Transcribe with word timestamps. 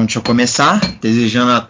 Então, 0.00 0.06
deixa 0.06 0.18
eu 0.18 0.22
começar 0.22 0.80
desejando 0.98 1.50
a 1.52 1.68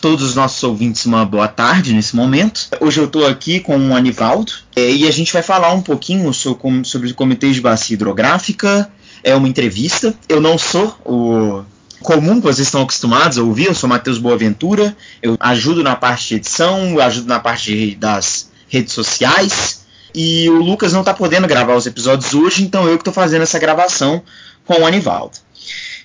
todos 0.00 0.22
os 0.24 0.34
nossos 0.36 0.62
ouvintes 0.62 1.04
uma 1.04 1.24
boa 1.24 1.48
tarde 1.48 1.92
nesse 1.92 2.14
momento. 2.14 2.68
Hoje 2.80 3.00
eu 3.00 3.06
estou 3.06 3.26
aqui 3.26 3.58
com 3.58 3.76
o 3.76 3.96
Anivaldo 3.96 4.52
é, 4.76 4.88
e 4.88 5.08
a 5.08 5.10
gente 5.10 5.32
vai 5.32 5.42
falar 5.42 5.72
um 5.72 5.82
pouquinho 5.82 6.32
sobre, 6.32 6.84
sobre 6.84 7.10
o 7.10 7.14
Comitê 7.14 7.50
de 7.50 7.60
Bacia 7.60 7.94
Hidrográfica. 7.94 8.88
É 9.24 9.34
uma 9.34 9.48
entrevista. 9.48 10.14
Eu 10.28 10.40
não 10.40 10.56
sou 10.56 10.96
o 11.04 11.64
comum 12.02 12.36
que 12.36 12.46
vocês 12.46 12.68
estão 12.68 12.82
acostumados 12.82 13.36
a 13.36 13.42
ouvir, 13.42 13.66
eu 13.66 13.74
sou 13.74 13.88
Matheus 13.88 14.18
Boaventura. 14.18 14.96
Eu 15.20 15.36
ajudo 15.40 15.82
na 15.82 15.96
parte 15.96 16.28
de 16.28 16.34
edição, 16.36 17.00
ajudo 17.00 17.26
na 17.26 17.40
parte 17.40 17.96
das 17.96 18.48
redes 18.68 18.92
sociais. 18.92 19.84
E 20.14 20.48
o 20.48 20.62
Lucas 20.62 20.92
não 20.92 21.00
está 21.00 21.12
podendo 21.12 21.48
gravar 21.48 21.74
os 21.74 21.86
episódios 21.86 22.32
hoje, 22.32 22.62
então 22.62 22.86
eu 22.86 22.96
que 22.96 23.00
estou 23.00 23.14
fazendo 23.14 23.42
essa 23.42 23.58
gravação 23.58 24.22
com 24.64 24.82
o 24.82 24.86
Anivaldo. 24.86 25.41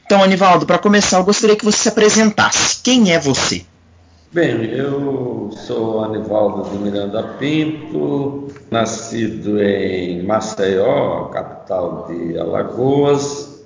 Então, 0.08 0.24
Anivaldo, 0.24 0.66
para 0.66 0.78
começar, 0.78 1.18
eu 1.18 1.26
gostaria 1.26 1.58
que 1.58 1.66
você 1.66 1.80
se 1.80 1.90
apresentasse. 1.90 2.82
Quem 2.82 3.12
é 3.12 3.20
você? 3.20 3.66
Bem, 4.32 4.64
eu 4.72 5.50
sou 5.52 6.02
Anivaldo 6.02 6.70
de 6.70 6.78
Miranda 6.78 7.22
Pinto, 7.38 8.48
nascido 8.72 9.62
em 9.62 10.24
Maceió, 10.24 11.26
capital 11.26 12.08
de 12.08 12.38
Alagoas, 12.40 13.66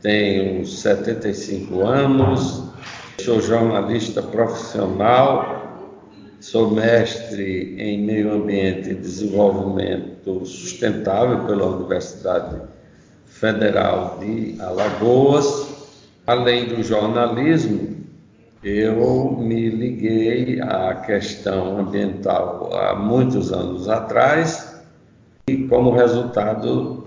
tenho 0.00 0.64
75 0.64 1.80
anos, 1.80 2.62
sou 3.20 3.40
jornalista 3.40 4.22
profissional, 4.22 5.76
sou 6.38 6.70
mestre 6.70 7.74
em 7.76 8.00
Meio 8.00 8.32
Ambiente 8.32 8.90
e 8.90 8.94
Desenvolvimento 8.94 10.46
Sustentável 10.46 11.46
pela 11.46 11.66
Universidade 11.66 12.62
Federal 13.26 14.18
de 14.20 14.54
Alagoas 14.60 15.69
Além 16.30 16.66
do 16.66 16.80
jornalismo, 16.80 18.06
eu 18.62 19.36
me 19.36 19.68
liguei 19.68 20.60
à 20.60 20.94
questão 21.04 21.80
ambiental 21.80 22.70
há 22.72 22.94
muitos 22.94 23.52
anos 23.52 23.88
atrás 23.88 24.80
e, 25.48 25.64
como 25.64 25.90
resultado 25.90 27.04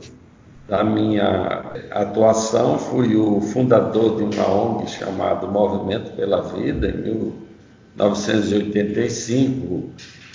da 0.67 0.83
minha 0.83 1.63
atuação, 1.91 2.77
fui 2.77 3.15
o 3.15 3.39
fundador 3.39 4.17
de 4.17 4.23
uma 4.23 4.45
ONG 4.45 4.89
chamada 4.89 5.47
Movimento 5.47 6.11
pela 6.17 6.41
Vida, 6.41 6.89
em 6.89 6.97
1985, 6.97 9.89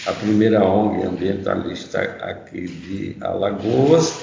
a 0.06 0.12
primeira 0.12 0.64
ONG 0.64 1.06
ambientalista 1.06 2.00
aqui 2.22 2.66
de 2.66 3.18
Alagoas, 3.20 4.18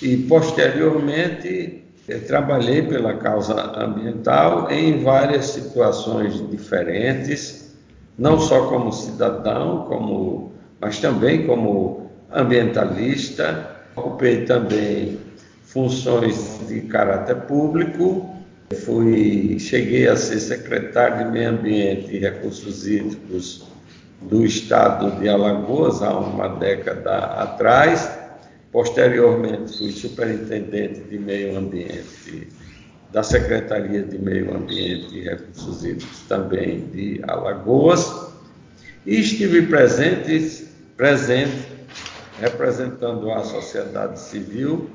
e 0.00 0.16
posteriormente 0.16 1.86
eu 2.08 2.24
trabalhei 2.26 2.82
pela 2.82 3.14
causa 3.14 3.54
ambiental 3.78 4.70
em 4.70 5.02
várias 5.02 5.46
situações 5.46 6.42
diferentes, 6.50 7.76
não 8.18 8.40
só 8.40 8.66
como 8.68 8.90
cidadão, 8.90 9.84
como, 9.86 10.52
mas 10.80 10.98
também 10.98 11.46
como 11.46 12.10
ambientalista. 12.32 13.76
Ocupei 13.94 14.46
também 14.46 15.18
funções 15.64 16.60
de 16.66 16.80
caráter 16.82 17.36
público. 17.42 18.34
Fui, 18.84 19.58
cheguei 19.58 20.08
a 20.08 20.16
ser 20.16 20.40
secretário 20.40 21.26
de 21.26 21.30
Meio 21.30 21.50
Ambiente 21.50 22.16
e 22.16 22.18
Recursos 22.18 22.86
Hídricos 22.86 23.66
do 24.22 24.44
Estado 24.46 25.10
de 25.20 25.28
Alagoas 25.28 26.02
há 26.02 26.18
uma 26.18 26.48
década 26.48 27.18
atrás 27.18 28.17
Posteriormente, 28.70 29.78
fui 29.78 29.90
superintendente 29.90 31.00
de 31.00 31.18
meio 31.18 31.56
ambiente 31.56 32.48
da 33.12 33.22
Secretaria 33.22 34.02
de 34.02 34.18
Meio 34.18 34.54
Ambiente 34.54 35.16
e 35.16 35.24
Recursos 35.24 35.84
Hídricos 35.84 36.20
também 36.28 36.86
de 36.92 37.22
Alagoas 37.26 38.28
e 39.06 39.20
estive 39.20 39.62
presente, 39.62 40.66
presente 40.96 41.66
representando 42.40 43.30
a 43.30 43.42
sociedade 43.42 44.20
civil 44.20 44.90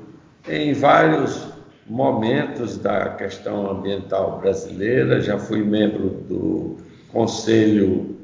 em 0.48 0.72
vários 0.72 1.48
momentos 1.86 2.78
da 2.78 3.10
questão 3.10 3.70
ambiental 3.70 4.40
brasileira. 4.40 5.20
Já 5.20 5.38
fui 5.38 5.62
membro 5.62 6.10
do 6.28 6.76
Conselho 7.12 8.16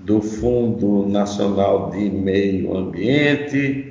do 0.00 0.20
Fundo 0.20 1.06
Nacional 1.06 1.90
de 1.90 2.10
Meio 2.10 2.76
Ambiente, 2.76 3.87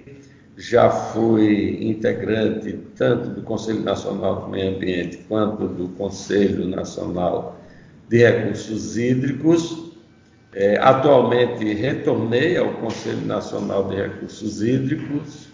já 0.57 0.90
fui 0.90 1.88
integrante 1.88 2.79
tanto 2.95 3.29
do 3.29 3.44
Conselho 3.44 3.81
Nacional 3.81 4.41
do 4.41 4.50
Meio 4.50 4.75
Ambiente 4.75 5.18
quanto 5.29 5.68
do 5.68 5.90
Conselho 5.90 6.68
Nacional 6.68 7.59
de 8.09 8.18
Recursos 8.18 8.97
Hídricos. 8.97 9.94
É, 10.53 10.79
atualmente 10.79 11.63
retornei 11.73 12.57
ao 12.57 12.73
Conselho 12.75 13.23
Nacional 13.28 13.88
de 13.88 13.97
Recursos 13.97 14.63
Hídricos, 14.63 15.47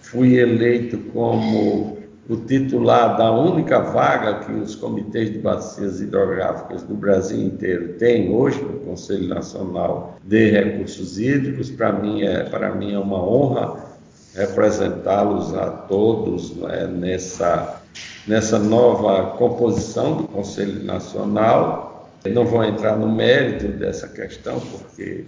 fui 0.00 0.36
eleito 0.36 0.98
como 1.12 1.98
o 2.28 2.36
titular 2.36 3.16
da 3.16 3.32
única 3.32 3.80
vaga 3.80 4.44
que 4.44 4.52
os 4.52 4.76
comitês 4.76 5.32
de 5.32 5.38
bacias 5.40 6.00
hidrográficas 6.00 6.84
do 6.84 6.94
Brasil 6.94 7.42
inteiro 7.42 7.94
têm 7.94 8.30
hoje 8.30 8.62
no 8.62 8.78
Conselho 8.80 9.26
Nacional 9.26 10.16
de 10.22 10.50
Recursos 10.50 11.18
Hídricos. 11.18 11.70
Para 11.70 11.92
mim 11.92 12.22
é 12.22 12.44
para 12.44 12.74
mim 12.74 12.94
é 12.94 12.98
uma 12.98 13.20
honra 13.20 13.93
representá-los 14.34 15.54
a 15.54 15.70
todos 15.70 16.54
é, 16.70 16.86
nessa, 16.86 17.80
nessa 18.26 18.58
nova 18.58 19.36
composição 19.36 20.16
do 20.16 20.24
Conselho 20.24 20.82
Nacional. 20.84 22.10
Não 22.26 22.44
vou 22.44 22.64
entrar 22.64 22.96
no 22.96 23.10
mérito 23.10 23.68
dessa 23.68 24.08
questão, 24.08 24.58
porque 24.60 25.24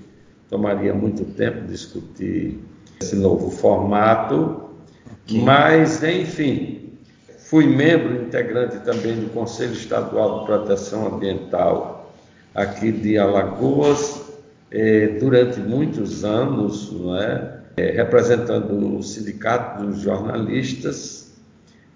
tomaria 0.48 0.94
muito 0.94 1.24
tempo 1.24 1.66
discutir 1.66 2.58
esse 3.00 3.14
novo 3.16 3.50
formato, 3.50 4.70
mas, 5.30 6.02
enfim, 6.02 6.92
fui 7.38 7.66
membro 7.66 8.22
integrante 8.22 8.78
também 8.78 9.20
do 9.20 9.30
Conselho 9.30 9.72
Estadual 9.72 10.40
de 10.40 10.46
Proteção 10.46 11.14
Ambiental 11.14 12.12
aqui 12.54 12.90
de 12.90 13.18
Alagoas 13.18 14.22
eh, 14.70 15.18
durante 15.20 15.60
muitos 15.60 16.24
anos, 16.24 16.90
não 16.92 17.20
é? 17.20 17.55
É, 17.76 17.90
representando 17.90 18.96
o 18.96 19.02
Sindicato 19.02 19.84
dos 19.84 20.00
Jornalistas. 20.00 21.34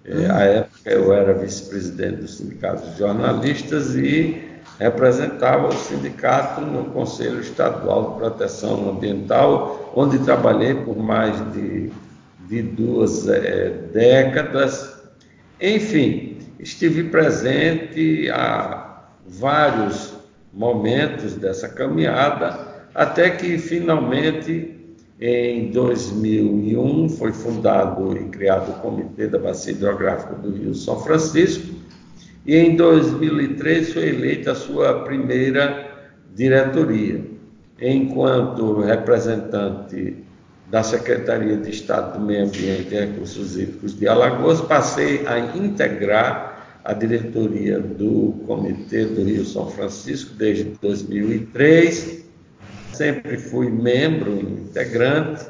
É, 0.05 0.31
à 0.31 0.41
época 0.41 0.91
eu 0.91 1.13
era 1.13 1.33
vice-presidente 1.35 2.17
do 2.17 2.29
Sindicato 2.29 2.87
dos 2.87 2.99
Jornalistas 2.99 3.95
e 3.95 4.51
representava 4.79 5.69
o 5.69 5.73
sindicato 5.73 6.63
no 6.63 6.87
Conselho 6.87 7.41
Estadual 7.41 8.13
de 8.13 8.19
Proteção 8.19 8.91
Ambiental, 8.91 9.93
onde 9.95 10.19
trabalhei 10.21 10.75
por 10.75 10.97
mais 10.97 11.37
de, 11.53 11.91
de 12.49 12.63
duas 12.63 13.29
é, 13.29 13.71
décadas. 13.93 14.99
Enfim, 15.61 16.39
estive 16.59 17.05
presente 17.05 18.31
a 18.31 19.05
vários 19.27 20.15
momentos 20.53 21.35
dessa 21.35 21.69
caminhada, 21.69 22.67
até 22.95 23.31
que 23.31 23.59
finalmente 23.59 24.80
em 25.21 25.71
2001 25.71 27.11
foi 27.11 27.31
fundado 27.33 28.17
e 28.17 28.25
criado 28.31 28.71
o 28.71 28.81
Comitê 28.81 29.29
da 29.29 29.39
Bacia 29.39 29.73
Hidrográfica 29.73 30.35
do 30.37 30.51
Rio 30.51 30.75
São 30.75 30.99
Francisco 31.01 31.75
e 32.47 32.57
em 32.57 32.75
2003 32.75 33.93
foi 33.93 34.09
eleita 34.09 34.53
a 34.53 34.55
sua 34.55 35.05
primeira 35.05 35.91
diretoria. 36.35 37.23
Enquanto 37.79 38.81
representante 38.81 40.17
da 40.71 40.83
Secretaria 40.83 41.57
de 41.59 41.69
Estado 41.69 42.19
do 42.19 42.25
Meio 42.25 42.47
Ambiente 42.47 42.95
e 42.95 43.01
Recursos 43.01 43.59
Hídricos 43.59 43.99
de 43.99 44.09
Alagoas, 44.09 44.63
passei 44.63 45.27
a 45.27 45.39
integrar 45.39 46.81
a 46.83 46.95
diretoria 46.95 47.79
do 47.79 48.43
Comitê 48.47 49.05
do 49.05 49.23
Rio 49.23 49.45
São 49.45 49.69
Francisco 49.71 50.35
desde 50.35 50.65
2003 50.81 52.30
sempre 53.01 53.39
fui 53.39 53.71
membro, 53.71 54.31
integrante, 54.31 55.47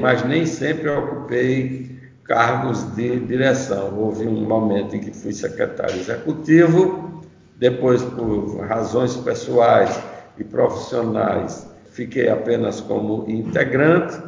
mas 0.00 0.26
nem 0.26 0.44
sempre 0.44 0.88
ocupei 0.88 1.96
cargos 2.24 2.92
de 2.96 3.20
direção. 3.20 3.96
Houve 3.96 4.26
um 4.26 4.48
momento 4.48 4.96
em 4.96 4.98
que 4.98 5.12
fui 5.12 5.32
secretário 5.32 5.94
executivo, 5.94 7.22
depois, 7.56 8.02
por 8.02 8.66
razões 8.66 9.14
pessoais 9.18 10.02
e 10.38 10.42
profissionais, 10.42 11.68
fiquei 11.92 12.28
apenas 12.28 12.80
como 12.80 13.30
integrante 13.30 14.18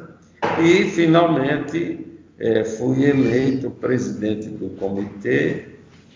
e, 0.60 0.84
finalmente, 0.84 2.06
eh, 2.38 2.62
fui 2.62 3.04
eleito 3.04 3.69
presidente 3.69 4.48
do 4.48 4.69
comitê 4.76 5.64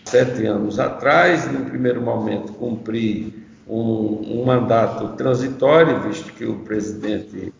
sete 0.05 0.45
anos 0.45 0.79
atrás. 0.79 1.51
No 1.51 1.65
primeiro 1.65 2.01
momento, 2.01 2.53
cumpri 2.53 3.46
um, 3.69 4.39
um 4.41 4.45
mandato 4.45 5.15
transitório, 5.17 6.01
visto 6.01 6.31
que 6.33 6.45
o 6.45 6.59
presidente 6.59 7.53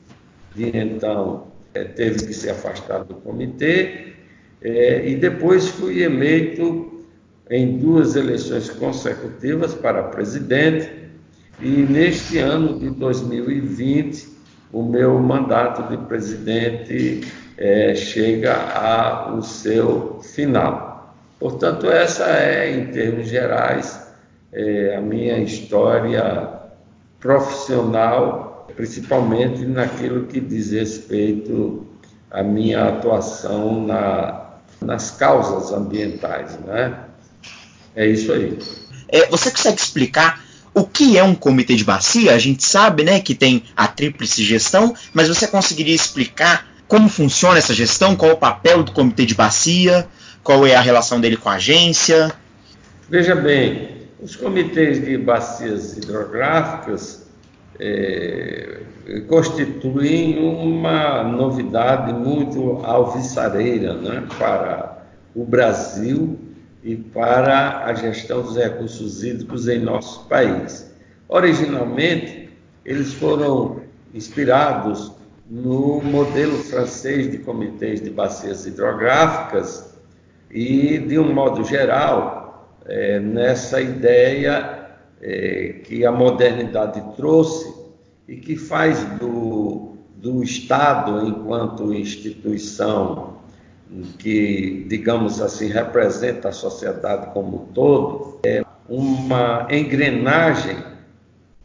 de 0.56 0.78
então 0.78 1.48
é, 1.74 1.84
teve 1.84 2.26
que 2.26 2.34
se 2.34 2.50
afastar 2.50 3.04
do 3.04 3.16
comitê, 3.16 4.14
é, 4.62 5.08
e 5.08 5.16
depois 5.16 5.68
fui 5.68 6.02
eleito 6.02 7.04
em 7.50 7.78
duas 7.78 8.16
eleições 8.16 8.70
consecutivas 8.70 9.74
para 9.74 10.04
presidente 10.04 10.90
e 11.62 11.68
neste 11.70 12.40
ano 12.40 12.80
de 12.80 12.90
2020 12.90 14.38
o 14.72 14.84
meu 14.84 15.18
mandato 15.20 15.90
de 15.90 15.98
presidente 16.06 17.22
é, 17.58 17.96
chega 17.96 18.54
ao 18.54 19.42
seu 19.42 20.20
final. 20.22 21.16
Portanto, 21.40 21.88
essa 21.88 22.26
é, 22.26 22.72
em 22.72 22.88
termos 22.88 23.30
gerais, 23.30 24.07
é, 24.52 24.96
a 24.96 25.02
minha 25.02 25.40
história 25.40 26.50
profissional, 27.20 28.68
principalmente 28.76 29.66
naquilo 29.66 30.26
que 30.26 30.40
diz 30.40 30.72
respeito 30.72 31.86
à 32.30 32.44
minha 32.44 32.88
atuação 32.88 33.86
na, 33.86 34.58
nas 34.82 35.12
causas 35.12 35.72
ambientais. 35.72 36.58
Né? 36.60 36.98
É 37.96 38.06
isso 38.06 38.32
aí. 38.32 38.58
É, 39.10 39.26
você 39.28 39.50
consegue 39.52 39.82
explicar 39.82 40.44
o 40.74 40.86
que 40.86 41.18
é 41.18 41.24
um 41.24 41.34
comitê 41.34 41.76
de 41.76 41.84
bacia? 41.84 42.34
A 42.34 42.38
gente 42.38 42.64
sabe 42.64 43.04
né, 43.04 43.20
que 43.20 43.34
tem 43.34 43.64
a 43.76 43.88
tríplice 43.88 44.44
gestão, 44.44 44.94
mas 45.14 45.28
você 45.28 45.48
conseguiria 45.48 45.96
explicar 45.96 46.68
como 46.88 47.10
funciona 47.10 47.58
essa 47.58 47.74
gestão? 47.74 48.16
Qual 48.16 48.32
é 48.32 48.34
o 48.34 48.38
papel 48.38 48.84
do 48.84 48.92
comitê 48.92 49.26
de 49.26 49.36
bacia? 49.36 50.08
Qual 50.44 50.66
é 50.66 50.76
a 50.76 50.82
relação 50.82 51.20
dele 51.20 51.36
com 51.36 51.50
a 51.50 51.56
agência? 51.56 52.32
Veja 53.10 53.36
bem, 53.36 53.97
os 54.20 54.36
comitês 54.36 55.04
de 55.04 55.18
bacias 55.18 55.96
hidrográficas 55.96 57.28
é, 57.80 58.82
constituem 59.28 60.40
uma 60.40 61.24
novidade 61.24 62.14
muito 62.14 62.84
alvissareira 62.84 63.94
né, 63.94 64.28
para 64.38 65.04
o 65.36 65.46
Brasil 65.46 66.40
e 66.84 66.96
para 66.96 67.86
a 67.86 67.94
gestão 67.94 68.42
dos 68.42 68.56
recursos 68.56 69.24
hídricos 69.24 69.68
em 69.68 69.80
nosso 69.80 70.26
país. 70.28 70.92
Originalmente, 71.30 72.50
eles 72.84 73.14
foram 73.14 73.82
inspirados 74.14 75.12
no 75.50 76.02
modelo 76.02 76.58
francês 76.58 77.30
de 77.30 77.38
comitês 77.38 78.02
de 78.02 78.10
bacias 78.10 78.66
hidrográficas 78.66 79.96
e, 80.50 80.98
de 80.98 81.20
um 81.20 81.34
modo 81.34 81.64
geral, 81.64 82.47
é, 82.88 83.20
nessa 83.20 83.82
ideia 83.82 84.88
é, 85.22 85.82
que 85.84 86.06
a 86.06 86.12
modernidade 86.12 87.02
trouxe 87.16 87.74
e 88.28 88.38
que 88.38 88.56
faz 88.56 89.04
do, 89.20 89.96
do 90.16 90.44
Estado, 90.44 91.28
enquanto 91.28 91.94
instituição 91.94 93.38
que, 94.20 94.86
digamos 94.90 95.42
assim, 95.42 95.68
representa 95.68 96.50
a 96.50 96.52
sociedade 96.52 97.32
como 97.34 97.64
um 97.64 97.66
todo, 97.68 98.40
é 98.44 98.64
uma 98.88 99.68
engrenagem 99.70 100.78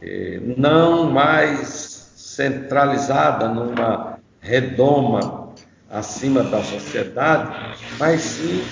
é, 0.00 0.40
não 0.56 1.10
mais 1.10 2.12
centralizada 2.16 3.48
numa 3.48 4.18
redoma 4.40 5.50
acima 5.90 6.42
da 6.42 6.62
sociedade, 6.62 7.76
mas 7.98 8.20
sim 8.22 8.62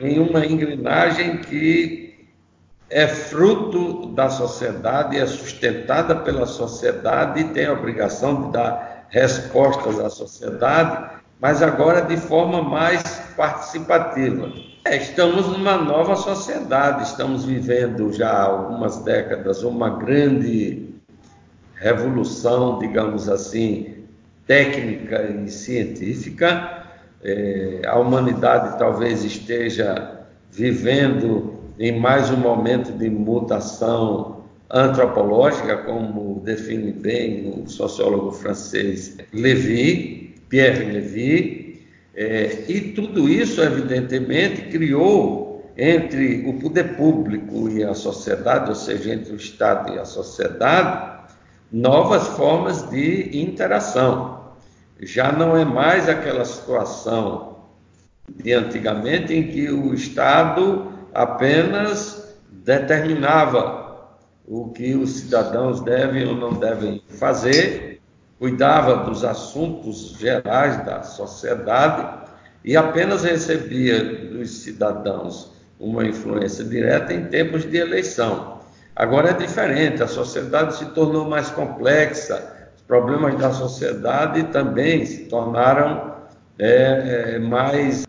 em 0.00 0.18
uma 0.18 0.44
engrenagem 0.44 1.38
que 1.38 2.08
é 2.90 3.06
fruto 3.06 4.06
da 4.14 4.30
sociedade, 4.30 5.18
é 5.18 5.26
sustentada 5.26 6.16
pela 6.16 6.46
sociedade 6.46 7.40
e 7.40 7.44
tem 7.48 7.66
a 7.66 7.72
obrigação 7.72 8.46
de 8.46 8.52
dar 8.52 9.06
respostas 9.10 9.98
à 10.00 10.08
sociedade, 10.08 11.10
mas 11.40 11.62
agora 11.62 12.00
de 12.00 12.16
forma 12.16 12.62
mais 12.62 13.02
participativa. 13.36 14.50
É, 14.84 14.96
estamos 14.96 15.46
numa 15.46 15.76
nova 15.76 16.16
sociedade, 16.16 17.02
estamos 17.02 17.44
vivendo 17.44 18.12
já 18.12 18.30
há 18.30 18.44
algumas 18.44 18.98
décadas 18.98 19.62
uma 19.62 19.90
grande 19.90 20.88
revolução, 21.74 22.78
digamos 22.78 23.28
assim, 23.28 24.04
técnica 24.46 25.22
e 25.24 25.50
científica 25.50 26.87
é, 27.22 27.82
a 27.86 27.98
humanidade 27.98 28.78
talvez 28.78 29.24
esteja 29.24 30.18
vivendo 30.50 31.54
em 31.78 31.98
mais 31.98 32.30
um 32.30 32.36
momento 32.36 32.92
de 32.92 33.08
mutação 33.08 34.44
antropológica, 34.70 35.78
como 35.78 36.40
define 36.44 36.92
bem 36.92 37.62
o 37.64 37.68
sociólogo 37.68 38.32
francês 38.32 39.16
Lévy, 39.32 40.34
Pierre 40.48 40.92
Lévy, 40.92 41.86
é, 42.14 42.64
e 42.68 42.80
tudo 42.92 43.28
isso, 43.28 43.62
evidentemente, 43.62 44.62
criou 44.62 45.72
entre 45.76 46.44
o 46.48 46.54
poder 46.54 46.96
público 46.96 47.68
e 47.70 47.84
a 47.84 47.94
sociedade, 47.94 48.70
ou 48.70 48.74
seja, 48.74 49.14
entre 49.14 49.32
o 49.32 49.36
Estado 49.36 49.94
e 49.94 49.98
a 49.98 50.04
sociedade, 50.04 51.28
novas 51.70 52.26
formas 52.28 52.90
de 52.90 53.40
interação 53.40 54.37
já 55.00 55.32
não 55.32 55.56
é 55.56 55.64
mais 55.64 56.08
aquela 56.08 56.44
situação 56.44 57.58
de 58.28 58.52
antigamente 58.52 59.32
em 59.34 59.48
que 59.48 59.70
o 59.70 59.94
Estado 59.94 60.92
apenas 61.14 62.36
determinava 62.50 64.08
o 64.46 64.70
que 64.70 64.94
os 64.94 65.10
cidadãos 65.10 65.80
devem 65.80 66.26
ou 66.26 66.34
não 66.34 66.54
devem 66.54 67.02
fazer, 67.08 68.00
cuidava 68.38 68.96
dos 69.04 69.24
assuntos 69.24 70.16
gerais 70.18 70.84
da 70.84 71.02
sociedade 71.02 72.28
e 72.64 72.76
apenas 72.76 73.24
recebia 73.24 74.02
dos 74.30 74.62
cidadãos 74.62 75.52
uma 75.78 76.04
influência 76.04 76.64
direta 76.64 77.12
em 77.12 77.26
tempos 77.26 77.64
de 77.64 77.76
eleição. 77.76 78.58
Agora 78.94 79.30
é 79.30 79.32
diferente, 79.32 80.02
a 80.02 80.08
sociedade 80.08 80.76
se 80.76 80.86
tornou 80.86 81.28
mais 81.28 81.50
complexa, 81.50 82.57
problemas 82.88 83.38
da 83.38 83.52
sociedade 83.52 84.44
também 84.44 85.04
se 85.04 85.26
tornaram 85.26 86.14
é, 86.58 87.34
é 87.34 87.38
mais 87.38 88.06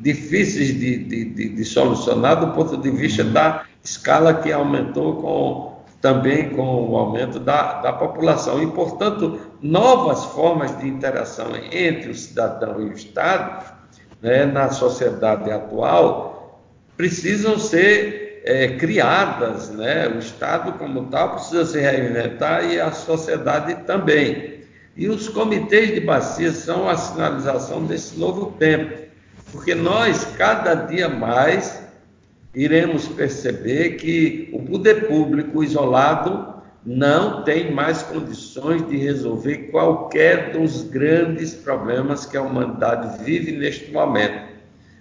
difíceis 0.00 0.68
de, 0.68 0.98
de, 1.04 1.48
de, 1.50 1.64
solucionar 1.64 2.40
do 2.40 2.52
ponto 2.52 2.76
de 2.76 2.90
vista 2.90 3.22
da 3.22 3.64
escala 3.84 4.34
que 4.34 4.50
aumentou 4.50 5.16
com, 5.20 5.84
também 6.00 6.50
com 6.50 6.90
o 6.90 6.96
aumento 6.96 7.38
da, 7.38 7.80
da 7.80 7.92
população. 7.92 8.62
E, 8.62 8.66
portanto, 8.68 9.38
novas 9.60 10.24
formas 10.26 10.76
de 10.78 10.88
interação 10.88 11.50
entre 11.70 12.10
o 12.10 12.14
cidadão 12.14 12.80
e 12.80 12.84
o 12.86 12.92
Estado 12.92 13.72
né, 14.20 14.46
na 14.46 14.70
sociedade 14.70 15.50
atual 15.50 16.62
precisam 16.96 17.58
ser 17.58 18.21
é, 18.44 18.68
criadas, 18.68 19.70
né? 19.70 20.08
o 20.08 20.18
Estado 20.18 20.72
como 20.72 21.06
tal 21.06 21.36
precisa 21.36 21.64
se 21.64 21.80
reinventar 21.80 22.64
e 22.70 22.80
a 22.80 22.90
sociedade 22.90 23.74
também. 23.86 24.62
E 24.96 25.08
os 25.08 25.28
comitês 25.28 25.94
de 25.94 26.00
bacia 26.00 26.52
são 26.52 26.88
a 26.88 26.96
sinalização 26.96 27.84
desse 27.86 28.18
novo 28.18 28.52
tempo, 28.58 28.92
porque 29.50 29.74
nós, 29.74 30.24
cada 30.36 30.74
dia 30.74 31.08
mais, 31.08 31.82
iremos 32.54 33.08
perceber 33.08 33.96
que 33.96 34.50
o 34.52 34.62
poder 34.62 35.06
público 35.06 35.64
isolado 35.64 36.52
não 36.84 37.44
tem 37.44 37.72
mais 37.72 38.02
condições 38.02 38.86
de 38.88 38.96
resolver 38.96 39.70
qualquer 39.70 40.50
dos 40.50 40.82
grandes 40.82 41.54
problemas 41.54 42.26
que 42.26 42.36
a 42.36 42.42
humanidade 42.42 43.24
vive 43.24 43.52
neste 43.52 43.90
momento. 43.92 44.52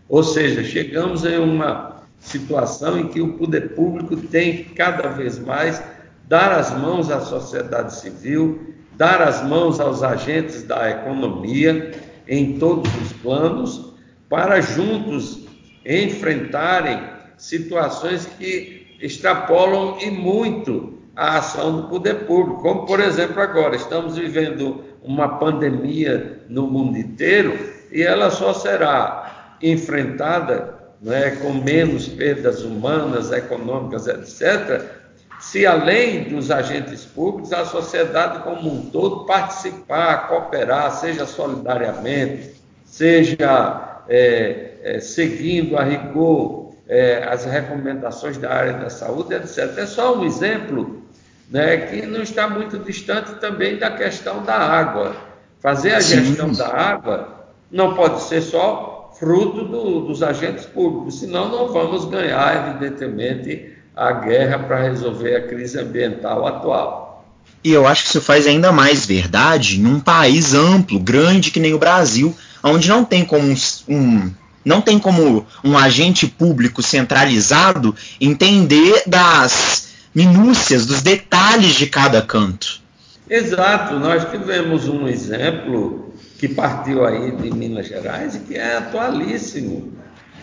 Ou 0.08 0.24
seja, 0.24 0.63
chegamos 0.63 1.25
em 1.25 1.39
uma 1.39 1.90
situação 2.22 3.00
em 3.00 3.08
que 3.08 3.20
o 3.20 3.34
poder 3.34 3.74
público 3.74 4.16
tem 4.16 4.63
cada 4.63 5.10
vez 5.10 5.38
mais 5.40 5.84
dar 6.28 6.51
as 6.54 6.72
mãos 6.80 7.12
à 7.12 7.20
sociedade 7.20 7.96
civil, 7.96 8.74
dar 8.96 9.22
as 9.22 9.44
mãos 9.44 9.80
aos 9.80 10.01
agentes 10.01 10.63
da 10.63 10.90
economia 10.90 11.92
em 12.28 12.58
todos 12.58 12.90
os 13.01 13.12
planos, 13.13 13.94
para 14.30 14.62
juntos 14.62 15.46
enfrentarem 15.86 17.01
situações 17.36 18.25
que 18.38 18.96
extrapolam 19.01 19.98
e 20.00 20.12
muito 20.12 21.00
a 21.16 21.40
ação 21.40 21.82
do 21.82 21.88
poder 21.90 22.25
público, 22.25 22.62
como 22.62 22.86
por 22.86 23.00
exemplo 23.00 23.42
agora 23.42 23.75
estamos 23.75 24.16
vivendo 24.16 24.86
uma 25.04 25.40
pandemia 25.40 26.44
no 26.48 26.68
mundo 26.68 26.98
inteiro 26.98 27.58
e 27.92 28.01
ela 28.04 28.30
só 28.30 28.54
será 28.54 29.58
enfrentada 29.62 30.81
né, 31.01 31.31
com 31.41 31.53
menos 31.53 32.08
perdas 32.08 32.63
humanas, 32.63 33.31
econômicas, 33.31 34.08
etc., 34.08 35.01
se 35.39 35.65
além 35.65 36.25
dos 36.25 36.51
agentes 36.51 37.03
públicos, 37.03 37.51
a 37.51 37.65
sociedade 37.65 38.43
como 38.43 38.72
um 38.72 38.91
todo 38.91 39.25
participar, 39.25 40.27
cooperar, 40.27 40.91
seja 40.91 41.25
solidariamente, 41.25 42.53
seja 42.86 44.03
é, 44.08 44.74
é, 44.84 45.00
seguindo 45.00 45.77
a 45.77 45.84
rigor 45.84 46.74
é, 46.88 47.24
as 47.27 47.46
recomendações 47.46 48.38
da 48.38 48.51
área 48.51 48.74
da 48.74 48.89
saúde, 48.89 49.34
etc. 49.34 49.77
É 49.77 49.86
só 49.86 50.15
um 50.15 50.25
exemplo 50.25 51.01
né, 51.50 51.77
que 51.77 52.05
não 52.05 52.22
está 52.22 52.50
muito 52.50 52.77
distante 52.77 53.34
também 53.36 53.77
da 53.77 53.89
questão 53.91 54.43
da 54.43 54.55
água. 54.55 55.15
Fazer 55.60 55.93
a 55.93 56.00
gestão 56.01 56.53
Sim. 56.53 56.60
da 56.60 56.67
água 56.67 57.46
não 57.72 57.96
pode 57.96 58.22
ser 58.24 58.41
só 58.41 58.90
fruto 59.22 59.66
do, 59.66 60.01
dos 60.01 60.24
agentes 60.24 60.66
públicos, 60.66 61.20
senão 61.20 61.48
não 61.48 61.72
vamos 61.72 62.06
ganhar, 62.06 62.70
evidentemente, 62.70 63.70
a 63.96 64.12
guerra 64.13 64.58
para 64.58 64.82
resolver 64.82 65.36
a 65.36 65.48
crise 65.48 65.80
ambiental 65.80 66.48
atual. 66.48 67.24
E 67.63 67.72
eu 67.72 67.86
acho 67.86 68.01
que 68.01 68.10
isso 68.10 68.20
faz 68.20 68.48
ainda 68.48 68.72
mais 68.72 69.06
verdade 69.06 69.80
num 69.80 70.00
país 70.00 70.56
amplo, 70.56 71.00
grande 71.00 71.51
que 71.51 71.60
nem 71.60 71.72
o 71.72 71.78
Brasil, 71.78 72.36
onde 72.63 72.90
não 72.90 73.06
tem 73.06 73.24
como 73.24 73.48
um, 73.48 73.56
um 73.88 74.32
não 74.66 74.82
tem 74.82 74.98
como 74.98 75.46
um 75.63 75.78
agente 75.78 76.25
público 76.25 76.82
centralizado 76.82 77.96
entender 78.20 79.04
das 79.06 79.90
minúcias, 80.13 80.86
dos 80.86 81.01
detalhes 81.01 81.74
de 81.74 81.86
cada 81.86 82.22
canto. 82.24 82.82
Exato, 83.30 84.00
nós 84.00 84.30
tivemos 84.30 84.88
um 84.88 85.08
exemplo 85.08 86.11
que 86.41 86.48
partiu 86.50 87.05
aí 87.05 87.29
de 87.33 87.53
Minas 87.53 87.86
Gerais 87.86 88.33
e 88.33 88.39
que 88.39 88.55
é 88.55 88.77
atualíssimo. 88.77 89.93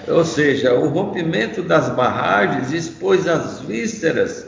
Ou 0.07 0.25
seja, 0.25 0.73
o 0.73 0.89
rompimento 0.89 1.61
das 1.61 1.89
barragens 1.89 2.73
expôs 2.73 3.27
as 3.27 3.63
vísceras 3.63 4.47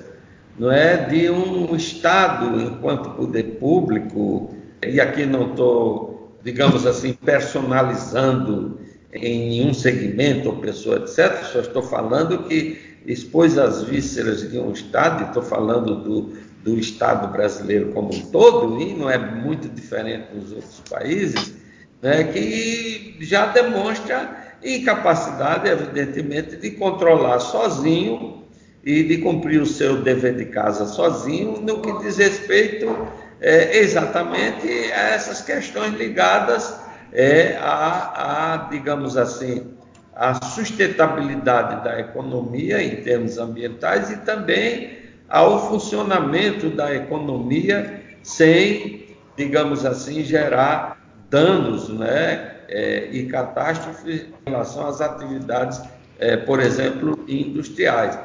não 0.56 0.70
é, 0.70 0.96
de 1.08 1.28
um 1.28 1.74
Estado 1.74 2.60
enquanto 2.60 3.10
poder 3.10 3.56
público, 3.58 4.54
e 4.86 5.00
aqui 5.00 5.26
não 5.26 5.50
estou, 5.50 6.38
digamos 6.44 6.86
assim, 6.86 7.14
personalizando 7.14 8.78
em 9.12 9.48
nenhum 9.48 9.74
segmento 9.74 10.50
ou 10.50 10.56
pessoa, 10.58 10.98
etc., 10.98 11.42
só 11.52 11.60
estou 11.60 11.82
falando 11.82 12.44
que 12.44 12.78
expôs 13.04 13.58
as 13.58 13.82
vísceras 13.82 14.48
de 14.48 14.56
um 14.56 14.70
Estado, 14.70 15.24
estou 15.24 15.42
falando 15.42 15.96
do, 15.96 16.32
do 16.62 16.78
Estado 16.78 17.28
brasileiro 17.28 17.92
como 17.92 18.14
um 18.14 18.30
todo, 18.30 18.80
e 18.80 18.94
não 18.94 19.10
é 19.10 19.18
muito 19.18 19.68
diferente 19.68 20.34
dos 20.34 20.52
outros 20.52 20.82
países, 20.88 21.54
né, 22.02 22.24
que 22.24 23.16
já 23.20 23.46
demonstra 23.46 24.54
incapacidade, 24.62 25.68
evidentemente, 25.68 26.56
de 26.56 26.72
controlar 26.72 27.40
sozinho 27.40 28.44
e 28.84 29.02
de 29.02 29.18
cumprir 29.18 29.60
o 29.60 29.66
seu 29.66 30.02
dever 30.02 30.36
de 30.36 30.46
casa 30.46 30.86
sozinho, 30.86 31.60
no 31.60 31.80
que 31.80 32.04
diz 32.04 32.18
respeito 32.18 33.08
é, 33.40 33.78
exatamente 33.78 34.68
a 34.92 35.10
essas 35.10 35.40
questões 35.40 35.94
ligadas 35.94 36.78
é, 37.12 37.56
a, 37.60 38.54
a, 38.54 38.56
digamos 38.70 39.16
assim, 39.16 39.74
a 40.14 40.34
sustentabilidade 40.44 41.82
da 41.82 41.98
economia 41.98 42.82
em 42.82 42.96
termos 43.02 43.38
ambientais 43.38 44.10
e 44.10 44.18
também 44.18 44.99
ao 45.30 45.68
funcionamento 45.68 46.68
da 46.68 46.94
economia 46.94 48.02
sem, 48.22 49.16
digamos 49.36 49.86
assim, 49.86 50.24
gerar 50.24 51.00
danos 51.30 51.88
né, 51.88 52.56
é, 52.68 53.08
e 53.12 53.26
catástrofes 53.26 54.26
em 54.46 54.50
relação 54.50 54.88
às 54.88 55.00
atividades, 55.00 55.80
é, 56.18 56.36
por 56.36 56.60
exemplo, 56.60 57.18
industriais. 57.28 58.18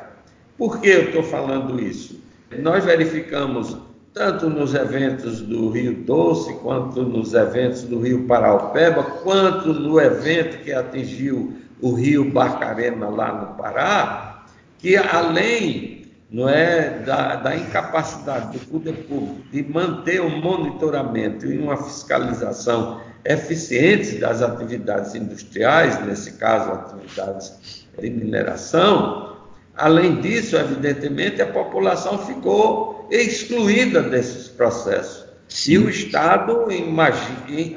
Por 0.57 0.81
que 0.81 0.89
eu 0.89 1.03
estou 1.05 1.23
falando 1.23 1.79
isso? 1.79 2.19
Nós 2.59 2.83
verificamos 2.83 3.77
tanto 4.13 4.49
nos 4.49 4.73
eventos 4.73 5.41
do 5.41 5.69
Rio 5.69 5.93
Doce, 5.93 6.53
quanto 6.55 7.03
nos 7.03 7.33
eventos 7.33 7.83
do 7.83 7.99
Rio 7.99 8.25
Paraupeba, 8.25 9.03
quanto 9.03 9.73
no 9.73 9.99
evento 9.99 10.63
que 10.63 10.71
atingiu 10.71 11.53
o 11.81 11.93
Rio 11.93 12.31
Barcarena 12.31 13.09
lá 13.09 13.33
no 13.33 13.57
Pará, 13.57 14.45
que 14.79 14.95
além 14.95 15.94
não 16.29 16.49
é, 16.49 16.99
da, 16.99 17.35
da 17.35 17.55
incapacidade 17.55 18.57
do 18.57 18.65
poder 18.67 18.93
público 19.07 19.41
de 19.51 19.63
manter 19.63 20.21
o 20.21 20.25
um 20.25 20.41
monitoramento 20.41 21.45
e 21.45 21.57
uma 21.57 21.77
fiscalização 21.77 23.01
eficientes 23.23 24.19
das 24.19 24.41
atividades 24.41 25.15
industriais, 25.15 26.03
nesse 26.05 26.33
caso, 26.33 26.71
atividades 26.71 27.85
de 27.99 28.09
mineração. 28.09 29.37
Além 29.75 30.21
disso, 30.21 30.55
evidentemente, 30.55 31.41
a 31.41 31.47
população 31.47 32.19
ficou 32.25 33.07
excluída 33.11 34.01
desses 34.01 34.47
processos. 34.47 35.25
Sim. 35.47 35.73
E 35.73 35.77
o 35.77 35.89
Estado, 35.89 36.67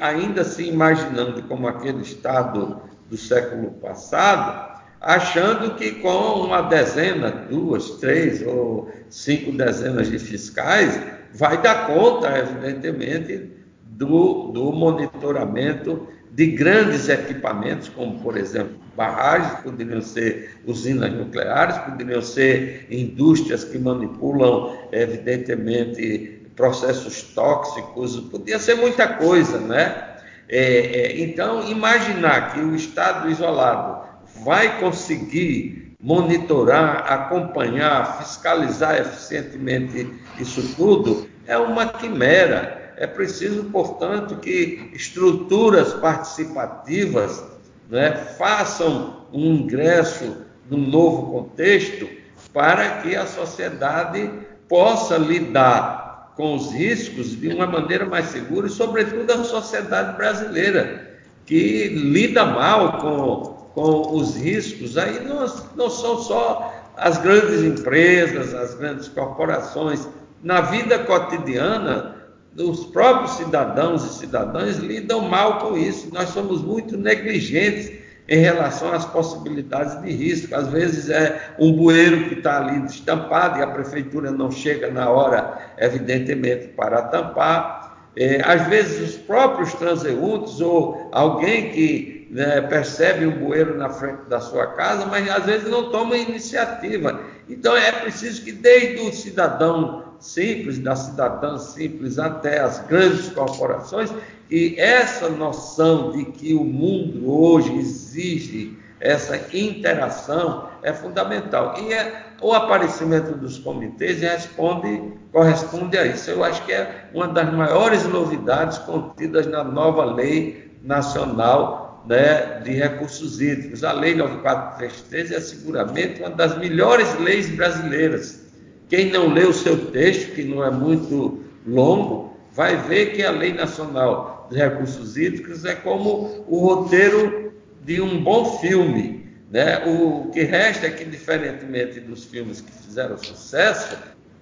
ainda 0.01 0.43
se 0.43 0.63
imaginando 0.63 1.43
como 1.43 1.67
aquele 1.67 2.01
Estado 2.01 2.81
do 3.09 3.17
século 3.17 3.71
passado, 3.71 4.68
achando 5.01 5.75
que 5.75 5.91
com 5.93 6.45
uma 6.45 6.61
dezena, 6.61 7.31
duas, 7.49 7.91
três 7.91 8.45
ou 8.45 8.91
cinco 9.09 9.51
dezenas 9.51 10.09
de 10.09 10.19
fiscais, 10.19 10.99
vai 11.33 11.61
dar 11.61 11.87
conta, 11.87 12.37
evidentemente, 12.37 13.49
do, 13.83 14.51
do 14.51 14.71
monitoramento 14.71 16.07
de 16.31 16.47
grandes 16.47 17.09
equipamentos, 17.09 17.89
como, 17.89 18.19
por 18.19 18.37
exemplo, 18.37 18.77
barragens, 18.95 19.61
poderiam 19.61 20.01
ser 20.01 20.57
usinas 20.65 21.11
nucleares, 21.11 21.77
poderiam 21.79 22.21
ser 22.21 22.87
indústrias 22.89 23.63
que 23.63 23.77
manipulam, 23.77 24.77
evidentemente, 24.91 26.41
processos 26.55 27.23
tóxicos, 27.23 28.19
podia 28.31 28.59
ser 28.59 28.75
muita 28.75 29.07
coisa, 29.07 29.59
né? 29.59 30.09
É, 30.47 30.61
é, 30.61 31.21
então, 31.21 31.69
imaginar 31.69 32.53
que 32.53 32.59
o 32.59 32.75
Estado 32.75 33.29
isolado 33.29 34.08
vai 34.43 34.79
conseguir 34.79 35.95
monitorar, 36.01 37.11
acompanhar, 37.11 38.19
fiscalizar 38.19 38.99
eficientemente 38.99 40.13
isso 40.39 40.75
tudo, 40.75 41.27
é 41.45 41.57
uma 41.57 41.87
quimera. 41.87 42.93
É 42.95 43.07
preciso, 43.07 43.65
portanto, 43.65 44.37
que 44.37 44.91
estruturas 44.93 45.93
participativas 45.93 47.43
né, 47.89 48.11
façam 48.37 49.25
um 49.31 49.55
ingresso 49.55 50.45
num 50.69 50.87
novo 50.87 51.31
contexto 51.31 52.09
para 52.53 53.01
que 53.01 53.15
a 53.15 53.25
sociedade 53.25 54.29
possa 54.67 55.17
lidar 55.17 56.33
com 56.35 56.55
os 56.55 56.71
riscos 56.71 57.39
de 57.39 57.49
uma 57.49 57.67
maneira 57.67 58.05
mais 58.05 58.27
segura 58.27 58.67
e, 58.67 58.69
sobretudo, 58.69 59.31
a 59.31 59.43
sociedade 59.43 60.15
brasileira, 60.15 61.19
que 61.45 61.87
lida 61.89 62.45
mal 62.45 62.99
com 62.99 63.58
com 63.73 64.15
os 64.15 64.35
riscos, 64.35 64.97
aí 64.97 65.23
não, 65.23 65.45
não 65.75 65.89
são 65.89 66.17
só 66.19 66.73
as 66.97 67.17
grandes 67.17 67.61
empresas, 67.63 68.53
as 68.53 68.75
grandes 68.75 69.07
corporações. 69.07 70.07
Na 70.43 70.61
vida 70.61 70.99
cotidiana, 70.99 72.15
os 72.57 72.85
próprios 72.85 73.31
cidadãos 73.31 74.03
e 74.05 74.19
cidadãs 74.19 74.77
lidam 74.77 75.21
mal 75.21 75.59
com 75.59 75.77
isso. 75.77 76.13
Nós 76.13 76.29
somos 76.29 76.61
muito 76.61 76.97
negligentes 76.97 77.91
em 78.27 78.37
relação 78.37 78.93
às 78.93 79.05
possibilidades 79.05 80.01
de 80.01 80.11
risco. 80.11 80.53
Às 80.55 80.67
vezes 80.67 81.09
é 81.09 81.53
um 81.57 81.73
bueiro 81.73 82.29
que 82.29 82.35
está 82.35 82.57
ali 82.57 82.85
estampado 82.85 83.59
e 83.59 83.61
a 83.63 83.67
prefeitura 83.67 84.29
não 84.29 84.51
chega 84.51 84.91
na 84.91 85.09
hora, 85.09 85.57
evidentemente, 85.77 86.67
para 86.69 87.01
tampar. 87.03 88.09
É, 88.15 88.41
às 88.43 88.67
vezes 88.67 89.15
os 89.15 89.17
próprios 89.17 89.73
transeuntes 89.73 90.59
ou 90.59 91.09
alguém 91.11 91.71
que 91.71 92.18
né, 92.29 92.61
percebe 92.61 93.25
um 93.25 93.39
bueiro 93.39 93.77
na 93.77 93.89
frente 93.89 94.21
da 94.29 94.39
sua 94.39 94.67
casa, 94.67 95.05
mas 95.05 95.29
às 95.29 95.45
vezes 95.45 95.69
não 95.69 95.89
toma 95.89 96.15
iniciativa. 96.15 97.19
Então 97.49 97.75
é 97.75 97.91
preciso 97.91 98.43
que 98.43 98.51
desde 98.51 99.01
o 99.01 99.13
cidadão 99.13 100.03
simples, 100.19 100.77
da 100.79 100.95
cidadã 100.95 101.57
simples 101.57 102.19
até 102.19 102.59
as 102.59 102.79
grandes 102.85 103.29
corporações, 103.29 104.13
e 104.49 104.75
essa 104.77 105.29
noção 105.29 106.11
de 106.11 106.25
que 106.25 106.53
o 106.53 106.63
mundo 106.63 107.31
hoje 107.31 107.75
exige 107.77 108.77
essa 108.99 109.39
interação 109.55 110.69
é 110.83 110.91
fundamental. 110.91 111.75
E 111.79 111.93
é, 111.93 112.25
o 112.41 112.53
aparecimento 112.53 113.37
dos 113.37 113.57
comitês 113.57 114.21
responde, 114.21 115.13
corresponde 115.31 115.97
a 115.97 116.05
isso. 116.05 116.29
Eu 116.29 116.43
acho 116.43 116.65
que 116.65 116.73
é 116.73 117.09
uma 117.13 117.27
das 117.27 117.51
maiores 117.53 118.03
novidades 118.05 118.77
contidas 118.79 119.45
na 119.47 119.63
nova 119.63 120.03
lei 120.03 120.77
nacional 120.83 121.88
né, 122.09 122.59
de 122.63 122.71
recursos 122.71 123.39
hídricos. 123.39 123.83
A 123.83 123.93
Lei 123.93 124.15
9433 124.15 125.31
é 125.31 125.39
seguramente 125.39 126.19
uma 126.19 126.31
das 126.31 126.57
melhores 126.57 127.17
leis 127.19 127.47
brasileiras. 127.51 128.47
Quem 128.89 129.11
não 129.11 129.31
lê 129.31 129.43
o 129.43 129.53
seu 129.53 129.91
texto, 129.91 130.33
que 130.33 130.43
não 130.43 130.65
é 130.65 130.71
muito 130.71 131.43
longo, 131.67 132.35
vai 132.51 132.75
ver 132.75 133.13
que 133.13 133.23
a 133.23 133.29
Lei 133.29 133.53
Nacional 133.53 134.47
de 134.49 134.57
Recursos 134.57 135.15
Hídricos 135.15 135.63
é 135.63 135.75
como 135.75 136.43
o 136.47 136.57
roteiro 136.57 137.53
de 137.85 138.01
um 138.01 138.23
bom 138.23 138.57
filme. 138.57 139.29
Né? 139.51 139.83
O 139.85 140.31
que 140.31 140.41
resta 140.41 140.87
é 140.87 140.89
que, 140.89 141.05
diferentemente 141.05 141.99
dos 141.99 142.23
filmes 142.25 142.59
que 142.59 142.71
fizeram 142.71 143.19
sucesso, 143.19 143.95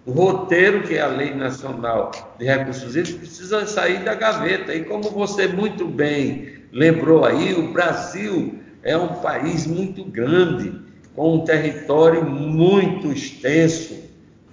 o 0.05 0.11
roteiro, 0.11 0.83
que 0.83 0.95
é 0.95 1.01
a 1.01 1.07
Lei 1.07 1.35
Nacional 1.35 2.11
de 2.39 2.45
Recursos 2.45 2.95
Hídricos, 2.95 3.27
precisa 3.27 3.67
sair 3.67 4.05
da 4.05 4.15
gaveta. 4.15 4.73
E 4.73 4.85
como 4.85 5.03
você 5.09 5.47
muito 5.49 5.85
bem 5.85 6.56
lembrou 6.71 7.25
aí, 7.25 7.53
o 7.53 7.71
Brasil 7.71 8.59
é 8.83 8.95
um 8.95 9.15
país 9.15 9.65
muito 9.67 10.03
grande, 10.03 10.73
com 11.15 11.35
um 11.35 11.45
território 11.45 12.23
muito 12.23 13.11
extenso, 13.11 13.95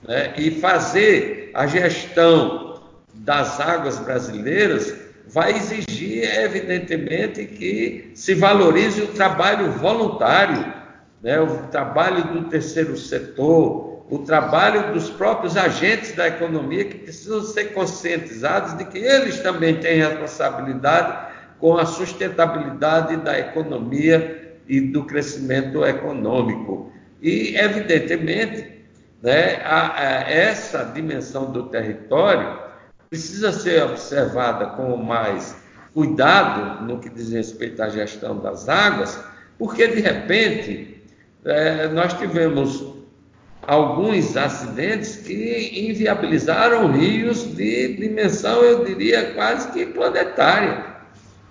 né? 0.07 0.33
e 0.37 0.51
fazer 0.51 1.51
a 1.55 1.67
gestão 1.67 2.81
das 3.13 3.61
águas 3.61 3.99
brasileiras 3.99 4.95
vai 5.27 5.57
exigir, 5.57 6.25
evidentemente, 6.39 7.47
que 7.47 8.13
se 8.15 8.35
valorize 8.35 9.01
o 9.03 9.09
trabalho 9.09 9.73
voluntário, 9.73 10.73
né, 11.23 11.41
o 11.41 11.69
trabalho 11.69 12.25
do 12.25 12.49
terceiro 12.49 12.97
setor, 12.97 14.05
o 14.11 14.19
trabalho 14.19 14.93
dos 14.93 15.09
próprios 15.09 15.57
agentes 15.57 16.13
da 16.15 16.29
economia 16.29 16.85
que 16.85 16.99
precisam 16.99 17.43
ser 17.43 17.73
conscientizados 17.73 18.77
de 18.77 18.85
que 18.85 18.99
eles 18.99 19.41
também 19.41 19.77
têm 19.81 19.99
responsabilidade 19.99 21.34
com 21.65 21.79
a 21.79 21.87
sustentabilidade 21.87 23.17
da 23.17 23.39
economia 23.39 24.59
e 24.69 24.83
do 24.83 25.03
crescimento 25.05 25.83
econômico. 25.83 26.93
E, 27.23 27.57
evidentemente, 27.57 28.83
né, 29.23 29.63
a, 29.65 29.99
a, 29.99 30.31
essa 30.31 30.85
dimensão 30.85 31.51
do 31.51 31.63
território 31.71 32.59
precisa 33.09 33.51
ser 33.51 33.83
observada 33.83 34.67
com 34.77 34.95
mais 34.99 35.57
cuidado 35.95 36.85
no 36.85 36.99
que 36.99 37.09
diz 37.09 37.33
respeito 37.33 37.83
à 37.83 37.89
gestão 37.89 38.39
das 38.41 38.69
águas, 38.69 39.19
porque, 39.59 39.89
de 39.89 40.03
repente, 40.03 41.03
é, 41.47 41.89
nós 41.89 42.13
tivemos 42.13 42.93
alguns 43.63 44.37
acidentes 44.37 45.17
que 45.17 45.89
inviabilizaram 45.89 46.93
rios 46.93 47.57
de 47.57 47.97
dimensão, 47.97 48.63
eu 48.63 48.85
diria, 48.85 49.33
quase 49.33 49.73
que 49.73 49.87
planetária. 49.87 50.93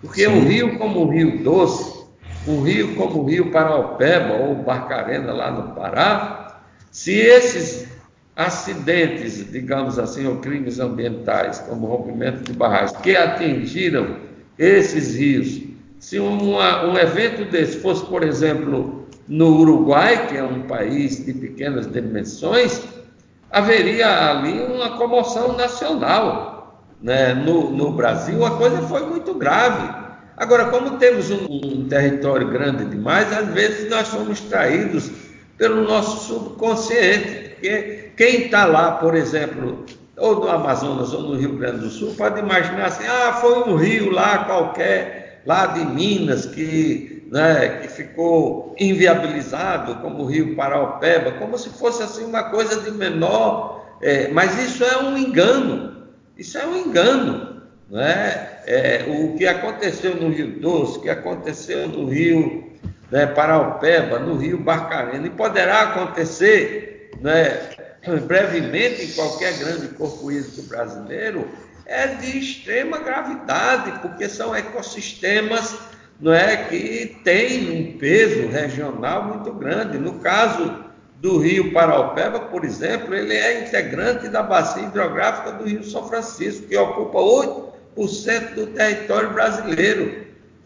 Porque 0.04 0.26
Sim. 0.26 0.34
um 0.34 0.46
rio 0.46 0.78
como 0.78 1.06
o 1.06 1.10
Rio 1.10 1.42
Doce, 1.42 2.04
um 2.46 2.62
rio 2.62 2.94
como 2.96 3.22
o 3.22 3.26
Rio 3.26 3.52
Paraupeba 3.52 4.34
ou 4.34 4.56
Barcarena 4.56 5.32
lá 5.32 5.50
no 5.50 5.74
Pará, 5.74 6.60
se 6.92 7.14
esses 7.14 7.88
acidentes, 8.36 9.50
digamos 9.50 9.98
assim, 9.98 10.28
ou 10.28 10.38
crimes 10.40 10.78
ambientais, 10.78 11.60
como 11.60 11.88
rompimento 11.88 12.44
de 12.44 12.52
barragens, 12.52 13.00
que 13.02 13.16
atingiram 13.16 14.18
esses 14.60 15.16
rios, 15.16 15.62
se 16.00 16.20
uma, 16.20 16.86
um 16.86 16.98
evento 16.98 17.50
desse 17.50 17.78
fosse, 17.80 18.06
por 18.06 18.24
exemplo, 18.24 19.08
no 19.26 19.62
Uruguai, 19.62 20.28
que 20.28 20.36
é 20.36 20.44
um 20.44 20.64
país 20.64 21.26
de 21.26 21.32
pequenas 21.34 21.90
dimensões, 21.90 22.84
haveria 23.50 24.32
ali 24.32 24.60
uma 24.60 24.98
comoção 24.98 25.56
nacional 25.56 26.53
né, 27.04 27.34
no, 27.34 27.70
no, 27.70 27.92
Brasil, 27.92 28.46
a 28.46 28.52
coisa 28.52 28.82
foi 28.84 29.06
muito 29.06 29.34
grave. 29.34 29.94
Agora, 30.38 30.66
como 30.68 30.98
temos 30.98 31.30
um, 31.30 31.46
um 31.52 31.88
território 31.90 32.48
grande 32.48 32.86
demais, 32.86 33.32
às 33.38 33.50
vezes 33.50 33.90
nós 33.90 34.08
somos 34.08 34.40
traídos 34.40 35.12
pelo 35.58 35.84
nosso 35.84 36.34
subconsciente, 36.34 37.50
porque 37.50 38.12
quem 38.16 38.46
está 38.46 38.66
lá, 38.66 38.94
por 38.94 39.16
exemplo, 39.16 39.86
ou 40.18 40.40
no 40.40 40.50
Amazonas 40.50 41.14
ou 41.14 41.24
no 41.24 41.36
Rio 41.36 41.58
Grande 41.58 41.80
do 41.80 41.90
Sul, 41.90 42.16
pode 42.18 42.40
imaginar 42.40 42.86
assim: 42.86 43.06
ah, 43.06 43.34
foi 43.34 43.70
um 43.70 43.76
rio 43.76 44.10
lá 44.10 44.46
qualquer, 44.46 45.42
lá 45.46 45.68
de 45.68 45.86
Minas, 45.86 46.46
que, 46.46 47.28
né, 47.32 47.80
que 47.82 47.90
ficou 47.90 48.76
inviabilizado, 48.80 49.96
como 49.96 50.24
o 50.24 50.26
Rio 50.26 50.56
Paraupeba, 50.56 51.34
como 51.34 51.58
se 51.58 51.70
fosse 51.70 52.02
assim 52.02 52.26
uma 52.26 52.44
coisa 52.44 52.80
de 52.80 52.92
menor. 52.92 53.84
É, 54.02 54.30
mas 54.30 54.58
isso 54.62 54.84
é 54.84 54.98
um 54.98 55.18
engano. 55.18 55.93
Isso 56.44 56.58
é 56.58 56.68
um 56.68 56.76
engano. 56.76 57.64
Não 57.90 58.02
é? 58.02 58.64
é 58.68 59.06
o 59.08 59.38
que 59.38 59.48
aconteceu 59.48 60.14
no 60.14 60.30
Rio 60.30 60.60
Doce, 60.60 60.98
o 60.98 61.02
que 61.02 61.10
aconteceu 61.10 61.88
no 61.88 62.10
Rio 62.10 62.70
né, 63.10 63.26
Paraupeba, 63.28 64.20
no 64.20 64.36
Rio 64.36 64.58
Barcarena, 64.58 65.26
e 65.26 65.30
poderá 65.30 65.84
acontecer 65.84 67.12
né, 67.22 67.70
brevemente 68.28 69.06
em 69.06 69.12
qualquer 69.14 69.58
grande 69.58 69.88
corpo 69.90 70.30
hídrico 70.30 70.64
brasileiro, 70.64 71.48
é 71.86 72.08
de 72.08 72.38
extrema 72.38 72.98
gravidade, 72.98 74.00
porque 74.02 74.28
são 74.28 74.54
ecossistemas 74.54 75.78
não 76.20 76.34
é, 76.34 76.58
que 76.58 77.22
têm 77.24 77.72
um 77.72 77.98
peso 77.98 78.48
regional 78.48 79.24
muito 79.24 79.54
grande. 79.54 79.98
No 79.98 80.20
caso 80.20 80.84
do 81.24 81.38
rio 81.38 81.72
Paraupeba, 81.72 82.38
por 82.38 82.66
exemplo, 82.66 83.16
ele 83.16 83.34
é 83.34 83.66
integrante 83.66 84.28
da 84.28 84.44
bacia 84.44 84.84
hidrográfica 84.84 85.54
do 85.54 85.64
rio 85.64 85.82
São 85.82 86.06
Francisco, 86.06 86.68
que 86.68 86.76
ocupa 86.76 87.18
8% 87.96 88.56
do 88.56 88.68
território 88.68 89.30
brasileiro. 89.32 90.26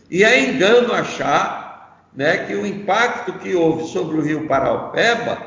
E 0.09 0.23
é 0.23 0.49
engano 0.49 0.91
achar 0.95 2.09
né, 2.11 2.39
que 2.47 2.55
o 2.55 2.65
impacto 2.65 3.33
que 3.33 3.53
houve 3.53 3.83
sobre 3.85 4.17
o 4.17 4.21
rio 4.21 4.47
Paraupeba 4.47 5.37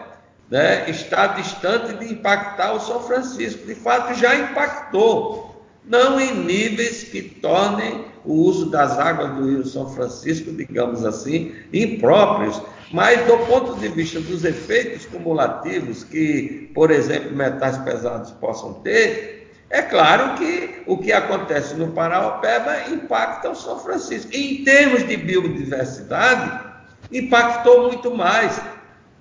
né, 0.48 0.88
está 0.88 1.26
distante 1.26 1.92
de 1.94 2.12
impactar 2.12 2.72
o 2.74 2.78
São 2.78 3.02
Francisco. 3.02 3.66
De 3.66 3.74
fato, 3.74 4.14
já 4.14 4.36
impactou, 4.36 5.66
não 5.84 6.20
em 6.20 6.36
níveis 6.36 7.02
que 7.02 7.20
tornem 7.20 8.04
o 8.24 8.34
uso 8.34 8.70
das 8.70 8.96
águas 8.96 9.34
do 9.34 9.44
rio 9.44 9.66
São 9.66 9.92
Francisco, 9.92 10.52
digamos 10.52 11.04
assim, 11.04 11.52
impróprios 11.72 12.62
mas, 12.92 13.24
do 13.26 13.38
ponto 13.46 13.76
de 13.76 13.88
vista 13.88 14.20
dos 14.20 14.44
efeitos 14.44 15.06
cumulativos 15.06 16.02
que, 16.02 16.70
por 16.74 16.90
exemplo, 16.90 17.36
metais 17.36 17.78
pesados 17.78 18.32
possam 18.32 18.74
ter, 18.74 19.52
é 19.70 19.82
claro 19.82 20.34
que 20.34 20.82
o 20.86 20.98
que 20.98 21.12
acontece 21.12 21.76
no 21.76 21.92
Paraopeba 21.92 22.88
impacta 22.88 23.50
o 23.50 23.54
São 23.54 23.78
Francisco. 23.78 24.30
Em 24.34 24.64
termos 24.64 25.06
de 25.06 25.16
biodiversidade, 25.16 26.68
impactou 27.12 27.84
muito 27.84 28.12
mais, 28.12 28.60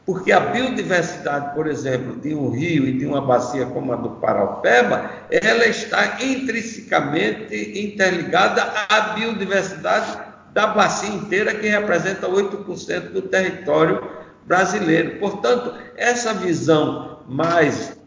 porque 0.03 0.31
a 0.31 0.39
biodiversidade, 0.39 1.53
por 1.53 1.67
exemplo, 1.67 2.19
de 2.19 2.33
um 2.33 2.49
rio 2.49 2.87
e 2.87 2.97
de 2.97 3.05
uma 3.05 3.21
bacia 3.21 3.67
como 3.67 3.93
a 3.93 3.95
do 3.97 4.09
Paraupeba, 4.15 5.11
ela 5.29 5.67
está 5.67 6.17
intrinsecamente 6.19 7.79
interligada 7.79 8.63
à 8.89 9.13
biodiversidade 9.13 10.28
da 10.53 10.67
bacia 10.67 11.09
inteira, 11.09 11.53
que 11.53 11.67
representa 11.67 12.27
8% 12.27 13.11
do 13.11 13.21
território 13.23 14.01
brasileiro. 14.45 15.19
Portanto, 15.19 15.73
essa 15.95 16.33
visão 16.33 17.19
mais 17.27 17.97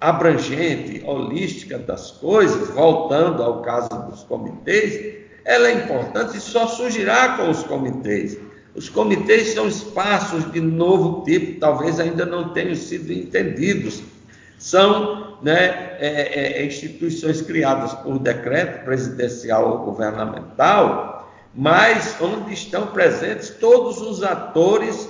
abrangente, 0.00 1.02
holística 1.04 1.78
das 1.78 2.12
coisas, 2.12 2.68
voltando 2.70 3.42
ao 3.42 3.62
caso 3.62 3.88
dos 4.08 4.22
comitês, 4.22 5.16
ela 5.44 5.68
é 5.68 5.72
importante 5.72 6.36
e 6.36 6.40
só 6.40 6.66
surgirá 6.68 7.36
com 7.36 7.50
os 7.50 7.64
comitês. 7.64 8.38
Os 8.74 8.88
comitês 8.88 9.54
são 9.54 9.66
espaços 9.66 10.50
de 10.52 10.60
novo 10.60 11.24
tipo, 11.24 11.58
talvez 11.58 11.98
ainda 11.98 12.24
não 12.24 12.50
tenham 12.50 12.76
sido 12.76 13.12
entendidos. 13.12 14.02
São 14.56 15.38
né, 15.42 15.96
é, 15.98 16.60
é, 16.60 16.66
instituições 16.66 17.40
criadas 17.40 17.92
por 17.94 18.18
decreto 18.18 18.84
presidencial 18.84 19.70
ou 19.70 19.78
governamental 19.86 21.17
mas 21.54 22.16
onde 22.20 22.52
estão 22.52 22.88
presentes 22.88 23.50
todos 23.50 24.00
os 24.00 24.22
atores 24.22 25.08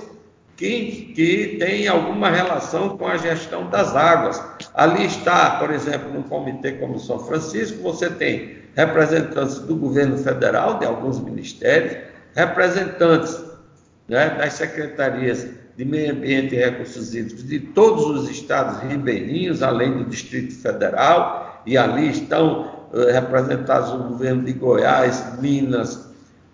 que, 0.59 1.13
que 1.15 1.57
têm 1.57 1.87
alguma 1.87 2.29
relação 2.29 2.97
com 2.97 3.07
a 3.07 3.15
gestão 3.15 3.69
das 3.69 3.95
águas. 3.95 4.43
Ali 4.73 5.05
está, 5.05 5.51
por 5.51 5.71
exemplo, 5.71 6.11
no 6.11 6.23
Comitê 6.23 6.73
como 6.73 6.99
São 6.99 7.17
Francisco, 7.19 7.81
você 7.81 8.09
tem 8.09 8.57
representantes 8.75 9.59
do 9.59 9.75
governo 9.75 10.17
federal, 10.17 10.77
de 10.77 10.85
alguns 10.85 11.19
ministérios, 11.19 11.97
representantes 12.35 13.41
né, 14.07 14.31
das 14.31 14.53
secretarias 14.53 15.47
de 15.77 15.85
Meio 15.85 16.11
Ambiente 16.11 16.55
e 16.55 16.57
Recursos 16.57 17.15
Hídricos 17.15 17.47
de 17.47 17.59
todos 17.61 18.05
os 18.05 18.29
estados 18.29 18.81
ribeirinhos, 18.81 19.63
além 19.63 19.93
do 19.93 20.03
Distrito 20.03 20.53
Federal, 20.55 21.63
e 21.65 21.77
ali 21.77 22.09
estão 22.09 22.89
uh, 22.91 23.05
representados 23.13 23.93
o 23.93 24.09
governo 24.09 24.43
de 24.43 24.51
Goiás, 24.51 25.39
Minas, 25.39 26.08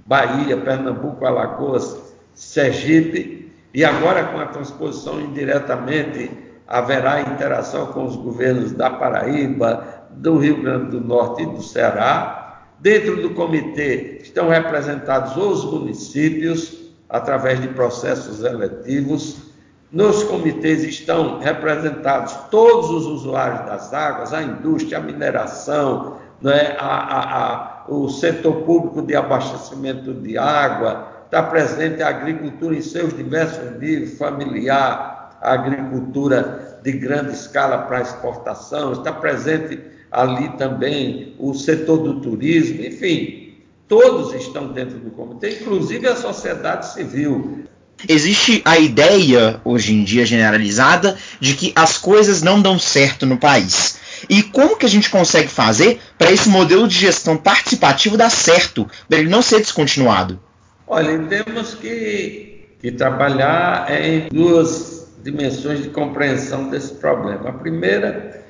Bahia, 0.05 0.55
Pernambuco, 0.57 1.25
Alagoas, 1.25 2.13
Sergipe, 2.33 3.51
e 3.73 3.83
agora 3.83 4.25
com 4.25 4.39
a 4.39 4.45
transposição 4.45 5.19
indiretamente 5.19 6.31
haverá 6.67 7.21
interação 7.21 7.87
com 7.87 8.05
os 8.05 8.15
governos 8.15 8.71
da 8.71 8.89
Paraíba, 8.89 9.85
do 10.11 10.37
Rio 10.37 10.61
Grande 10.61 10.91
do 10.91 11.01
Norte 11.01 11.43
e 11.43 11.45
do 11.47 11.61
Ceará. 11.61 12.61
Dentro 12.79 13.21
do 13.21 13.31
comitê 13.31 14.19
estão 14.21 14.49
representados 14.49 15.35
os 15.37 15.65
municípios, 15.65 16.85
através 17.09 17.61
de 17.61 17.67
processos 17.69 18.43
eletivos. 18.43 19.53
Nos 19.91 20.23
comitês 20.23 20.83
estão 20.83 21.39
representados 21.39 22.33
todos 22.51 22.89
os 22.89 23.05
usuários 23.05 23.65
das 23.65 23.93
águas, 23.93 24.33
a 24.33 24.41
indústria, 24.41 24.97
a 24.97 25.01
mineração, 25.01 26.17
né, 26.41 26.75
a, 26.79 26.85
a, 26.85 27.53
a 27.53 27.74
o 27.87 28.09
setor 28.09 28.63
público 28.63 29.01
de 29.01 29.15
abastecimento 29.15 30.13
de 30.13 30.37
água, 30.37 31.15
está 31.25 31.43
presente 31.43 32.01
a 32.01 32.09
agricultura 32.09 32.75
em 32.75 32.81
seus 32.81 33.15
diversos 33.15 33.71
níveis, 33.79 34.17
familiar, 34.17 35.37
a 35.41 35.53
agricultura 35.53 36.79
de 36.83 36.91
grande 36.93 37.33
escala 37.33 37.79
para 37.79 38.01
exportação, 38.01 38.93
está 38.93 39.11
presente 39.11 39.79
ali 40.11 40.49
também 40.57 41.35
o 41.37 41.53
setor 41.53 41.97
do 41.97 42.21
turismo, 42.21 42.85
enfim, 42.85 43.55
todos 43.87 44.33
estão 44.33 44.71
dentro 44.71 44.97
do 44.97 45.11
comitê, 45.11 45.59
inclusive 45.61 46.07
a 46.07 46.15
sociedade 46.15 46.93
civil. 46.93 47.65
Existe 48.07 48.61
a 48.65 48.77
ideia, 48.77 49.59
hoje 49.63 49.93
em 49.93 50.03
dia 50.03 50.25
generalizada, 50.25 51.17
de 51.39 51.53
que 51.53 51.73
as 51.75 51.97
coisas 51.97 52.41
não 52.41 52.61
dão 52.61 52.77
certo 52.77 53.25
no 53.25 53.37
país 53.37 53.99
E 54.29 54.43
como 54.43 54.77
que 54.77 54.85
a 54.85 54.89
gente 54.89 55.09
consegue 55.09 55.47
fazer 55.47 55.99
para 56.17 56.31
esse 56.31 56.49
modelo 56.49 56.87
de 56.87 56.97
gestão 56.97 57.37
participativo 57.37 58.17
dar 58.17 58.29
certo, 58.29 58.89
para 59.07 59.19
ele 59.19 59.29
não 59.29 59.41
ser 59.41 59.59
descontinuado? 59.59 60.39
Olha, 60.87 61.17
temos 61.19 61.73
que, 61.73 62.67
que 62.79 62.91
trabalhar 62.91 63.87
em 63.89 64.27
duas 64.29 65.07
dimensões 65.23 65.81
de 65.81 65.89
compreensão 65.89 66.69
desse 66.69 66.93
problema. 66.93 67.49
A 67.49 67.53
primeira 67.53 68.43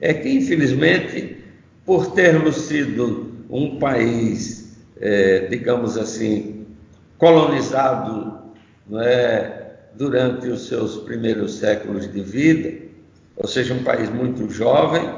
é 0.00 0.14
que, 0.14 0.28
infelizmente, 0.28 1.38
por 1.84 2.12
termos 2.12 2.56
sido 2.56 3.34
um 3.50 3.78
país, 3.78 4.76
é, 5.00 5.46
digamos 5.50 5.98
assim, 5.98 6.66
colonizado 7.18 8.40
é, 9.02 9.60
durante 9.94 10.46
os 10.46 10.68
seus 10.68 10.98
primeiros 10.98 11.54
séculos 11.54 12.10
de 12.10 12.22
vida, 12.22 12.89
ou 13.40 13.48
seja, 13.48 13.72
um 13.72 13.82
país 13.82 14.10
muito 14.10 14.50
jovem, 14.50 15.08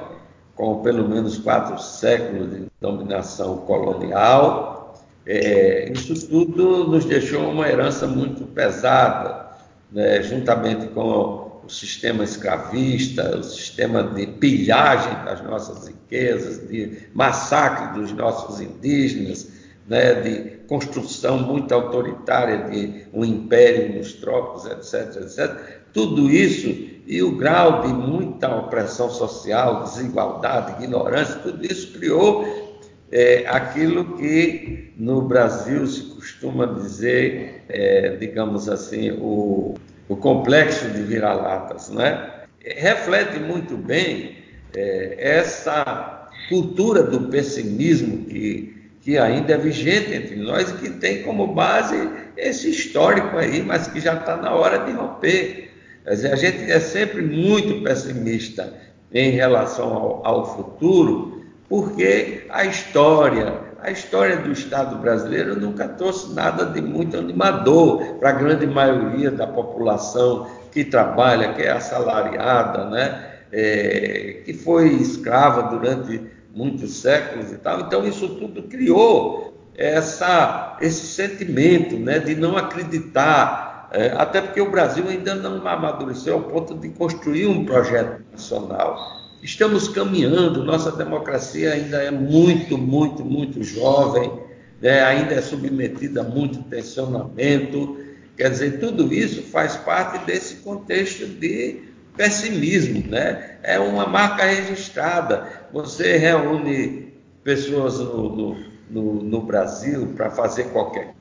com 0.55 0.81
pelo 0.81 1.09
menos 1.09 1.39
quatro 1.39 1.77
séculos 1.83 2.51
de 2.51 2.67
dominação 2.81 3.59
colonial. 3.59 4.95
É, 5.27 5.91
isso 5.93 6.29
tudo 6.29 6.87
nos 6.87 7.05
deixou 7.05 7.51
uma 7.51 7.69
herança 7.69 8.07
muito 8.07 8.45
pesada, 8.45 9.47
né, 9.91 10.23
juntamente 10.23 10.87
com 10.89 11.63
o 11.65 11.69
sistema 11.69 12.23
escravista, 12.23 13.39
o 13.39 13.43
sistema 13.43 14.03
de 14.05 14.27
pilhagem 14.27 15.13
das 15.25 15.43
nossas 15.43 15.89
riquezas, 15.89 16.69
de 16.69 17.09
massacre 17.13 18.01
dos 18.01 18.13
nossos 18.13 18.61
indígenas, 18.61 19.49
né, 19.89 20.15
de 20.15 20.51
construção 20.69 21.39
muito 21.39 21.73
autoritária 21.73 22.71
de 22.71 23.05
um 23.13 23.25
império 23.25 23.97
nos 23.97 24.13
trópicos, 24.15 24.67
etc, 24.67 25.23
etc. 25.23 25.82
Tudo 25.93 26.31
isso 26.31 26.69
e 27.07 27.23
o 27.23 27.37
grau 27.37 27.83
de 27.83 27.89
muita 27.89 28.55
opressão 28.55 29.11
social, 29.11 29.83
desigualdade, 29.83 30.83
ignorância, 30.83 31.37
tudo 31.37 31.65
isso 31.65 31.93
criou 31.93 32.81
é, 33.11 33.45
aquilo 33.47 34.17
que 34.17 34.93
no 34.97 35.23
Brasil 35.23 35.87
se 35.87 36.03
costuma 36.15 36.65
dizer, 36.67 37.65
é, 37.69 38.17
digamos 38.17 38.69
assim, 38.69 39.11
o, 39.11 39.75
o 40.09 40.17
complexo 40.17 40.89
de 40.91 41.03
vira-latas, 41.03 41.91
né? 41.91 42.45
Reflete 42.65 43.39
muito 43.41 43.77
bem 43.77 44.37
é, 44.75 45.17
essa 45.19 46.29
cultura 46.49 47.03
do 47.03 47.29
pessimismo 47.29 48.25
que 48.27 48.83
que 49.03 49.19
ainda 49.19 49.55
é 49.55 49.59
vigente 49.59 50.15
entre 50.15 50.37
nós 50.37 50.71
e 50.71 50.75
que 50.75 50.91
tem 50.91 51.25
como 51.25 51.49
base 51.49 52.09
esse 52.37 52.71
histórico 52.71 53.37
aí, 53.37 53.61
mas 53.61 53.89
que 53.89 54.01
já 54.01 54.15
está 54.15 54.37
na 54.37 54.55
hora 54.55 54.79
de 54.79 54.93
romper. 54.93 55.72
A 56.07 56.15
gente 56.15 56.71
é 56.71 56.81
sempre 56.81 57.23
muito 57.23 57.83
pessimista 57.83 58.73
em 59.13 59.31
relação 59.31 59.93
ao, 59.93 60.27
ao 60.27 60.57
futuro, 60.57 61.43
porque 61.69 62.45
a 62.51 62.65
história, 62.65 63.55
a 63.81 63.91
história 63.91 64.37
do 64.37 64.51
Estado 64.51 64.97
brasileiro 64.97 65.59
nunca 65.61 65.89
trouxe 65.89 66.33
nada 66.35 66.67
de 66.67 66.81
muito 66.81 67.17
animador 67.17 68.17
para 68.19 68.31
a 68.31 68.33
grande 68.33 68.67
maioria 68.67 69.31
da 69.31 69.47
população 69.47 70.51
que 70.73 70.85
trabalha, 70.85 71.53
que 71.53 71.63
é 71.63 71.71
assalariada, 71.71 72.91
né? 72.91 73.29
É, 73.55 74.41
que 74.47 74.55
foi 74.55 74.89
escrava 74.95 75.65
durante 75.65 76.23
muitos 76.55 76.97
séculos 76.97 77.53
e 77.53 77.57
tal. 77.57 77.81
Então, 77.81 78.07
isso 78.07 78.29
tudo 78.37 78.63
criou 78.63 79.53
essa, 79.77 80.77
esse 80.81 81.07
sentimento 81.07 81.97
né, 81.97 82.19
de 82.19 82.35
não 82.35 82.57
acreditar, 82.57 83.72
é, 83.93 84.13
até 84.17 84.41
porque 84.41 84.61
o 84.61 84.71
Brasil 84.71 85.07
ainda 85.07 85.35
não 85.35 85.67
amadureceu 85.67 86.35
ao 86.35 86.43
ponto 86.45 86.75
de 86.75 86.89
construir 86.89 87.47
um 87.47 87.65
projeto 87.67 88.23
nacional. 88.33 89.21
Estamos 89.43 89.89
caminhando, 89.89 90.65
nossa 90.65 90.91
democracia 90.93 91.73
ainda 91.73 92.03
é 92.03 92.11
muito, 92.11 92.79
muito, 92.79 93.23
muito 93.23 93.63
jovem, 93.63 94.33
né, 94.81 95.03
ainda 95.03 95.35
é 95.35 95.43
submetida 95.43 96.23
a 96.23 96.25
muito 96.25 96.63
tensionamento. 96.65 97.99
Quer 98.37 98.51
dizer, 98.51 98.81
tudo 98.81 99.13
isso 99.13 99.43
faz 99.43 99.77
parte 99.77 100.25
desse 100.25 100.57
contexto 100.57 101.27
de 101.27 101.83
pessimismo, 102.17 103.11
né? 103.11 103.59
É 103.63 103.79
uma 103.79 104.07
marca 104.07 104.45
registrada. 104.45 105.67
Você 105.73 106.17
reúne 106.17 107.13
pessoas 107.45 107.99
no, 107.99 108.35
no, 108.35 108.57
no, 108.91 109.23
no 109.23 109.41
Brasil 109.43 110.13
para 110.17 110.31
fazer 110.31 110.65
qualquer 110.71 111.12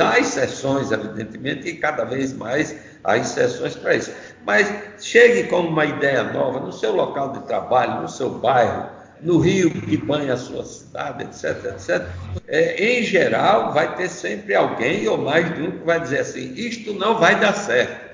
Há 0.00 0.18
exceções, 0.18 0.90
evidentemente, 0.90 1.68
e 1.68 1.76
cada 1.76 2.04
vez 2.04 2.32
mais 2.32 2.74
há 3.04 3.16
exceções 3.16 3.76
para 3.76 3.94
isso. 3.94 4.12
Mas 4.44 4.72
chegue 4.98 5.48
com 5.48 5.60
uma 5.60 5.84
ideia 5.84 6.24
nova 6.24 6.58
no 6.58 6.72
seu 6.72 6.92
local 6.92 7.32
de 7.32 7.40
trabalho, 7.44 8.02
no 8.02 8.08
seu 8.08 8.30
bairro, 8.30 8.88
no 9.22 9.38
rio 9.38 9.70
que 9.70 9.96
banha 9.96 10.34
a 10.34 10.36
sua 10.36 10.64
cidade, 10.64 11.24
etc, 11.24 11.64
etc. 11.66 12.06
É, 12.48 12.82
em 12.82 13.02
geral, 13.04 13.72
vai 13.72 13.94
ter 13.96 14.08
sempre 14.08 14.54
alguém 14.54 15.06
ou 15.06 15.18
mais 15.18 15.54
de 15.54 15.62
um 15.62 15.70
que 15.70 15.84
vai 15.84 16.00
dizer 16.00 16.20
assim: 16.20 16.52
isto 16.54 16.92
não 16.94 17.18
vai 17.18 17.38
dar 17.38 17.52
certo. 17.52 18.10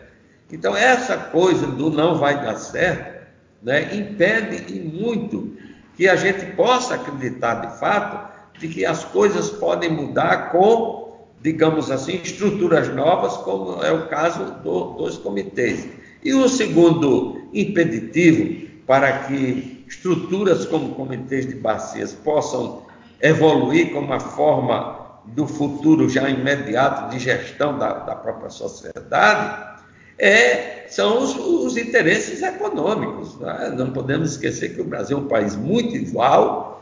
Então, 0.52 0.76
essa 0.76 1.16
coisa 1.16 1.66
do 1.66 1.90
não 1.90 2.16
vai 2.16 2.40
dar 2.40 2.56
certo, 2.56 3.26
né, 3.62 3.94
impede 3.94 4.72
e 4.72 4.80
muito 4.80 5.56
que 5.96 6.08
a 6.08 6.14
gente 6.14 6.44
possa 6.52 6.94
acreditar 6.94 7.66
de 7.66 7.78
fato 7.78 8.36
de 8.58 8.68
que 8.68 8.84
as 8.84 9.04
coisas 9.04 9.50
podem 9.50 9.90
mudar 9.90 10.50
com, 10.50 11.05
digamos 11.42 11.90
assim, 11.90 12.20
estruturas 12.22 12.92
novas, 12.94 13.36
como 13.38 13.82
é 13.82 13.92
o 13.92 14.08
caso 14.08 14.44
do, 14.62 14.94
dos 14.94 15.18
comitês. 15.18 15.86
E 16.24 16.32
o 16.34 16.48
segundo 16.48 17.48
impeditivo 17.52 18.66
para 18.86 19.20
que 19.20 19.84
estruturas 19.88 20.64
como 20.66 20.94
comitês 20.94 21.46
de 21.46 21.54
bacias 21.54 22.12
possam 22.12 22.82
evoluir 23.20 23.92
como 23.92 24.06
uma 24.06 24.20
forma 24.20 25.06
do 25.26 25.46
futuro 25.46 26.08
já 26.08 26.28
imediato 26.28 27.10
de 27.10 27.18
gestão 27.18 27.78
da, 27.78 27.92
da 27.94 28.14
própria 28.14 28.50
sociedade 28.50 29.76
é, 30.18 30.86
são 30.88 31.22
os, 31.22 31.36
os, 31.36 31.76
interesses 31.76 32.42
econômicos. 32.42 33.38
Né? 33.38 33.74
Não 33.76 33.90
podemos 33.90 34.32
esquecer 34.32 34.74
que 34.74 34.80
o 34.80 34.84
Brasil 34.84 35.18
é 35.18 35.20
um 35.20 35.28
país 35.28 35.54
muito 35.54 35.94
igual, 35.94 36.75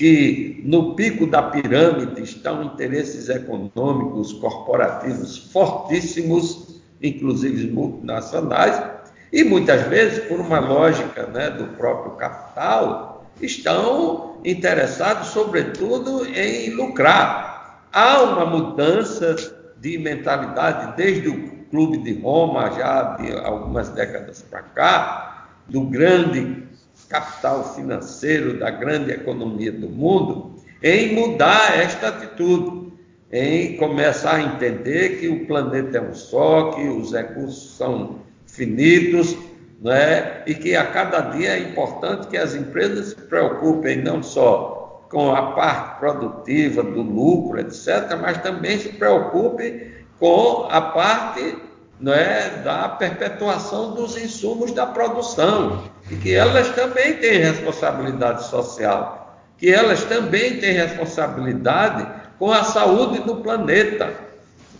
que 0.00 0.62
no 0.64 0.94
pico 0.94 1.26
da 1.26 1.42
pirâmide 1.42 2.22
estão 2.22 2.62
interesses 2.62 3.28
econômicos 3.28 4.32
corporativos 4.32 5.36
fortíssimos, 5.52 6.80
inclusive 7.02 7.70
multinacionais, 7.70 8.82
e 9.30 9.44
muitas 9.44 9.82
vezes, 9.88 10.20
por 10.20 10.40
uma 10.40 10.58
lógica 10.58 11.26
né, 11.26 11.50
do 11.50 11.64
próprio 11.76 12.12
capital, 12.12 13.30
estão 13.42 14.40
interessados, 14.42 15.28
sobretudo, 15.28 16.24
em 16.34 16.70
lucrar. 16.70 17.84
Há 17.92 18.22
uma 18.22 18.46
mudança 18.46 19.36
de 19.82 19.98
mentalidade 19.98 20.96
desde 20.96 21.28
o 21.28 21.66
Clube 21.70 21.98
de 21.98 22.18
Roma, 22.22 22.70
já 22.70 23.18
de 23.18 23.32
algumas 23.32 23.90
décadas 23.90 24.40
para 24.40 24.62
cá, 24.62 25.48
do 25.68 25.82
grande 25.82 26.69
capital 27.10 27.74
financeiro, 27.74 28.58
da 28.58 28.70
grande 28.70 29.10
economia 29.10 29.72
do 29.72 29.88
mundo, 29.88 30.54
em 30.82 31.14
mudar 31.14 31.78
esta 31.78 32.08
atitude, 32.08 32.92
em 33.32 33.76
começar 33.76 34.36
a 34.36 34.42
entender 34.42 35.18
que 35.18 35.28
o 35.28 35.44
planeta 35.46 35.98
é 35.98 36.00
um 36.00 36.14
só, 36.14 36.70
que 36.70 36.88
os 36.88 37.12
recursos 37.12 37.76
são 37.76 38.20
finitos, 38.46 39.36
né? 39.82 40.42
e 40.46 40.54
que 40.54 40.74
a 40.76 40.86
cada 40.86 41.20
dia 41.32 41.50
é 41.50 41.58
importante 41.58 42.28
que 42.28 42.36
as 42.36 42.54
empresas 42.54 43.08
se 43.08 43.16
preocupem 43.16 44.02
não 44.02 44.22
só 44.22 45.04
com 45.10 45.34
a 45.34 45.52
parte 45.52 45.98
produtiva, 45.98 46.82
do 46.84 47.02
lucro, 47.02 47.58
etc., 47.58 48.16
mas 48.20 48.38
também 48.38 48.78
se 48.78 48.90
preocupem 48.90 49.90
com 50.20 50.68
a 50.70 50.80
parte 50.80 51.56
não 52.00 52.14
é, 52.14 52.62
da 52.64 52.88
perpetuação 52.88 53.94
dos 53.94 54.16
insumos 54.16 54.72
da 54.72 54.86
produção, 54.86 55.84
e 56.10 56.16
que 56.16 56.34
elas 56.34 56.68
também 56.70 57.14
têm 57.14 57.38
responsabilidade 57.38 58.46
social, 58.46 59.38
que 59.58 59.70
elas 59.70 60.02
também 60.04 60.58
têm 60.58 60.72
responsabilidade 60.72 62.06
com 62.38 62.50
a 62.50 62.64
saúde 62.64 63.20
do 63.20 63.36
planeta. 63.36 64.14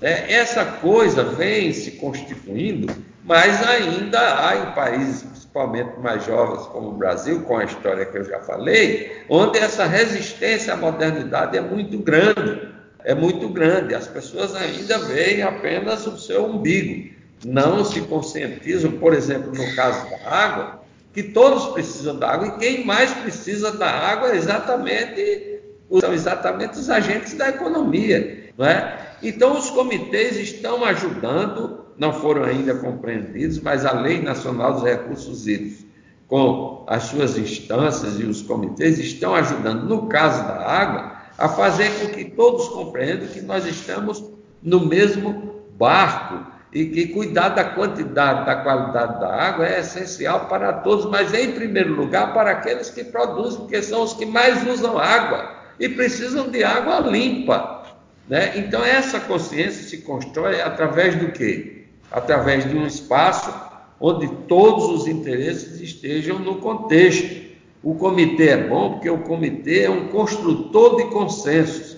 É, 0.01 0.33
essa 0.33 0.65
coisa 0.65 1.23
vem 1.23 1.73
se 1.75 1.93
constituindo, 1.93 2.91
mas 3.23 3.63
ainda 3.69 4.49
há 4.49 4.57
em 4.57 4.71
países, 4.73 5.23
principalmente 5.23 6.01
mais 6.01 6.25
jovens 6.25 6.67
como 6.69 6.89
o 6.89 6.95
Brasil, 6.95 7.43
com 7.43 7.59
a 7.59 7.65
história 7.65 8.07
que 8.07 8.17
eu 8.17 8.25
já 8.25 8.41
falei, 8.41 9.25
onde 9.29 9.59
essa 9.59 9.85
resistência 9.85 10.73
à 10.73 10.77
modernidade 10.77 11.59
é 11.59 11.61
muito 11.61 11.99
grande 11.99 12.80
é 13.05 13.15
muito 13.15 13.49
grande. 13.49 13.95
As 13.95 14.07
pessoas 14.07 14.55
ainda 14.55 14.99
veem 14.99 15.43
apenas 15.43 16.07
o 16.07 16.19
seu 16.19 16.47
umbigo, 16.47 17.11
não 17.45 17.85
se 17.85 18.01
conscientizam, 18.03 18.93
por 18.93 19.15
exemplo, 19.15 19.53
no 19.53 19.75
caso 19.75 20.09
da 20.11 20.31
água, 20.31 20.83
que 21.13 21.23
todos 21.23 21.67
precisam 21.73 22.19
da 22.19 22.31
água 22.31 22.49
e 22.49 22.59
quem 22.59 22.85
mais 22.85 23.13
precisa 23.13 23.73
da 23.73 23.91
água 23.91 24.31
é 24.31 24.37
exatamente, 24.37 25.61
são 26.01 26.13
exatamente 26.13 26.79
os 26.79 26.89
agentes 26.89 27.35
da 27.35 27.49
economia. 27.49 28.51
Não 28.57 28.67
é? 28.67 29.15
Então, 29.23 29.57
os 29.59 29.71
comitês 29.71 30.37
estão 30.37 30.85
ajudando, 30.85 31.87
não 31.99 32.13
foram 32.13 32.45
ainda 32.45 32.75
compreendidos, 32.75 33.59
mas 33.61 33.85
a 33.85 33.93
Lei 33.93 34.23
Nacional 34.23 34.75
dos 34.75 34.83
Recursos 34.83 35.47
Hídricos 35.47 35.91
com 36.31 36.85
as 36.87 37.03
suas 37.03 37.37
instâncias 37.37 38.21
e 38.21 38.23
os 38.23 38.41
comitês, 38.41 39.01
estão 39.01 39.35
ajudando, 39.35 39.83
no 39.89 40.07
caso 40.07 40.45
da 40.45 40.65
água, 40.65 41.20
a 41.41 41.49
fazer 41.49 41.89
com 41.99 42.09
que 42.09 42.27
todos 42.27 42.69
compreendam 42.69 43.27
que 43.27 43.41
nós 43.41 43.65
estamos 43.65 44.23
no 44.63 44.79
mesmo 44.79 45.63
barco 45.79 46.47
e 46.71 46.85
que 46.85 47.07
cuidar 47.07 47.49
da 47.49 47.65
quantidade, 47.65 48.45
da 48.45 48.57
qualidade 48.57 49.19
da 49.19 49.35
água 49.35 49.67
é 49.67 49.81
essencial 49.81 50.47
para 50.49 50.75
todos, 50.75 51.07
mas 51.07 51.33
em 51.33 51.53
primeiro 51.53 51.95
lugar 51.95 52.35
para 52.35 52.51
aqueles 52.51 52.91
que 52.91 53.03
produzem, 53.03 53.61
porque 53.61 53.83
são 53.83 54.03
os 54.03 54.13
que 54.13 54.27
mais 54.27 54.67
usam 54.69 54.99
água 54.99 55.57
e 55.81 55.89
precisam 55.89 56.51
de 56.51 56.63
água 56.63 57.01
limpa. 57.01 57.85
Né? 58.29 58.59
Então 58.59 58.85
essa 58.85 59.19
consciência 59.19 59.83
se 59.83 60.03
constrói 60.03 60.61
através 60.61 61.17
do 61.17 61.33
quê? 61.33 61.87
Através 62.13 62.69
de 62.69 62.77
um 62.77 62.87
espaço 62.87 63.51
onde 63.99 64.29
todos 64.47 64.91
os 64.91 65.07
interesses 65.09 65.81
estejam 65.81 66.39
no 66.39 66.57
contexto. 66.57 67.50
O 67.83 67.95
comitê 67.95 68.49
é 68.49 68.69
bom 68.69 68.93
porque 68.93 69.09
o 69.09 69.19
comitê 69.19 69.85
é 69.85 69.91
um 69.91 70.09
construtor 70.09 70.97
de 70.97 71.05
consensos. 71.07 71.97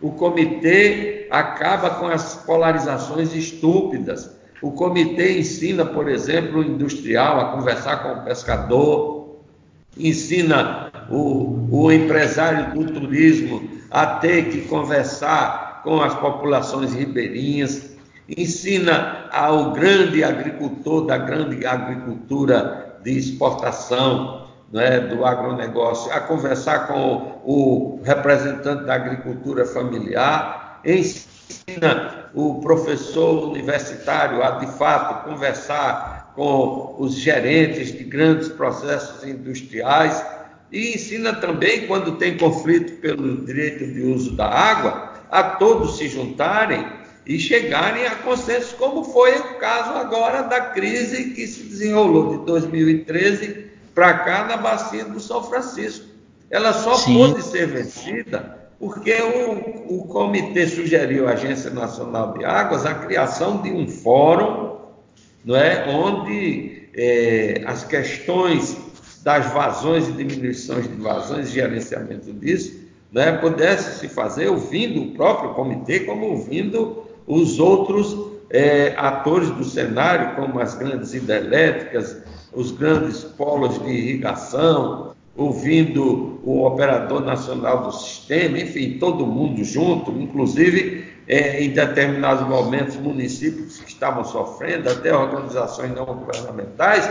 O 0.00 0.10
comitê 0.12 1.26
acaba 1.30 1.90
com 1.90 2.06
as 2.06 2.36
polarizações 2.44 3.34
estúpidas. 3.34 4.36
O 4.60 4.72
comitê 4.72 5.38
ensina, 5.38 5.84
por 5.84 6.08
exemplo, 6.08 6.60
o 6.60 6.64
industrial 6.64 7.40
a 7.40 7.44
conversar 7.52 8.02
com 8.02 8.20
o 8.20 8.24
pescador, 8.24 9.38
ensina 9.98 10.90
o, 11.10 11.68
o 11.70 11.92
empresário 11.92 12.74
do 12.74 12.92
turismo 12.92 13.62
a 13.90 14.06
ter 14.06 14.50
que 14.50 14.62
conversar 14.62 15.82
com 15.82 16.02
as 16.02 16.14
populações 16.14 16.92
ribeirinhas, 16.94 17.94
ensina 18.28 19.26
ao 19.30 19.72
grande 19.72 20.24
agricultor 20.24 21.06
da 21.06 21.16
grande 21.16 21.64
agricultura 21.66 22.98
de 23.02 23.16
exportação 23.16 24.43
né, 24.72 25.00
do 25.00 25.24
agronegócio 25.24 26.12
a 26.12 26.20
conversar 26.20 26.88
com 26.88 27.40
o 27.44 28.00
representante 28.02 28.84
da 28.84 28.94
agricultura 28.94 29.64
familiar, 29.64 30.80
ensina 30.84 32.30
o 32.34 32.60
professor 32.60 33.50
universitário 33.50 34.42
a 34.42 34.52
de 34.52 34.66
fato 34.78 35.28
conversar 35.28 36.32
com 36.34 36.96
os 36.98 37.14
gerentes 37.14 37.92
de 37.92 38.04
grandes 38.04 38.48
processos 38.48 39.24
industriais 39.24 40.24
e 40.72 40.94
ensina 40.94 41.32
também, 41.34 41.86
quando 41.86 42.16
tem 42.16 42.36
conflito 42.36 43.00
pelo 43.00 43.44
direito 43.44 43.86
de 43.86 44.02
uso 44.02 44.32
da 44.32 44.48
água, 44.48 45.12
a 45.30 45.42
todos 45.42 45.98
se 45.98 46.08
juntarem 46.08 46.84
e 47.24 47.38
chegarem 47.38 48.06
a 48.06 48.16
consenso, 48.16 48.74
como 48.76 49.04
foi 49.04 49.38
o 49.38 49.54
caso 49.58 49.90
agora 49.96 50.42
da 50.42 50.60
crise 50.60 51.30
que 51.30 51.46
se 51.46 51.62
desenrolou 51.62 52.38
de 52.38 52.46
2013 52.46 53.73
para 53.94 54.18
cá 54.18 54.44
na 54.44 54.56
bacia 54.56 55.04
do 55.04 55.20
São 55.20 55.42
Francisco. 55.44 56.06
Ela 56.50 56.72
só 56.72 56.94
Sim. 56.94 57.16
pôde 57.16 57.42
ser 57.42 57.66
vencida 57.66 58.64
porque 58.78 59.14
o, 59.14 60.00
o 60.00 60.04
comitê 60.08 60.66
sugeriu 60.66 61.28
à 61.28 61.32
Agência 61.32 61.70
Nacional 61.70 62.36
de 62.36 62.44
Águas 62.44 62.84
a 62.84 62.94
criação 62.94 63.62
de 63.62 63.70
um 63.70 63.88
fórum, 63.88 64.76
não 65.44 65.56
é, 65.56 65.88
onde 65.88 66.88
é, 66.94 67.62
as 67.66 67.84
questões 67.84 68.76
das 69.22 69.46
vazões 69.52 70.08
e 70.08 70.12
diminuições 70.12 70.86
de 70.86 70.96
vazões, 70.96 71.50
gerenciamento 71.50 72.30
disso, 72.32 72.78
né, 73.10 73.32
pudesse 73.32 74.00
se 74.00 74.08
fazer 74.08 74.48
ouvindo 74.48 75.00
o 75.00 75.14
próprio 75.14 75.54
comitê, 75.54 76.00
como 76.00 76.26
ouvindo 76.26 77.04
os 77.26 77.58
outros 77.58 78.14
é, 78.50 78.92
atores 78.98 79.50
do 79.50 79.64
cenário, 79.64 80.36
como 80.36 80.60
as 80.60 80.74
grandes 80.74 81.14
hidrelétricas, 81.14 82.18
os 82.54 82.70
grandes 82.70 83.24
polos 83.24 83.82
de 83.82 83.90
irrigação, 83.90 85.14
ouvindo 85.36 86.40
o 86.44 86.64
operador 86.64 87.20
nacional 87.20 87.84
do 87.84 87.92
sistema, 87.92 88.58
enfim, 88.58 88.98
todo 88.98 89.26
mundo 89.26 89.64
junto, 89.64 90.12
inclusive 90.12 91.04
é, 91.26 91.62
em 91.62 91.70
determinados 91.70 92.46
momentos 92.46 92.96
municípios 92.96 93.78
que 93.78 93.88
estavam 93.88 94.24
sofrendo, 94.24 94.88
até 94.88 95.14
organizações 95.14 95.92
não 95.92 96.04
governamentais, 96.04 97.10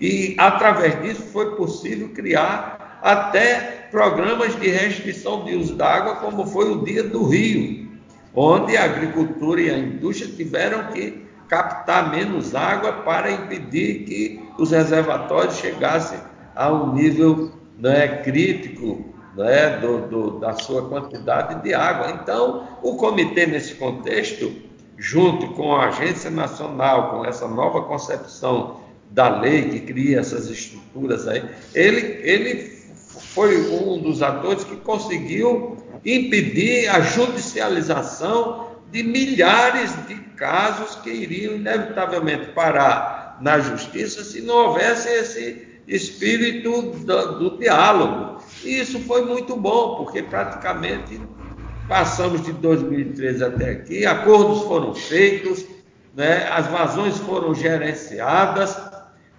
e 0.00 0.34
através 0.38 1.00
disso 1.02 1.22
foi 1.32 1.54
possível 1.56 2.08
criar 2.10 2.98
até 3.02 3.88
programas 3.90 4.58
de 4.58 4.68
restrição 4.68 5.44
de 5.44 5.54
uso 5.56 5.74
da 5.74 5.88
água, 5.88 6.16
como 6.16 6.46
foi 6.46 6.70
o 6.70 6.82
Dia 6.84 7.02
do 7.02 7.24
Rio, 7.24 7.88
onde 8.34 8.76
a 8.76 8.84
agricultura 8.84 9.60
e 9.60 9.70
a 9.70 9.78
indústria 9.78 10.30
tiveram 10.34 10.86
que 10.92 11.29
captar 11.50 12.12
menos 12.12 12.54
água 12.54 12.92
para 12.92 13.30
impedir 13.30 14.04
que 14.04 14.40
os 14.56 14.70
reservatórios 14.70 15.56
chegassem 15.56 16.18
a 16.54 16.72
um 16.72 16.94
nível 16.94 17.50
né, 17.76 18.22
crítico 18.22 19.04
né, 19.36 19.78
do, 19.78 20.06
do, 20.06 20.38
da 20.38 20.52
sua 20.52 20.88
quantidade 20.88 21.60
de 21.62 21.74
água. 21.74 22.12
Então, 22.12 22.68
o 22.82 22.94
comitê, 22.94 23.46
nesse 23.46 23.74
contexto, 23.74 24.52
junto 24.96 25.48
com 25.54 25.74
a 25.74 25.88
Agência 25.88 26.30
Nacional, 26.30 27.10
com 27.10 27.24
essa 27.24 27.48
nova 27.48 27.82
concepção 27.82 28.80
da 29.10 29.40
lei 29.40 29.70
que 29.70 29.80
cria 29.80 30.20
essas 30.20 30.48
estruturas 30.48 31.26
aí, 31.26 31.42
ele, 31.74 32.20
ele 32.22 32.78
foi 33.08 33.68
um 33.72 34.00
dos 34.00 34.22
atores 34.22 34.62
que 34.62 34.76
conseguiu 34.76 35.76
impedir 36.04 36.88
a 36.88 37.00
judicialização 37.00 38.69
de 38.90 39.02
milhares 39.02 39.92
de 40.06 40.14
casos 40.36 40.96
que 40.96 41.10
iriam 41.10 41.54
inevitavelmente 41.54 42.52
parar 42.52 43.38
na 43.40 43.58
justiça 43.58 44.24
se 44.24 44.42
não 44.42 44.54
houvesse 44.54 45.08
esse 45.08 45.68
espírito 45.86 46.82
do, 46.82 47.38
do 47.38 47.58
diálogo. 47.58 48.42
E 48.64 48.80
isso 48.80 49.00
foi 49.00 49.24
muito 49.24 49.56
bom, 49.56 49.96
porque 49.96 50.22
praticamente 50.22 51.20
passamos 51.88 52.42
de 52.42 52.52
2013 52.52 53.44
até 53.44 53.70
aqui, 53.70 54.06
acordos 54.06 54.62
foram 54.62 54.94
feitos, 54.94 55.66
né, 56.14 56.48
as 56.50 56.66
vazões 56.68 57.18
foram 57.18 57.54
gerenciadas, 57.54 58.80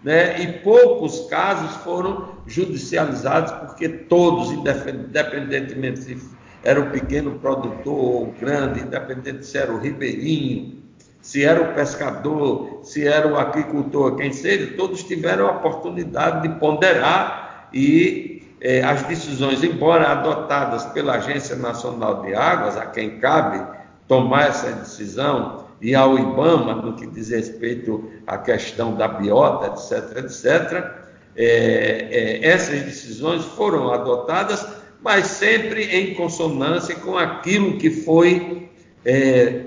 né, 0.03 0.41
e 0.41 0.59
poucos 0.59 1.27
casos 1.29 1.75
foram 1.77 2.39
judicializados, 2.45 3.51
porque 3.53 3.87
todos, 3.87 4.51
independentemente 4.51 5.99
se 5.99 6.17
era 6.63 6.79
o 6.79 6.89
pequeno 6.91 7.39
produtor 7.39 7.93
ou 7.93 8.23
o 8.23 8.35
grande, 8.39 8.81
independente 8.81 9.45
se 9.45 9.57
era 9.57 9.71
o 9.71 9.79
ribeirinho, 9.79 10.81
se 11.21 11.43
era 11.43 11.61
o 11.61 11.73
pescador, 11.73 12.79
se 12.83 13.07
era 13.07 13.27
o 13.27 13.37
agricultor, 13.37 14.15
quem 14.15 14.31
seja, 14.31 14.73
todos 14.75 15.03
tiveram 15.03 15.47
a 15.47 15.51
oportunidade 15.51 16.47
de 16.47 16.55
ponderar 16.59 17.69
e 17.73 18.43
eh, 18.59 18.83
as 18.83 19.03
decisões, 19.03 19.63
embora 19.63 20.11
adotadas 20.11 20.85
pela 20.87 21.15
Agência 21.15 21.55
Nacional 21.55 22.23
de 22.23 22.33
Águas, 22.33 22.77
a 22.77 22.85
quem 22.87 23.19
cabe 23.19 23.61
tomar 24.07 24.49
essa 24.49 24.71
decisão, 24.71 25.65
e 25.81 25.95
ao 25.95 26.17
IBAMA, 26.17 26.75
no 26.75 26.93
que 26.95 27.07
diz 27.07 27.29
respeito 27.29 28.11
à 28.27 28.37
questão 28.37 28.95
da 28.95 29.07
biota, 29.07 29.67
etc., 29.67 30.17
etc., 30.17 31.01
é, 31.35 32.43
é, 32.43 32.47
essas 32.47 32.81
decisões 32.81 33.43
foram 33.45 33.91
adotadas, 33.91 34.67
mas 35.01 35.27
sempre 35.27 35.83
em 35.83 36.13
consonância 36.13 36.95
com 36.95 37.17
aquilo 37.17 37.77
que 37.77 37.89
foi 37.89 38.69
é, 39.03 39.65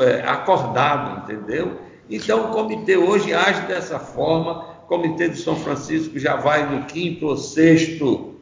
é, 0.00 0.20
acordado, 0.26 1.22
entendeu? 1.24 1.80
Então, 2.08 2.50
o 2.50 2.52
comitê 2.52 2.96
hoje 2.96 3.34
age 3.34 3.62
dessa 3.62 3.98
forma. 3.98 4.76
O 4.84 4.86
Comitê 4.86 5.28
de 5.28 5.36
São 5.36 5.56
Francisco 5.56 6.16
já 6.16 6.36
vai 6.36 6.72
no 6.72 6.86
quinto 6.86 7.26
ou 7.26 7.36
sexto 7.36 8.36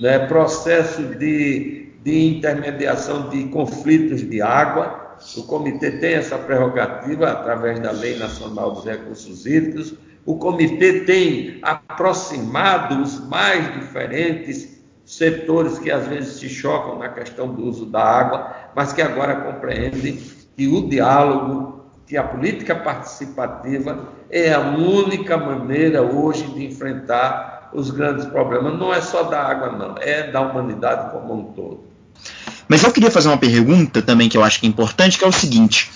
né, 0.00 0.20
processo 0.20 1.02
de, 1.02 1.90
de 2.02 2.26
intermediação 2.28 3.28
de 3.28 3.44
conflitos 3.48 4.26
de 4.26 4.40
água. 4.40 5.18
O 5.36 5.42
comitê 5.42 5.90
tem 5.90 6.14
essa 6.14 6.38
prerrogativa 6.38 7.28
através 7.30 7.78
da 7.78 7.92
Lei 7.92 8.16
Nacional 8.16 8.70
dos 8.72 8.86
Recursos 8.86 9.44
Hídricos. 9.44 9.94
O 10.24 10.36
comitê 10.36 11.00
tem 11.00 11.58
aproximado 11.60 13.02
os 13.02 13.28
mais 13.28 13.74
diferentes 13.74 14.81
setores 15.04 15.78
que 15.78 15.90
às 15.90 16.06
vezes 16.06 16.34
se 16.34 16.48
chocam 16.48 16.98
na 16.98 17.08
questão 17.08 17.52
do 17.52 17.64
uso 17.64 17.86
da 17.86 18.02
água, 18.02 18.54
mas 18.74 18.92
que 18.92 19.02
agora 19.02 19.36
compreendem 19.36 20.20
que 20.56 20.66
o 20.68 20.88
diálogo, 20.88 21.86
que 22.06 22.16
a 22.16 22.22
política 22.22 22.74
participativa 22.74 24.08
é 24.30 24.52
a 24.52 24.60
única 24.60 25.36
maneira 25.36 26.02
hoje 26.02 26.46
de 26.46 26.64
enfrentar 26.64 27.70
os 27.72 27.90
grandes 27.90 28.24
problemas. 28.26 28.78
Não 28.78 28.92
é 28.92 29.00
só 29.00 29.24
da 29.24 29.42
água, 29.42 29.72
não, 29.72 29.94
é 29.98 30.30
da 30.30 30.40
humanidade 30.40 31.10
como 31.12 31.34
um 31.34 31.44
todo. 31.52 31.84
Mas 32.68 32.82
eu 32.82 32.92
queria 32.92 33.10
fazer 33.10 33.28
uma 33.28 33.38
pergunta 33.38 34.00
também 34.00 34.28
que 34.28 34.36
eu 34.36 34.44
acho 34.44 34.60
que 34.60 34.66
é 34.66 34.68
importante, 34.68 35.18
que 35.18 35.24
é 35.24 35.28
o 35.28 35.32
seguinte: 35.32 35.90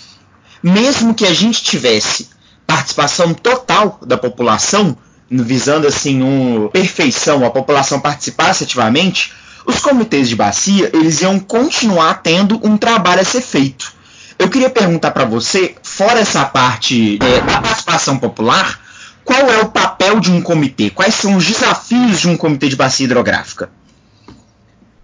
mesmo 0.62 1.14
que 1.14 1.26
a 1.26 1.32
gente 1.32 1.62
tivesse 1.62 2.28
participação 2.66 3.32
total 3.32 3.98
da 4.02 4.18
população, 4.18 4.96
visando 5.30 5.86
assim 5.86 6.22
uma 6.22 6.68
perfeição, 6.68 7.44
a 7.44 7.50
população 7.50 8.00
participasse 8.00 8.64
ativamente, 8.64 9.32
os 9.66 9.80
comitês 9.80 10.28
de 10.28 10.36
bacia 10.36 10.90
eles 10.92 11.20
iam 11.22 11.38
continuar 11.38 12.22
tendo 12.22 12.60
um 12.62 12.76
trabalho 12.76 13.20
a 13.20 13.24
ser 13.24 13.40
feito. 13.40 13.92
Eu 14.38 14.48
queria 14.48 14.70
perguntar 14.70 15.10
para 15.10 15.24
você, 15.24 15.74
fora 15.82 16.20
essa 16.20 16.44
parte 16.44 17.18
é, 17.22 17.40
da 17.40 17.60
participação 17.60 18.18
popular, 18.18 18.80
qual 19.24 19.40
é 19.50 19.60
o 19.60 19.70
papel 19.70 20.20
de 20.20 20.30
um 20.30 20.40
comitê? 20.40 20.90
Quais 20.90 21.14
são 21.14 21.36
os 21.36 21.44
desafios 21.44 22.20
de 22.20 22.28
um 22.28 22.36
comitê 22.36 22.68
de 22.68 22.76
bacia 22.76 23.06
hidrográfica? 23.06 23.70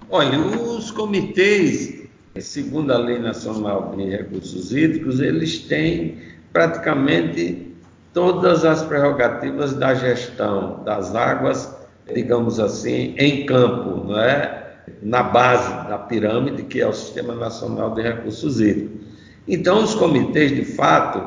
Olha, 0.09 0.39
os 0.39 0.91
comitês, 0.91 2.03
segundo 2.39 2.93
a 2.93 2.99
Lei 2.99 3.19
Nacional 3.19 3.95
de 3.97 4.05
Recursos 4.05 4.71
Hídricos, 4.71 5.19
eles 5.19 5.59
têm 5.61 6.19
praticamente 6.53 7.72
todas 8.13 8.65
as 8.65 8.83
prerrogativas 8.83 9.75
da 9.75 9.95
gestão 9.95 10.83
das 10.85 11.15
águas, 11.15 11.75
digamos 12.13 12.61
assim, 12.61 13.15
em 13.19 13.47
campo, 13.47 14.09
não 14.09 14.19
é? 14.19 14.63
na 15.01 15.23
base 15.23 15.71
da 15.89 15.99
pirâmide, 15.99 16.65
que 16.65 16.81
é 16.81 16.87
o 16.87 16.93
Sistema 16.93 17.35
Nacional 17.35 17.95
de 17.95 18.03
Recursos 18.03 18.61
Hídricos. 18.61 19.01
Então, 19.47 19.83
os 19.83 19.95
comitês, 19.95 20.55
de 20.55 20.65
fato, 20.65 21.23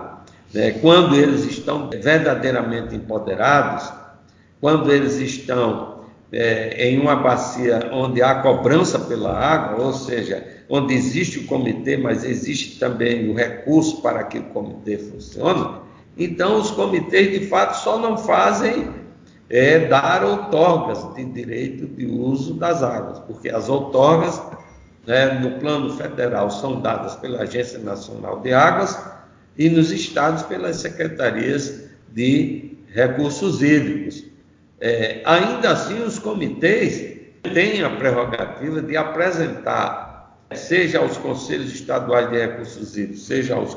né, 0.53 0.71
quando 0.81 1.15
eles 1.15 1.45
estão 1.45 1.89
verdadeiramente 1.89 2.95
empoderados, 2.95 3.91
quando 4.61 4.91
eles 4.91 5.15
estão 5.17 5.95
é, 6.31 6.89
em 6.89 6.99
uma 6.99 7.15
bacia 7.15 7.89
onde 7.91 8.21
há 8.21 8.35
cobrança 8.35 8.99
pela 8.99 9.37
água, 9.37 9.85
ou 9.85 9.93
seja, 9.93 10.45
onde 10.69 10.93
existe 10.93 11.39
o 11.39 11.45
comitê, 11.45 11.97
mas 11.97 12.23
existe 12.23 12.79
também 12.79 13.29
o 13.29 13.35
recurso 13.35 14.01
para 14.01 14.23
que 14.23 14.39
o 14.39 14.43
comitê 14.43 14.97
funcione, 14.97 15.79
então 16.17 16.59
os 16.59 16.71
comitês 16.71 17.39
de 17.39 17.47
fato 17.47 17.75
só 17.77 17.99
não 17.99 18.17
fazem 18.17 18.89
é, 19.49 19.79
dar 19.87 20.23
outorgas 20.23 21.13
de 21.15 21.25
direito 21.25 21.85
de 21.87 22.05
uso 22.05 22.55
das 22.55 22.81
águas, 22.81 23.19
porque 23.19 23.49
as 23.49 23.69
outorgas 23.69 24.41
né, 25.05 25.39
no 25.39 25.59
plano 25.59 25.95
federal 25.95 26.49
são 26.49 26.81
dadas 26.81 27.15
pela 27.15 27.43
Agência 27.43 27.79
Nacional 27.79 28.39
de 28.39 28.53
Águas 28.53 28.99
e 29.57 29.69
nos 29.69 29.91
estados 29.91 30.43
pelas 30.43 30.77
secretarias 30.77 31.85
de 32.11 32.77
recursos 32.91 33.61
hídricos. 33.61 34.23
É, 34.79 35.21
ainda 35.25 35.71
assim, 35.71 36.01
os 36.03 36.19
comitês 36.19 37.15
têm 37.53 37.83
a 37.83 37.89
prerrogativa 37.89 38.81
de 38.81 38.97
apresentar, 38.97 40.04
seja 40.53 40.99
aos 40.99 41.17
conselhos 41.17 41.73
estaduais 41.73 42.29
de 42.29 42.37
recursos 42.37 42.95
hídricos, 42.95 43.25
seja 43.25 43.55
aos 43.55 43.75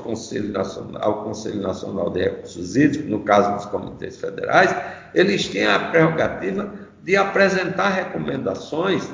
nacional, 0.53 1.03
ao 1.03 1.25
Conselho 1.25 1.63
Nacional 1.63 2.11
de 2.11 2.25
Recursos 2.25 2.77
Hídricos, 2.77 3.11
no 3.11 3.21
caso 3.21 3.55
dos 3.55 3.67
comitês 3.67 4.19
federais, 4.19 4.75
eles 5.15 5.49
têm 5.49 5.67
a 5.67 5.79
prerrogativa 5.79 6.73
de 7.03 7.17
apresentar 7.17 7.89
recomendações 7.89 9.09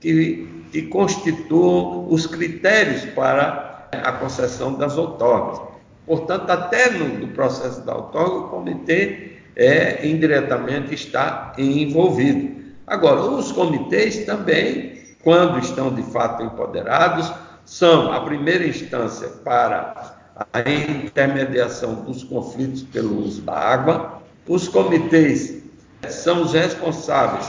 que, 0.00 0.46
que 0.70 0.82
constituam 0.82 2.12
os 2.12 2.26
critérios 2.26 3.04
para 3.14 3.88
a 3.90 4.12
concessão 4.12 4.74
das 4.74 4.98
outorgas. 4.98 5.60
Portanto, 6.06 6.50
até 6.50 6.90
no, 6.90 7.08
no 7.18 7.28
processo 7.28 7.80
da 7.82 7.96
outorga, 7.96 8.34
o 8.34 8.48
comitê 8.48 9.32
é, 9.56 10.06
indiretamente 10.06 10.94
está 10.94 11.52
envolvido. 11.58 12.58
Agora, 12.86 13.20
os 13.20 13.52
comitês 13.52 14.24
também, 14.24 14.97
quando 15.28 15.58
estão 15.58 15.94
de 15.94 16.02
fato 16.04 16.42
empoderados, 16.42 17.30
são 17.62 18.10
a 18.14 18.20
primeira 18.22 18.66
instância 18.66 19.28
para 19.44 20.16
a 20.54 20.60
intermediação 20.70 21.96
dos 21.96 22.24
conflitos 22.24 22.82
pelo 22.84 23.18
uso 23.18 23.42
da 23.42 23.52
água. 23.52 24.22
Os 24.48 24.68
comitês 24.68 25.64
são 26.08 26.40
os 26.40 26.54
responsáveis, 26.54 27.46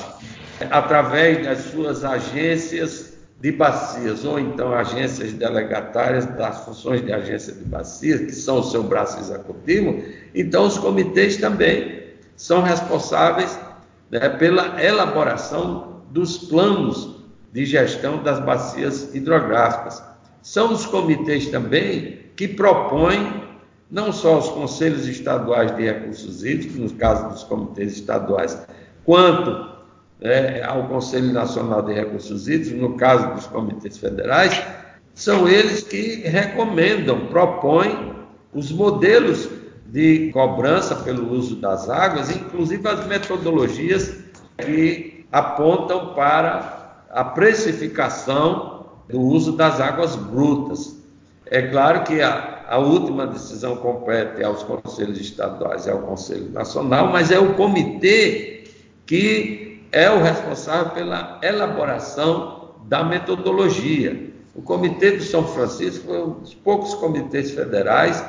através 0.70 1.46
das 1.46 1.60
suas 1.72 2.04
agências 2.04 3.14
de 3.40 3.50
bacias, 3.54 4.26
ou 4.26 4.38
então 4.38 4.74
agências 4.74 5.32
delegatárias 5.32 6.26
das 6.26 6.66
funções 6.66 7.02
de 7.02 7.14
agência 7.14 7.54
de 7.54 7.64
bacias, 7.64 8.20
que 8.20 8.34
são 8.34 8.60
o 8.60 8.64
seu 8.64 8.84
braço 8.84 9.18
executivo, 9.22 10.04
então 10.36 10.66
os 10.66 10.78
comitês 10.78 11.38
também 11.38 12.04
são 12.36 12.62
responsáveis 12.62 13.58
né, 14.12 14.28
pela 14.28 14.84
elaboração 14.84 16.02
dos 16.12 16.40
planos 16.40 17.19
de 17.52 17.66
gestão 17.66 18.22
das 18.22 18.40
bacias 18.40 19.14
hidrográficas. 19.14 20.04
São 20.42 20.74
os 20.74 20.86
comitês 20.86 21.48
também 21.48 22.20
que 22.36 22.48
propõem 22.48 23.44
não 23.90 24.14
só 24.14 24.38
os 24.38 24.50
conselhos 24.50 25.08
estaduais 25.08 25.76
de 25.76 25.84
recursos 25.84 26.44
hídricos, 26.44 26.78
no 26.78 26.90
caso 26.92 27.30
dos 27.30 27.44
comitês 27.44 27.94
estaduais, 27.94 28.66
quanto 29.04 29.70
é, 30.22 30.64
ao 30.64 30.88
Conselho 30.88 31.32
Nacional 31.34 31.82
de 31.82 31.94
Recursos 31.94 32.48
Hídricos, 32.48 32.80
no 32.80 32.96
caso 32.96 33.34
dos 33.34 33.48
comitês 33.48 33.98
federais, 33.98 34.62
são 35.14 35.48
eles 35.48 35.84
que 35.84 36.22
recomendam, 36.28 37.28
propõem 37.28 38.14
os 38.54 38.72
modelos 38.72 39.50
de 39.88 40.30
cobrança 40.32 40.96
pelo 40.96 41.34
uso 41.34 41.56
das 41.56 41.90
águas, 41.90 42.30
inclusive 42.30 42.88
as 42.88 43.06
metodologias 43.08 44.18
que 44.58 45.26
apontam 45.32 46.14
para 46.14 46.79
a 47.10 47.24
precificação 47.24 48.86
do 49.08 49.20
uso 49.20 49.54
das 49.54 49.80
águas 49.82 50.16
brutas. 50.16 50.98
É 51.46 51.64
claro 51.64 52.04
que 52.04 52.22
a, 52.22 52.66
a 52.68 52.78
última 52.78 53.26
decisão 53.26 53.78
compete 53.78 54.44
aos 54.44 54.62
conselhos 54.64 55.20
estaduais 55.20 55.88
e 55.88 55.90
ao 55.90 56.00
Conselho 56.00 56.52
Nacional, 56.52 57.08
mas 57.08 57.32
é 57.32 57.40
o 57.40 57.56
comitê 57.56 58.64
que 59.06 59.82
é 59.92 60.10
o 60.12 60.22
responsável 60.22 60.92
pela 60.92 61.40
elaboração 61.42 62.76
da 62.86 63.04
metodologia. 63.04 64.30
O 64.54 64.62
Comitê 64.62 65.12
do 65.12 65.24
São 65.24 65.48
Francisco 65.48 66.06
foi 66.06 66.22
um 66.22 66.40
dos 66.40 66.54
poucos 66.54 66.94
comitês 66.96 67.52
federais 67.52 68.24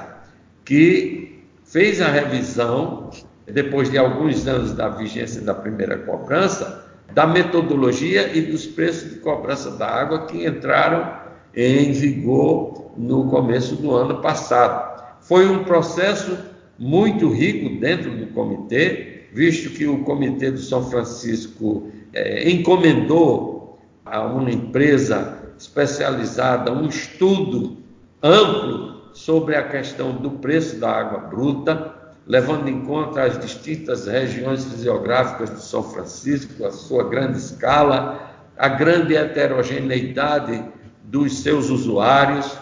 que 0.65 1.45
fez 1.65 2.01
a 2.01 2.09
revisão, 2.09 3.11
depois 3.47 3.91
de 3.91 3.99
alguns 3.99 4.47
anos 4.47 4.73
da 4.73 4.89
vigência 4.89 5.43
da 5.43 5.55
primeira 5.55 5.99
cobrança, 5.99 6.90
da 7.13 7.27
metodologia 7.27 8.37
e 8.37 8.41
dos 8.41 8.67
preços 8.67 9.11
de 9.11 9.17
cobrança 9.21 9.71
da 9.73 9.87
água 9.87 10.27
que 10.27 10.47
entraram 10.47 11.13
em 11.55 11.93
vigor 11.93 12.93
no 12.97 13.29
começo 13.29 13.77
do 13.77 13.95
ano 13.95 14.21
passado. 14.21 15.03
Foi 15.21 15.49
um 15.49 15.65
processo 15.65 16.39
muito 16.79 17.29
rico 17.29 17.79
dentro 17.81 18.17
do 18.17 18.27
comitê, 18.29 19.27
visto 19.33 19.71
que 19.71 19.87
o 19.87 20.03
Comitê 20.03 20.51
do 20.51 20.59
São 20.59 20.89
Francisco 20.89 21.89
é, 22.13 22.51
encomendou 22.51 23.79
a 24.05 24.25
uma 24.25 24.51
empresa 24.51 25.39
especializada 25.59 26.73
um 26.73 26.87
estudo 26.87 27.77
amplo 28.23 29.11
sobre 29.13 29.57
a 29.57 29.69
questão 29.69 30.13
do 30.17 30.31
preço 30.33 30.81
da 30.81 30.91
água 30.91 31.21
bruta, 31.29 31.95
levando 32.31 32.69
em 32.69 32.83
conta 32.83 33.25
as 33.25 33.37
distintas 33.41 34.07
regiões 34.07 34.65
fisiográficas 34.65 35.51
do 35.51 35.59
São 35.59 35.83
Francisco, 35.83 36.65
a 36.65 36.71
sua 36.71 37.09
grande 37.09 37.39
escala, 37.39 38.31
a 38.57 38.69
grande 38.69 39.17
heterogeneidade 39.17 40.63
dos 41.03 41.41
seus 41.41 41.71
usuários, 41.71 42.57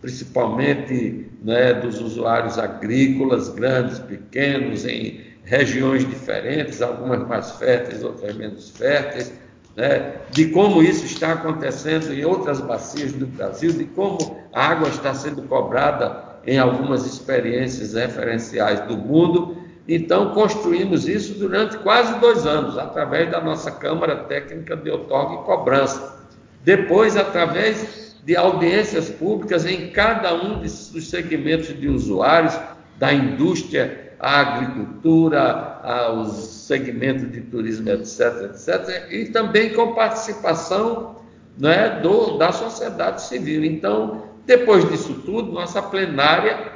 principalmente 0.00 1.30
né, 1.42 1.74
dos 1.74 2.00
usuários 2.00 2.58
agrícolas, 2.58 3.50
grandes, 3.50 3.98
pequenos, 3.98 4.86
em 4.86 5.20
regiões 5.44 6.08
diferentes, 6.08 6.80
algumas 6.80 7.28
mais 7.28 7.50
férteis, 7.50 8.02
outras 8.02 8.34
menos 8.34 8.70
férteis, 8.70 9.30
né? 9.76 10.14
de 10.30 10.46
como 10.46 10.82
isso 10.82 11.04
está 11.04 11.32
acontecendo 11.32 12.14
em 12.14 12.24
outras 12.24 12.62
bacias 12.62 13.12
do 13.12 13.26
Brasil, 13.26 13.72
de 13.72 13.84
como 13.84 14.42
a 14.54 14.68
água 14.68 14.88
está 14.88 15.12
sendo 15.12 15.42
cobrada 15.42 16.31
em 16.46 16.58
algumas 16.58 17.06
experiências 17.06 17.94
referenciais 17.94 18.80
do 18.86 18.96
mundo. 18.96 19.56
Então, 19.88 20.32
construímos 20.32 21.08
isso 21.08 21.34
durante 21.34 21.76
quase 21.78 22.18
dois 22.20 22.46
anos, 22.46 22.78
através 22.78 23.30
da 23.30 23.40
nossa 23.40 23.70
Câmara 23.70 24.16
Técnica 24.24 24.76
de 24.76 24.90
Outorga 24.90 25.34
e 25.34 25.44
Cobrança. 25.44 26.20
Depois, 26.64 27.16
através 27.16 28.16
de 28.24 28.36
audiências 28.36 29.10
públicas 29.10 29.66
em 29.66 29.90
cada 29.90 30.32
um 30.34 30.60
dos 30.60 31.10
segmentos 31.10 31.78
de 31.78 31.88
usuários 31.88 32.56
da 32.98 33.12
indústria 33.12 34.12
à 34.20 34.40
agricultura, 34.40 35.80
aos 35.82 36.32
segmentos 36.68 37.30
de 37.32 37.40
turismo, 37.40 37.90
etc., 37.90 38.50
etc., 38.50 39.10
e 39.10 39.26
também 39.26 39.74
com 39.74 39.94
participação 39.94 41.16
né, 41.58 42.00
do, 42.00 42.38
da 42.38 42.52
sociedade 42.52 43.22
civil. 43.22 43.64
Então, 43.64 44.31
depois 44.46 44.88
disso 44.88 45.14
tudo, 45.24 45.52
nossa 45.52 45.80
plenária 45.80 46.72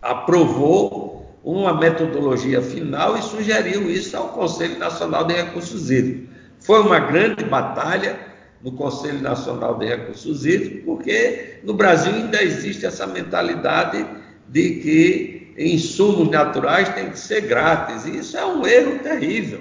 aprovou 0.00 1.38
uma 1.42 1.74
metodologia 1.74 2.62
final 2.62 3.16
e 3.16 3.22
sugeriu 3.22 3.90
isso 3.90 4.16
ao 4.16 4.28
Conselho 4.28 4.78
Nacional 4.78 5.24
de 5.24 5.34
Recursos 5.34 5.90
Hídricos. 5.90 6.28
Foi 6.60 6.80
uma 6.80 6.98
grande 6.98 7.44
batalha 7.44 8.18
no 8.62 8.72
Conselho 8.72 9.20
Nacional 9.20 9.76
de 9.78 9.86
Recursos 9.86 10.46
Hídricos, 10.46 10.84
porque 10.86 11.60
no 11.62 11.74
Brasil 11.74 12.14
ainda 12.14 12.42
existe 12.42 12.86
essa 12.86 13.06
mentalidade 13.06 14.06
de 14.48 14.70
que 14.76 15.54
insumos 15.58 16.30
naturais 16.30 16.88
têm 16.90 17.10
que 17.10 17.18
ser 17.18 17.42
grátis. 17.42 18.06
E 18.06 18.18
isso 18.18 18.36
é 18.38 18.46
um 18.46 18.66
erro 18.66 18.98
terrível. 19.00 19.60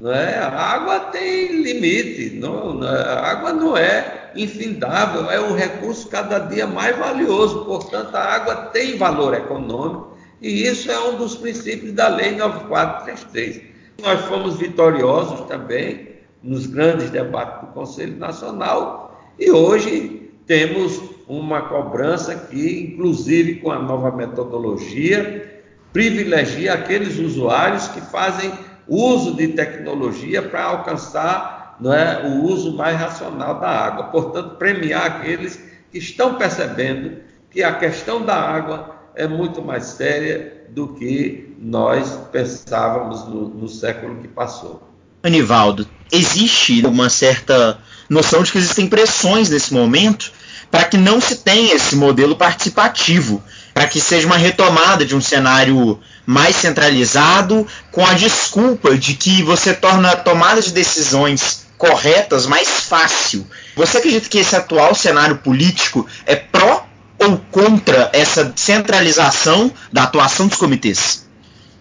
Não 0.00 0.12
é? 0.12 0.38
A 0.38 0.48
água 0.48 0.98
tem 1.12 1.62
limite, 1.62 2.34
não, 2.34 2.82
a 2.82 3.30
água 3.30 3.52
não 3.52 3.76
é 3.76 4.21
infindável, 4.36 5.30
é 5.30 5.40
um 5.40 5.54
recurso 5.54 6.08
cada 6.08 6.38
dia 6.38 6.66
mais 6.66 6.96
valioso, 6.98 7.64
portanto, 7.64 8.14
a 8.14 8.20
água 8.20 8.56
tem 8.72 8.96
valor 8.96 9.34
econômico, 9.34 10.16
e 10.40 10.66
isso 10.66 10.90
é 10.90 10.98
um 10.98 11.16
dos 11.16 11.36
princípios 11.36 11.92
da 11.92 12.08
Lei 12.08 12.32
9433. 12.32 13.62
nós 14.02 14.20
fomos 14.22 14.56
vitoriosos 14.56 15.46
também 15.46 16.12
nos 16.42 16.66
grandes 16.66 17.10
debates 17.10 17.60
do 17.60 17.66
Conselho 17.68 18.16
Nacional 18.16 19.20
e 19.38 19.50
hoje 19.50 20.32
temos 20.46 21.00
uma 21.28 21.62
cobrança 21.62 22.34
que, 22.34 22.92
inclusive 22.92 23.56
com 23.56 23.70
a 23.70 23.78
nova 23.78 24.10
metodologia, 24.10 25.62
privilegia 25.92 26.74
aqueles 26.74 27.18
usuários 27.18 27.86
que 27.88 28.00
fazem 28.00 28.52
uso 28.88 29.34
de 29.36 29.48
tecnologia 29.48 30.42
para 30.42 30.64
alcançar 30.64 31.61
não 31.82 31.92
é, 31.92 32.22
o 32.24 32.44
uso 32.44 32.76
mais 32.76 32.96
racional 32.96 33.58
da 33.58 33.68
água. 33.68 34.04
Portanto, 34.04 34.54
premiar 34.56 35.04
aqueles 35.04 35.58
que 35.90 35.98
estão 35.98 36.36
percebendo 36.36 37.16
que 37.50 37.62
a 37.62 37.74
questão 37.74 38.24
da 38.24 38.36
água 38.36 38.96
é 39.16 39.26
muito 39.26 39.60
mais 39.60 39.84
séria 39.86 40.62
do 40.70 40.88
que 40.94 41.54
nós 41.58 42.18
pensávamos 42.30 43.26
no, 43.26 43.48
no 43.48 43.68
século 43.68 44.20
que 44.22 44.28
passou. 44.28 44.88
Anivaldo, 45.22 45.86
existe 46.10 46.86
uma 46.86 47.10
certa 47.10 47.78
noção 48.08 48.42
de 48.42 48.52
que 48.52 48.58
existem 48.58 48.86
pressões 48.86 49.50
nesse 49.50 49.74
momento 49.74 50.32
para 50.70 50.84
que 50.84 50.96
não 50.96 51.20
se 51.20 51.36
tenha 51.36 51.74
esse 51.74 51.96
modelo 51.96 52.34
participativo, 52.36 53.42
para 53.74 53.86
que 53.86 54.00
seja 54.00 54.26
uma 54.26 54.38
retomada 54.38 55.04
de 55.04 55.14
um 55.14 55.20
cenário 55.20 56.00
mais 56.24 56.56
centralizado, 56.56 57.66
com 57.90 58.06
a 58.06 58.14
desculpa 58.14 58.96
de 58.96 59.14
que 59.14 59.42
você 59.42 59.74
torna 59.74 60.12
a 60.12 60.16
tomada 60.16 60.62
de 60.62 60.72
decisões 60.72 61.61
corretas 61.82 62.46
mais 62.46 62.68
fácil. 62.84 63.44
Você 63.74 63.98
acredita 63.98 64.28
que 64.28 64.38
esse 64.38 64.54
atual 64.54 64.94
cenário 64.94 65.38
político 65.38 66.06
é 66.24 66.36
pró 66.36 66.86
ou 67.18 67.36
contra 67.50 68.08
essa 68.12 68.52
centralização 68.54 69.68
da 69.92 70.04
atuação 70.04 70.46
dos 70.46 70.56
comitês? 70.56 71.28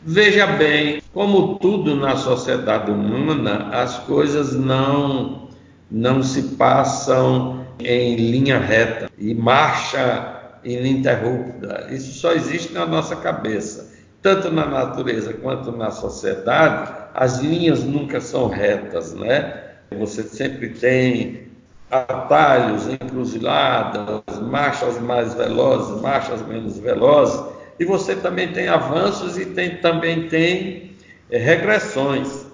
Veja 0.04 0.48
bem, 0.48 1.04
como 1.14 1.60
tudo 1.60 1.96
na 1.96 2.16
sociedade 2.18 2.90
humana, 2.90 3.70
as 3.72 4.00
coisas 4.00 4.54
não, 4.56 5.50
não 5.92 6.24
se 6.24 6.42
passam 6.56 7.64
em 7.80 8.16
linha 8.16 8.58
reta 8.58 9.08
e 9.20 9.36
marcha 9.36 10.58
ininterrupta. 10.64 11.90
Isso 11.92 12.20
só 12.20 12.32
existe 12.32 12.74
na 12.74 12.88
nossa 12.88 13.16
cabeça. 13.16 13.94
Tanto 14.20 14.50
na 14.50 14.66
natureza 14.66 15.32
quanto 15.34 15.72
na 15.72 15.92
sociedade, 15.92 16.92
as 17.14 17.38
linhas 17.38 17.84
nunca 17.84 18.20
são 18.20 18.48
retas, 18.48 19.14
né? 19.14 19.70
Você 19.98 20.24
sempre 20.24 20.70
tem 20.70 21.52
atalhos, 21.92 22.88
encruzilhadas, 22.88 24.22
marchas 24.42 24.98
mais 25.02 25.34
velozes, 25.34 26.02
marchas 26.02 26.42
menos 26.48 26.80
velozes, 26.80 27.44
e 27.78 27.84
você 27.84 28.16
também 28.16 28.54
tem 28.54 28.70
avanços 28.70 29.38
e 29.38 29.46
tem, 29.48 29.78
também 29.78 30.30
tem 30.30 30.96
é, 31.30 31.38
regressões. 31.38 32.46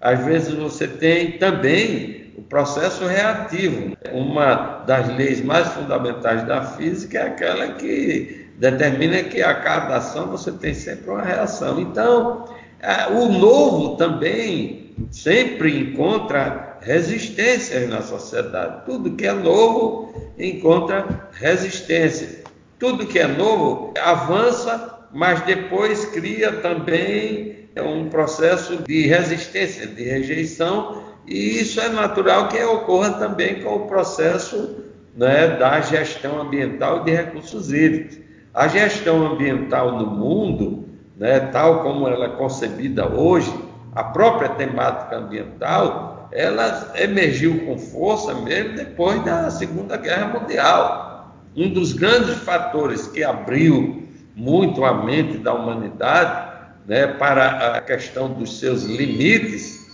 Às 0.00 0.24
vezes 0.24 0.54
você 0.54 0.88
tem 0.88 1.32
também 1.32 2.32
o 2.36 2.42
processo 2.42 3.04
reativo. 3.04 3.94
Uma 4.12 4.82
das 4.86 5.14
leis 5.16 5.44
mais 5.44 5.68
fundamentais 5.68 6.44
da 6.44 6.62
física 6.62 7.18
é 7.18 7.26
aquela 7.26 7.74
que 7.74 8.46
determina 8.58 9.22
que 9.22 9.42
a 9.42 9.54
cada 9.54 9.96
ação 9.96 10.28
você 10.28 10.50
tem 10.50 10.72
sempre 10.72 11.10
uma 11.10 11.22
reação. 11.22 11.78
Então, 11.78 12.46
é, 12.80 13.08
o 13.08 13.28
novo 13.28 13.96
também 13.96 14.94
sempre 15.10 15.78
encontra 15.78 16.65
resistências 16.86 17.88
na 17.88 18.00
sociedade. 18.00 18.86
Tudo 18.86 19.16
que 19.16 19.26
é 19.26 19.32
novo 19.32 20.14
encontra 20.38 21.28
resistência. 21.32 22.44
Tudo 22.78 23.06
que 23.06 23.18
é 23.18 23.26
novo 23.26 23.92
avança, 24.00 25.08
mas 25.12 25.40
depois 25.40 26.04
cria 26.04 26.52
também 26.52 27.68
um 27.76 28.08
processo 28.08 28.84
de 28.84 29.06
resistência, 29.08 29.84
de 29.84 30.04
rejeição, 30.04 31.02
e 31.26 31.58
isso 31.60 31.80
é 31.80 31.88
natural 31.88 32.48
que 32.48 32.62
ocorra 32.62 33.14
também 33.14 33.62
com 33.62 33.74
o 33.74 33.86
processo 33.88 34.84
né, 35.16 35.48
da 35.56 35.80
gestão 35.80 36.40
ambiental 36.40 37.02
de 37.02 37.10
recursos 37.10 37.72
hídricos. 37.72 38.18
A 38.54 38.68
gestão 38.68 39.26
ambiental 39.26 39.98
no 39.98 40.06
mundo, 40.06 40.88
né, 41.16 41.40
tal 41.40 41.82
como 41.82 42.06
ela 42.06 42.26
é 42.26 42.36
concebida 42.36 43.08
hoje, 43.08 43.52
a 43.92 44.04
própria 44.04 44.50
temática 44.50 45.16
ambiental, 45.16 46.15
ela 46.32 46.92
emergiu 46.96 47.64
com 47.64 47.78
força 47.78 48.34
mesmo 48.34 48.76
depois 48.76 49.24
da 49.24 49.50
Segunda 49.50 49.96
Guerra 49.96 50.38
Mundial. 50.38 51.34
Um 51.56 51.72
dos 51.72 51.92
grandes 51.92 52.36
fatores 52.38 53.06
que 53.06 53.24
abriu 53.24 54.06
muito 54.34 54.84
a 54.84 55.04
mente 55.04 55.38
da 55.38 55.54
humanidade 55.54 56.52
né, 56.86 57.06
para 57.06 57.76
a 57.76 57.80
questão 57.80 58.32
dos 58.32 58.58
seus 58.58 58.82
limites 58.82 59.86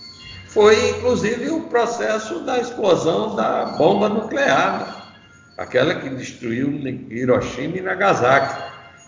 foi, 0.47 0.91
inclusive, 0.91 1.49
o 1.49 1.61
processo 1.61 2.41
da 2.41 2.59
explosão 2.59 3.35
da 3.35 3.65
bomba 3.77 4.07
nuclear, 4.07 4.79
né? 4.79 5.03
aquela 5.57 5.95
que 5.95 6.09
destruiu 6.09 6.69
Hiroshima 7.09 7.77
e 7.77 7.81
Nagasaki. 7.81 8.61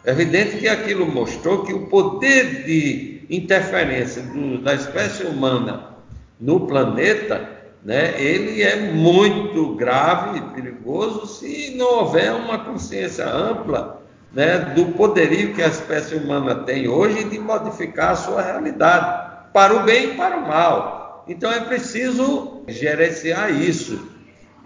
É 0.05 0.11
evidente 0.11 0.57
que 0.57 0.67
aquilo 0.67 1.05
mostrou 1.05 1.63
que 1.63 1.73
o 1.73 1.85
poder 1.87 2.63
de 2.65 3.25
interferência 3.29 4.23
do, 4.23 4.59
da 4.61 4.73
espécie 4.73 5.23
humana 5.23 5.94
no 6.39 6.67
planeta, 6.67 7.49
né, 7.83 8.19
ele 8.19 8.63
é 8.63 8.91
muito 8.91 9.75
grave 9.75 10.39
e 10.39 10.41
perigoso 10.53 11.27
se 11.27 11.75
não 11.75 11.99
houver 11.99 12.33
uma 12.33 12.59
consciência 12.59 13.27
ampla 13.27 14.01
né, 14.33 14.73
do 14.75 14.87
poderio 14.87 15.53
que 15.53 15.63
a 15.63 15.67
espécie 15.67 16.15
humana 16.15 16.55
tem 16.55 16.89
hoje 16.89 17.23
de 17.23 17.39
modificar 17.39 18.11
a 18.11 18.15
sua 18.15 18.41
realidade, 18.41 19.25
para 19.53 19.73
o 19.73 19.83
bem 19.83 20.11
e 20.11 20.13
para 20.15 20.37
o 20.37 20.45
mal. 20.45 21.23
Então 21.27 21.49
é 21.49 21.61
preciso 21.61 22.63
gerenciar 22.67 23.49
isso. 23.49 24.11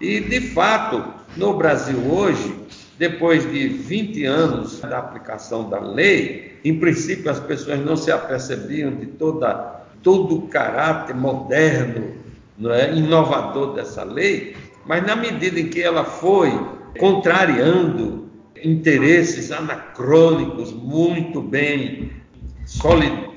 E, 0.00 0.18
de 0.18 0.40
fato, 0.40 1.04
no 1.36 1.54
Brasil 1.54 1.98
hoje, 2.10 2.58
depois 2.98 3.48
de 3.50 3.68
20 3.68 4.24
anos 4.24 4.80
da 4.80 4.98
aplicação 4.98 5.70
da 5.70 5.78
lei, 5.78 6.58
em 6.64 6.78
princípio 6.78 7.30
as 7.30 7.38
pessoas 7.38 7.78
não 7.80 7.96
se 7.96 8.10
apercebiam 8.10 8.90
de 8.90 9.06
toda 9.06 9.79
todo 10.02 10.36
o 10.36 10.48
caráter 10.48 11.14
moderno, 11.14 12.14
não 12.58 12.72
é, 12.72 12.92
inovador 12.94 13.74
dessa 13.74 14.02
lei, 14.02 14.56
mas 14.86 15.06
na 15.06 15.16
medida 15.16 15.58
em 15.58 15.68
que 15.68 15.82
ela 15.82 16.04
foi 16.04 16.50
contrariando 16.98 18.28
interesses 18.62 19.50
anacrônicos 19.50 20.72
muito 20.72 21.40
bem 21.40 22.12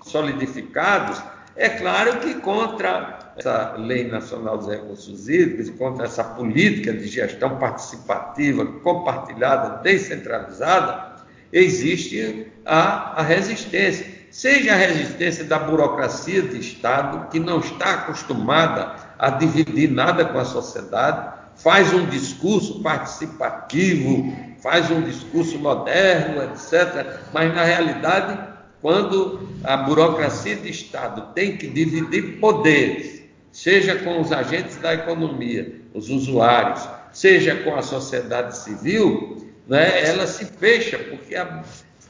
solidificados, 0.03 1.21
é 1.55 1.69
claro 1.69 2.19
que 2.19 2.35
contra 2.35 3.33
essa 3.37 3.75
Lei 3.77 4.07
Nacional 4.07 4.57
dos 4.57 4.67
Recursos 4.67 5.29
Hídricos, 5.29 5.69
contra 5.71 6.05
essa 6.05 6.23
política 6.23 6.93
de 6.93 7.07
gestão 7.07 7.57
participativa, 7.57 8.65
compartilhada, 8.65 9.81
descentralizada, 9.81 11.13
existe 11.51 12.47
a, 12.65 13.19
a 13.19 13.23
resistência 13.23 14.22
seja 14.33 14.73
a 14.73 14.75
resistência 14.75 15.43
da 15.43 15.59
burocracia 15.59 16.41
de 16.41 16.59
Estado, 16.59 17.29
que 17.29 17.39
não 17.39 17.59
está 17.59 17.93
acostumada 17.93 18.95
a 19.19 19.29
dividir 19.29 19.91
nada 19.91 20.25
com 20.25 20.39
a 20.39 20.43
sociedade, 20.43 21.31
faz 21.55 21.93
um 21.93 22.07
discurso 22.07 22.81
participativo, 22.81 24.35
faz 24.59 24.89
um 24.89 25.03
discurso 25.03 25.59
moderno, 25.59 26.51
etc. 26.51 27.19
Mas, 27.31 27.53
na 27.53 27.63
realidade, 27.63 28.39
quando 28.81 29.47
a 29.63 29.77
burocracia 29.77 30.55
de 30.55 30.71
Estado 30.71 31.31
tem 31.35 31.55
que 31.55 31.67
dividir 31.67 32.39
poderes, 32.39 33.21
seja 33.51 33.97
com 33.97 34.19
os 34.19 34.31
agentes 34.31 34.77
da 34.77 34.95
economia, 34.95 35.79
os 35.93 36.09
usuários, 36.09 36.89
seja 37.11 37.55
com 37.57 37.75
a 37.75 37.83
sociedade 37.83 38.57
civil, 38.57 39.47
né, 39.67 40.07
ela 40.07 40.25
se 40.25 40.45
fecha, 40.45 40.97
porque 40.97 41.35
a, 41.35 41.61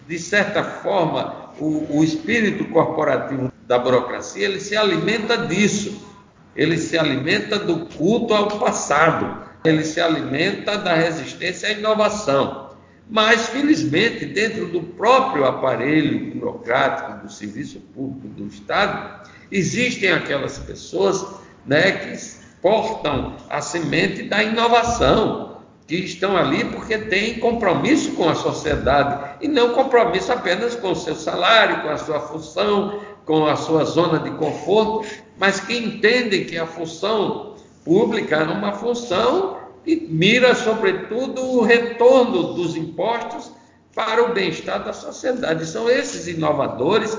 de 0.08 0.20
certa 0.20 0.64
forma, 0.64 1.52
o, 1.60 2.00
o 2.00 2.04
espírito 2.04 2.66
corporativo 2.66 3.52
da 3.68 3.80
burocracia, 3.80 4.46
ele 4.46 4.60
se 4.60 4.76
alimenta 4.76 5.38
disso. 5.38 6.14
Ele 6.56 6.78
se 6.78 6.98
alimenta 6.98 7.58
do 7.58 7.88
culto 7.88 8.34
ao 8.34 8.48
passado. 8.60 9.44
Ele 9.64 9.84
se 9.84 10.00
alimenta 10.00 10.78
da 10.78 10.94
resistência 10.94 11.70
à 11.70 11.72
inovação. 11.72 12.70
Mas, 13.10 13.48
felizmente, 13.50 14.26
dentro 14.26 14.68
do 14.68 14.82
próprio 14.82 15.46
aparelho 15.46 16.36
burocrático 16.36 17.26
do 17.26 17.32
serviço 17.32 17.80
público 17.94 18.28
do 18.30 18.48
Estado, 18.48 19.30
existem 19.52 20.12
aquelas 20.12 20.58
pessoas 20.60 21.26
né, 21.66 21.92
que 21.92 22.18
portam 22.62 23.36
a 23.50 23.62
semente 23.62 24.24
da 24.24 24.42
inovação, 24.42 25.53
que 25.88 25.96
estão 25.96 26.38
ali 26.38 26.66
porque 26.66 26.98
têm 26.98 27.40
compromisso 27.40 28.14
com 28.14 28.30
a 28.30 28.36
sociedade 28.36 29.38
e 29.42 29.48
não 29.48 29.74
compromisso 29.74 30.32
apenas 30.32 30.76
com 30.76 30.92
o 30.92 30.96
seu 30.96 31.16
salário, 31.16 31.82
com 31.82 31.90
a 31.90 31.98
sua 31.98 32.20
função, 32.20 33.02
com 33.26 33.46
a 33.46 33.56
sua 33.56 33.84
zona 33.84 34.20
de 34.20 34.32
conforto, 34.32 35.08
mas 35.38 35.60
que 35.60 35.78
entendem 35.78 36.46
que 36.46 36.58
a 36.58 36.66
função 36.66 37.56
pública 37.84 38.38
é 38.38 38.44
uma 38.44 38.74
função 38.74 39.58
que 39.84 40.08
mira, 40.10 40.56
sobretudo, 40.56 41.42
o 41.42 41.62
retorno 41.62 42.54
dos 42.54 42.76
impostos 42.76 43.52
para 43.94 44.24
o 44.24 44.34
bem-estar 44.34 44.84
da 44.84 44.94
sociedade. 44.94 45.66
São 45.66 45.90
esses 45.90 46.28
inovadores 46.28 47.18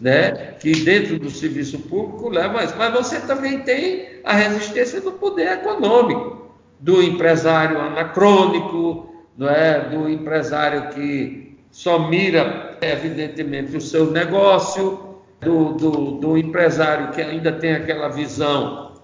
né, 0.00 0.54
que 0.58 0.72
dentro 0.72 1.18
do 1.18 1.30
serviço 1.30 1.78
público 1.80 2.28
leva 2.28 2.64
isso. 2.64 2.74
Mas 2.76 2.92
você 2.92 3.20
também 3.20 3.60
tem 3.60 4.20
a 4.24 4.32
resistência 4.32 5.00
do 5.00 5.12
poder 5.12 5.52
econômico, 5.52 6.47
do 6.80 7.02
empresário 7.02 7.80
anacrônico, 7.80 9.12
não 9.36 9.48
é, 9.48 9.88
do 9.88 10.08
empresário 10.08 10.90
que 10.90 11.56
só 11.70 12.08
mira, 12.08 12.76
evidentemente, 12.80 13.76
o 13.76 13.80
seu 13.80 14.10
negócio, 14.10 15.08
do, 15.40 15.72
do, 15.74 15.90
do 16.18 16.38
empresário 16.38 17.12
que 17.12 17.22
ainda 17.22 17.52
tem 17.52 17.74
aquela 17.74 18.08
visão 18.08 18.94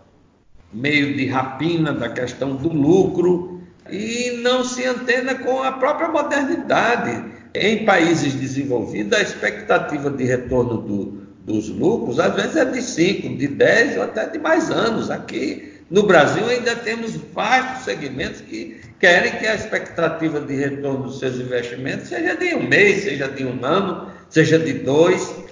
meio 0.72 1.16
de 1.16 1.27
rapina 1.27 1.93
da 1.93 2.09
questão 2.09 2.57
do 2.57 2.68
lucro 2.68 3.62
e 3.91 4.41
não 4.43 4.64
se 4.64 4.85
antena 4.85 5.37
com 5.37 5.62
a 5.62 5.72
própria 5.72 6.09
modernidade. 6.09 7.33
Em 7.55 7.85
países 7.85 8.35
desenvolvidos, 8.35 9.16
a 9.16 9.22
expectativa 9.22 10.11
de 10.11 10.25
retorno 10.25 10.79
do, 10.79 11.22
dos 11.45 11.68
lucros 11.68 12.18
às 12.18 12.35
vezes 12.35 12.57
é 12.57 12.64
de 12.64 12.83
5, 12.83 13.37
de 13.37 13.47
10 13.47 13.99
ou 13.99 14.03
até 14.03 14.27
de 14.27 14.39
mais 14.39 14.70
anos. 14.70 15.09
Aqui 15.09 15.74
no 15.91 16.05
Brasil 16.05 16.47
ainda 16.47 16.74
temos 16.76 17.14
vastos 17.16 17.85
segmentos 17.85 18.41
que 18.41 18.80
querem 18.99 19.32
que 19.32 19.47
a 19.47 19.55
expectativa 19.55 20.41
de 20.41 20.55
retorno 20.55 21.05
dos 21.05 21.18
seus 21.18 21.37
investimentos 21.37 22.09
seja 22.09 22.37
de 22.37 22.55
um 22.55 22.66
mês, 22.66 23.05
seja 23.05 23.28
de 23.28 23.45
um 23.45 23.64
ano, 23.64 24.11
seja 24.30 24.59
de 24.59 24.72
dois. 24.72 25.45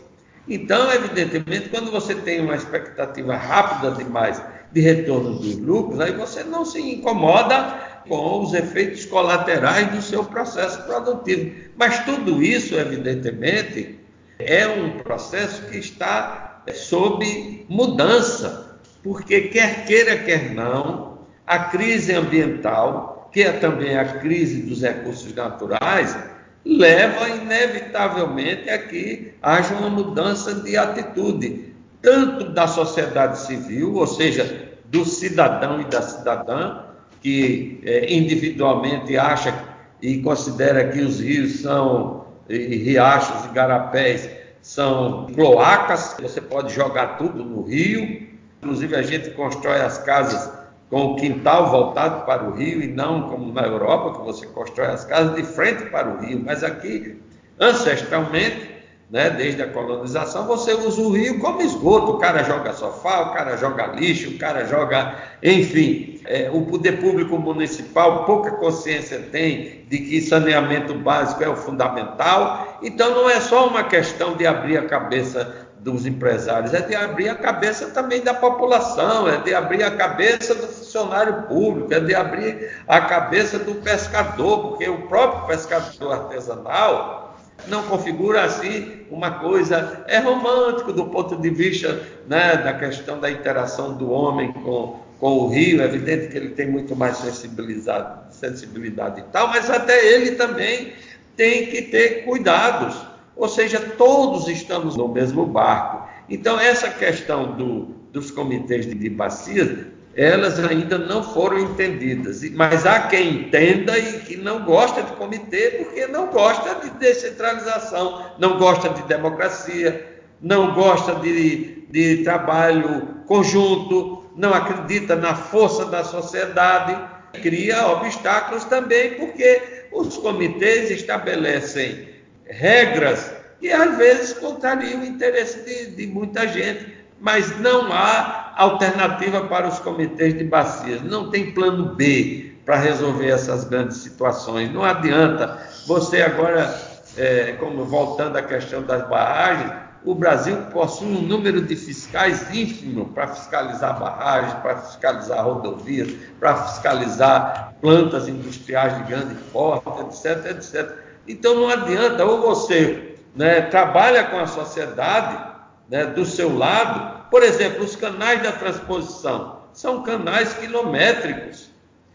Então, 0.48 0.90
evidentemente, 0.92 1.68
quando 1.68 1.90
você 1.90 2.14
tem 2.14 2.40
uma 2.40 2.56
expectativa 2.56 3.36
rápida 3.36 3.92
demais 3.92 4.42
de 4.72 4.80
retorno 4.80 5.38
dos 5.38 5.58
lucros, 5.58 6.00
aí 6.00 6.12
você 6.12 6.42
não 6.42 6.64
se 6.64 6.80
incomoda 6.80 8.02
com 8.08 8.42
os 8.42 8.54
efeitos 8.54 9.04
colaterais 9.04 9.90
do 9.92 10.02
seu 10.02 10.24
processo 10.24 10.82
produtivo. 10.84 11.52
Mas 11.76 12.04
tudo 12.04 12.42
isso, 12.42 12.74
evidentemente, 12.74 14.00
é 14.38 14.66
um 14.66 14.98
processo 14.98 15.62
que 15.66 15.78
está 15.78 16.62
sob 16.72 17.66
mudança, 17.68 18.71
porque 19.02 19.42
quer 19.42 19.84
queira, 19.84 20.16
quer 20.16 20.54
não, 20.54 21.18
a 21.46 21.58
crise 21.58 22.14
ambiental, 22.14 23.28
que 23.32 23.42
é 23.42 23.52
também 23.52 23.96
a 23.96 24.04
crise 24.04 24.62
dos 24.62 24.82
recursos 24.82 25.34
naturais, 25.34 26.16
leva 26.64 27.28
inevitavelmente 27.28 28.70
a 28.70 28.78
que 28.78 29.34
haja 29.42 29.74
uma 29.74 29.90
mudança 29.90 30.54
de 30.54 30.76
atitude, 30.76 31.72
tanto 32.00 32.50
da 32.50 32.66
sociedade 32.66 33.38
civil, 33.38 33.94
ou 33.94 34.06
seja, 34.06 34.70
do 34.86 35.04
cidadão 35.04 35.80
e 35.80 35.84
da 35.84 36.02
cidadã, 36.02 36.82
que 37.20 37.80
é, 37.84 38.12
individualmente 38.12 39.16
acha 39.16 39.54
e 40.00 40.18
considera 40.18 40.88
que 40.88 41.00
os 41.00 41.20
rios 41.20 41.60
são 41.60 42.22
e 42.48 42.76
riachos 42.76 43.46
e 43.46 43.54
garapés 43.54 44.28
são 44.60 45.26
cloacas, 45.34 46.16
você 46.20 46.40
pode 46.40 46.72
jogar 46.74 47.18
tudo 47.18 47.44
no 47.44 47.62
rio. 47.62 48.31
Inclusive 48.62 48.94
a 48.94 49.02
gente 49.02 49.30
constrói 49.30 49.80
as 49.80 49.98
casas 49.98 50.48
com 50.88 51.06
o 51.06 51.16
quintal 51.16 51.68
voltado 51.68 52.24
para 52.24 52.44
o 52.44 52.54
rio 52.54 52.80
e 52.80 52.86
não 52.86 53.28
como 53.28 53.52
na 53.52 53.62
Europa, 53.62 54.20
que 54.20 54.24
você 54.24 54.46
constrói 54.46 54.86
as 54.86 55.04
casas 55.04 55.34
de 55.34 55.42
frente 55.42 55.86
para 55.86 56.08
o 56.08 56.20
rio. 56.20 56.40
Mas 56.44 56.62
aqui, 56.62 57.20
ancestralmente, 57.58 58.70
né, 59.10 59.30
desde 59.30 59.62
a 59.62 59.68
colonização, 59.68 60.46
você 60.46 60.74
usa 60.74 61.02
o 61.02 61.10
rio 61.10 61.40
como 61.40 61.60
esgoto. 61.60 62.12
O 62.12 62.18
cara 62.18 62.44
joga 62.44 62.72
sofá, 62.72 63.22
o 63.22 63.34
cara 63.34 63.56
joga 63.56 63.88
lixo, 63.88 64.30
o 64.30 64.38
cara 64.38 64.64
joga. 64.64 65.16
Enfim, 65.42 66.20
é, 66.24 66.48
o 66.48 66.62
poder 66.62 67.00
público 67.00 67.36
municipal 67.36 68.24
pouca 68.24 68.52
consciência 68.52 69.18
tem 69.32 69.84
de 69.88 69.98
que 69.98 70.20
saneamento 70.20 70.94
básico 70.94 71.42
é 71.42 71.48
o 71.48 71.56
fundamental. 71.56 72.78
Então, 72.80 73.10
não 73.10 73.28
é 73.28 73.40
só 73.40 73.66
uma 73.66 73.82
questão 73.82 74.36
de 74.36 74.46
abrir 74.46 74.78
a 74.78 74.86
cabeça 74.86 75.71
dos 75.82 76.06
empresários, 76.06 76.72
é 76.72 76.80
de 76.80 76.94
abrir 76.94 77.28
a 77.28 77.34
cabeça 77.34 77.86
também 77.90 78.22
da 78.22 78.32
população, 78.32 79.28
é 79.28 79.38
de 79.38 79.52
abrir 79.52 79.82
a 79.82 79.90
cabeça 79.90 80.54
do 80.54 80.68
funcionário 80.68 81.42
público, 81.42 81.92
é 81.92 81.98
de 81.98 82.14
abrir 82.14 82.70
a 82.86 83.00
cabeça 83.00 83.58
do 83.58 83.74
pescador, 83.76 84.68
porque 84.68 84.88
o 84.88 85.08
próprio 85.08 85.46
pescador 85.48 86.12
artesanal 86.12 87.36
não 87.66 87.82
configura 87.84 88.44
assim 88.44 89.06
uma 89.10 89.40
coisa. 89.40 90.04
É 90.06 90.18
romântico 90.18 90.92
do 90.92 91.06
ponto 91.06 91.36
de 91.36 91.50
vista 91.50 92.00
né, 92.28 92.56
da 92.56 92.74
questão 92.74 93.18
da 93.18 93.30
interação 93.30 93.94
do 93.94 94.10
homem 94.10 94.52
com, 94.52 95.00
com 95.18 95.32
o 95.32 95.48
rio. 95.48 95.82
É 95.82 95.84
evidente 95.84 96.28
que 96.28 96.36
ele 96.36 96.50
tem 96.50 96.68
muito 96.68 96.94
mais 96.94 97.16
sensibilidade, 97.16 98.34
sensibilidade 98.34 99.20
e 99.20 99.24
tal, 99.24 99.48
mas 99.48 99.68
até 99.68 100.14
ele 100.14 100.32
também 100.32 100.92
tem 101.36 101.66
que 101.66 101.82
ter 101.82 102.24
cuidados. 102.24 103.11
Ou 103.36 103.48
seja, 103.48 103.80
todos 103.80 104.48
estamos 104.48 104.96
no 104.96 105.08
mesmo 105.08 105.46
barco. 105.46 106.08
Então, 106.28 106.58
essa 106.58 106.88
questão 106.90 107.52
do, 107.52 107.86
dos 108.12 108.30
comitês 108.30 108.86
de 108.86 109.10
bacias 109.10 109.92
elas 110.14 110.62
ainda 110.62 110.98
não 110.98 111.22
foram 111.22 111.58
entendidas. 111.58 112.42
Mas 112.50 112.84
há 112.84 113.08
quem 113.08 113.46
entenda 113.46 113.98
e 113.98 114.20
que 114.20 114.36
não 114.36 114.64
gosta 114.64 115.02
de 115.02 115.12
comitê, 115.12 115.70
porque 115.70 116.06
não 116.06 116.26
gosta 116.26 116.74
de 116.76 116.90
descentralização, 116.98 118.32
não 118.38 118.58
gosta 118.58 118.90
de 118.90 119.02
democracia, 119.04 120.20
não 120.40 120.74
gosta 120.74 121.14
de, 121.16 121.86
de 121.90 122.24
trabalho 122.24 123.22
conjunto, 123.26 124.24
não 124.36 124.52
acredita 124.52 125.16
na 125.16 125.34
força 125.34 125.86
da 125.86 126.04
sociedade, 126.04 126.96
cria 127.40 127.86
obstáculos 127.86 128.64
também, 128.64 129.14
porque 129.14 129.88
os 129.92 130.16
comitês 130.18 130.90
estabelecem 130.90 132.11
regras 132.52 133.32
que 133.60 133.70
às 133.70 133.96
vezes 133.96 134.32
contrariam 134.34 135.00
o 135.00 135.04
interesse 135.04 135.64
de, 135.64 135.96
de 135.96 136.06
muita 136.06 136.46
gente 136.46 137.02
mas 137.22 137.56
não 137.60 137.92
há 137.92 138.52
alternativa 138.56 139.42
para 139.42 139.68
os 139.68 139.78
comitês 139.78 140.36
de 140.36 140.42
bacias, 140.42 141.00
não 141.02 141.30
tem 141.30 141.52
plano 141.52 141.94
B 141.94 142.56
para 142.64 142.76
resolver 142.76 143.28
essas 143.28 143.62
grandes 143.62 143.98
situações. 143.98 144.72
Não 144.72 144.82
adianta 144.82 145.56
você 145.86 146.20
agora, 146.20 146.76
é, 147.16 147.52
como 147.60 147.84
voltando 147.84 148.36
à 148.36 148.42
questão 148.42 148.82
das 148.82 149.08
barragens, 149.08 149.72
o 150.04 150.16
Brasil 150.16 150.56
possui 150.72 151.06
um 151.06 151.22
número 151.22 151.60
de 151.60 151.76
fiscais 151.76 152.52
ínfimo 152.52 153.06
para 153.10 153.28
fiscalizar 153.28 154.00
barragens, 154.00 154.54
para 154.54 154.78
fiscalizar 154.78 155.44
rodovias, 155.44 156.12
para 156.40 156.56
fiscalizar 156.56 157.72
plantas 157.80 158.26
industriais 158.26 158.96
de 158.98 159.04
grande 159.04 159.36
porte, 159.52 160.00
etc, 160.00 160.56
etc. 160.56 160.92
Então 161.26 161.54
não 161.54 161.68
adianta, 161.68 162.24
ou 162.24 162.40
você 162.40 163.16
né, 163.34 163.62
trabalha 163.62 164.24
com 164.24 164.38
a 164.38 164.46
sociedade 164.46 165.52
né, 165.88 166.06
do 166.06 166.24
seu 166.24 166.56
lado, 166.56 167.22
por 167.30 167.42
exemplo, 167.42 167.84
os 167.84 167.96
canais 167.96 168.42
da 168.42 168.52
transposição 168.52 169.62
são 169.72 170.02
canais 170.02 170.52
quilométricos. 170.54 171.70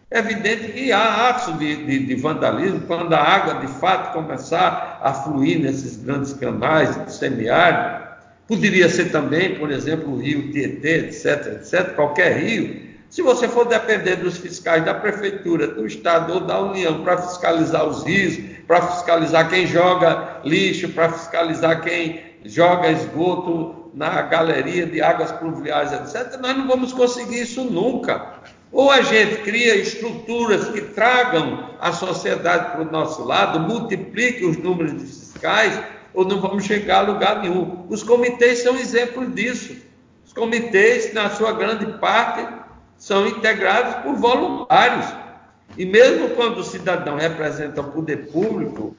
É 0.09 0.19
evidente 0.19 0.71
que 0.71 0.91
há 0.91 1.29
atos 1.29 1.57
de, 1.59 1.85
de, 1.85 2.05
de, 2.05 2.15
vandalismo 2.15 2.81
quando 2.81 3.13
a 3.13 3.21
água 3.21 3.55
de 3.55 3.67
fato 3.67 4.13
começar 4.13 5.01
a 5.03 5.13
fluir 5.13 5.59
nesses 5.59 5.97
grandes 5.97 6.33
canais 6.33 6.97
do. 7.11 8.07
Poderia 8.47 8.87
ser 8.87 9.11
também, 9.11 9.55
por 9.55 9.69
exemplo, 9.69 10.13
o 10.13 10.17
rio 10.17 10.51
Tietê, 10.53 11.07
etc, 11.07 11.57
etc, 11.57 11.93
qualquer 11.95 12.37
rio. 12.37 12.87
Se 13.09 13.21
você 13.21 13.49
for 13.49 13.65
depender 13.65 14.15
dos 14.15 14.37
fiscais 14.37 14.85
da 14.85 14.93
prefeitura, 14.93 15.67
do 15.67 15.85
estado 15.85 16.33
ou 16.33 16.39
da 16.39 16.59
União 16.61 17.03
para 17.03 17.17
fiscalizar 17.17 17.85
os 17.85 18.03
rios, 18.03 18.37
para 18.67 18.81
fiscalizar 18.81 19.49
quem 19.49 19.65
joga 19.65 20.41
lixo, 20.43 20.89
para 20.89 21.13
fiscalizar 21.13 21.81
quem 21.81 22.21
joga 22.43 22.91
esgoto 22.91 23.89
na 23.93 24.21
galeria 24.21 24.85
de 24.85 25.01
águas 25.01 25.31
pluviais, 25.31 25.91
etc., 25.93 26.37
nós 26.39 26.55
não 26.55 26.67
vamos 26.67 26.93
conseguir 26.93 27.41
isso 27.41 27.63
nunca. 27.63 28.33
Ou 28.71 28.91
a 28.91 29.01
gente 29.01 29.37
cria 29.37 29.75
estruturas 29.75 30.67
que 30.69 30.81
tragam 30.81 31.71
a 31.79 31.91
sociedade 31.93 32.71
para 32.71 32.81
o 32.81 32.91
nosso 32.91 33.23
lado, 33.23 33.59
multiplique 33.59 34.45
os 34.45 34.57
números 34.57 34.91
de 34.91 35.05
fiscais, 35.05 35.79
ou 36.13 36.25
não 36.25 36.41
vamos 36.41 36.65
chegar 36.65 36.99
a 36.99 37.01
lugar 37.01 37.41
nenhum. 37.41 37.85
Os 37.89 38.03
comitês 38.03 38.59
são 38.59 38.75
exemplos 38.75 39.33
disso. 39.33 39.75
Os 40.25 40.33
comitês, 40.33 41.13
na 41.13 41.29
sua 41.29 41.53
grande 41.53 41.85
parte, 41.99 42.45
são 42.97 43.25
integrados 43.25 43.95
por 44.03 44.15
voluntários. 44.15 45.05
E 45.77 45.85
mesmo 45.85 46.29
quando 46.29 46.59
o 46.59 46.63
cidadão 46.63 47.15
representa 47.15 47.81
o 47.81 47.91
poder 47.91 48.27
público, 48.31 48.95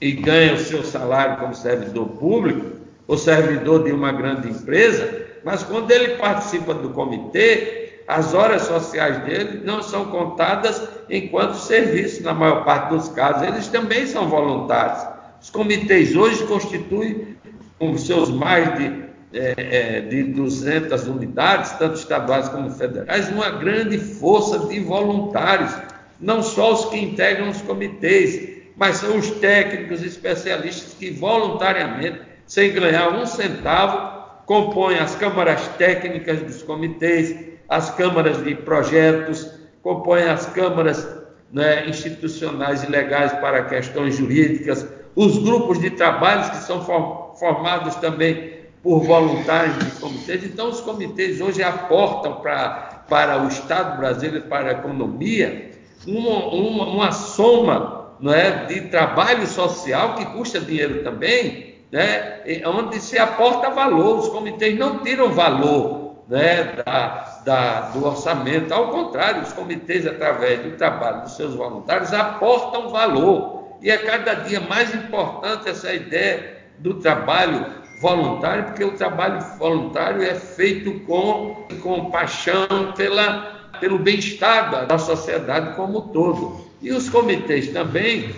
e 0.00 0.12
ganha 0.12 0.54
o 0.54 0.58
seu 0.58 0.82
salário 0.82 1.36
como 1.36 1.54
servidor 1.54 2.08
público 2.08 2.78
ou 3.06 3.18
servidor 3.18 3.84
de 3.84 3.92
uma 3.92 4.12
grande 4.12 4.48
empresa, 4.48 5.26
mas 5.44 5.62
quando 5.62 5.90
ele 5.90 6.16
participa 6.16 6.72
do 6.72 6.90
comitê, 6.90 8.00
as 8.08 8.34
horas 8.34 8.62
sociais 8.62 9.18
dele 9.24 9.60
não 9.64 9.82
são 9.82 10.06
contadas 10.06 10.82
enquanto 11.08 11.54
serviço, 11.54 12.22
na 12.22 12.32
maior 12.32 12.64
parte 12.64 12.90
dos 12.90 13.08
casos. 13.10 13.42
Eles 13.42 13.68
também 13.68 14.06
são 14.06 14.28
voluntários. 14.28 15.06
Os 15.40 15.50
comitês 15.50 16.16
hoje 16.16 16.44
constituem, 16.46 17.36
com 17.78 17.96
seus 17.96 18.30
mais 18.30 18.76
de, 18.76 19.04
é, 19.32 19.54
é 19.56 20.00
de 20.00 20.24
200 20.24 21.06
unidades, 21.06 21.72
tanto 21.72 21.96
estaduais 21.96 22.48
como 22.48 22.70
federais, 22.70 23.28
uma 23.28 23.50
grande 23.50 23.98
força 23.98 24.58
de 24.66 24.80
voluntários, 24.80 25.74
não 26.20 26.42
só 26.42 26.72
os 26.72 26.86
que 26.86 26.98
integram 26.98 27.48
os 27.48 27.62
comitês, 27.62 28.60
mas 28.76 28.96
são 28.96 29.18
os 29.18 29.30
técnicos 29.32 30.02
especialistas 30.02 30.94
que 30.94 31.10
voluntariamente 31.10 32.30
sem 32.50 32.72
ganhar 32.72 33.10
um 33.10 33.24
centavo, 33.24 34.18
compõem 34.44 34.98
as 34.98 35.14
câmaras 35.14 35.68
técnicas 35.78 36.42
dos 36.42 36.64
comitês, 36.64 37.32
as 37.68 37.94
câmaras 37.94 38.42
de 38.42 38.56
projetos, 38.56 39.48
compõem 39.80 40.24
as 40.24 40.46
câmaras 40.46 41.08
né, 41.52 41.88
institucionais 41.88 42.82
e 42.82 42.90
legais 42.90 43.32
para 43.34 43.66
questões 43.66 44.16
jurídicas, 44.16 44.84
os 45.14 45.38
grupos 45.38 45.78
de 45.80 45.90
trabalhos 45.90 46.50
que 46.50 46.56
são 46.56 46.82
formados 47.36 47.94
também 47.96 48.59
por 48.82 49.00
voluntários 49.00 49.78
de 49.78 49.90
comitês. 50.00 50.44
Então, 50.44 50.70
os 50.70 50.80
comitês 50.80 51.40
hoje 51.40 51.62
aportam 51.62 52.36
para, 52.36 53.04
para 53.08 53.42
o 53.42 53.48
Estado 53.48 53.98
brasileiro, 53.98 54.46
para 54.46 54.68
a 54.68 54.72
economia, 54.72 55.70
uma, 56.06 56.46
uma, 56.46 56.86
uma 56.86 57.12
soma 57.12 58.00
não 58.20 58.32
é, 58.32 58.66
de 58.66 58.82
trabalho 58.82 59.46
social 59.46 60.14
que 60.14 60.24
custa 60.26 60.60
dinheiro 60.60 61.02
também, 61.02 61.74
né, 61.90 62.40
onde 62.66 63.00
se 63.00 63.18
aporta 63.18 63.70
valor. 63.70 64.18
Os 64.18 64.28
comitês 64.28 64.78
não 64.78 64.98
tiram 64.98 65.30
valor 65.30 66.24
né, 66.28 66.82
da, 66.84 67.42
da, 67.44 67.80
do 67.90 68.06
orçamento, 68.06 68.72
ao 68.72 68.88
contrário, 68.88 69.42
os 69.42 69.52
comitês, 69.52 70.06
através 70.06 70.60
do 70.60 70.76
trabalho 70.76 71.22
dos 71.22 71.36
seus 71.36 71.54
voluntários, 71.54 72.12
aportam 72.12 72.90
valor. 72.90 73.78
E 73.82 73.90
é 73.90 73.96
cada 73.96 74.34
dia 74.34 74.60
mais 74.60 74.94
importante 74.94 75.68
essa 75.68 75.92
ideia 75.92 76.60
do 76.78 76.94
trabalho 76.94 77.79
voluntário, 78.00 78.64
porque 78.64 78.82
o 78.82 78.92
trabalho 78.92 79.40
voluntário 79.58 80.22
é 80.22 80.34
feito 80.34 81.00
com, 81.00 81.66
com 81.82 82.10
paixão 82.10 82.92
pela, 82.96 83.70
pelo 83.78 83.98
bem-estar 83.98 84.86
da 84.86 84.98
sociedade 84.98 85.76
como 85.76 85.98
um 85.98 86.08
todo. 86.08 86.64
E 86.80 86.90
os 86.90 87.10
comitês 87.10 87.68
também 87.68 88.34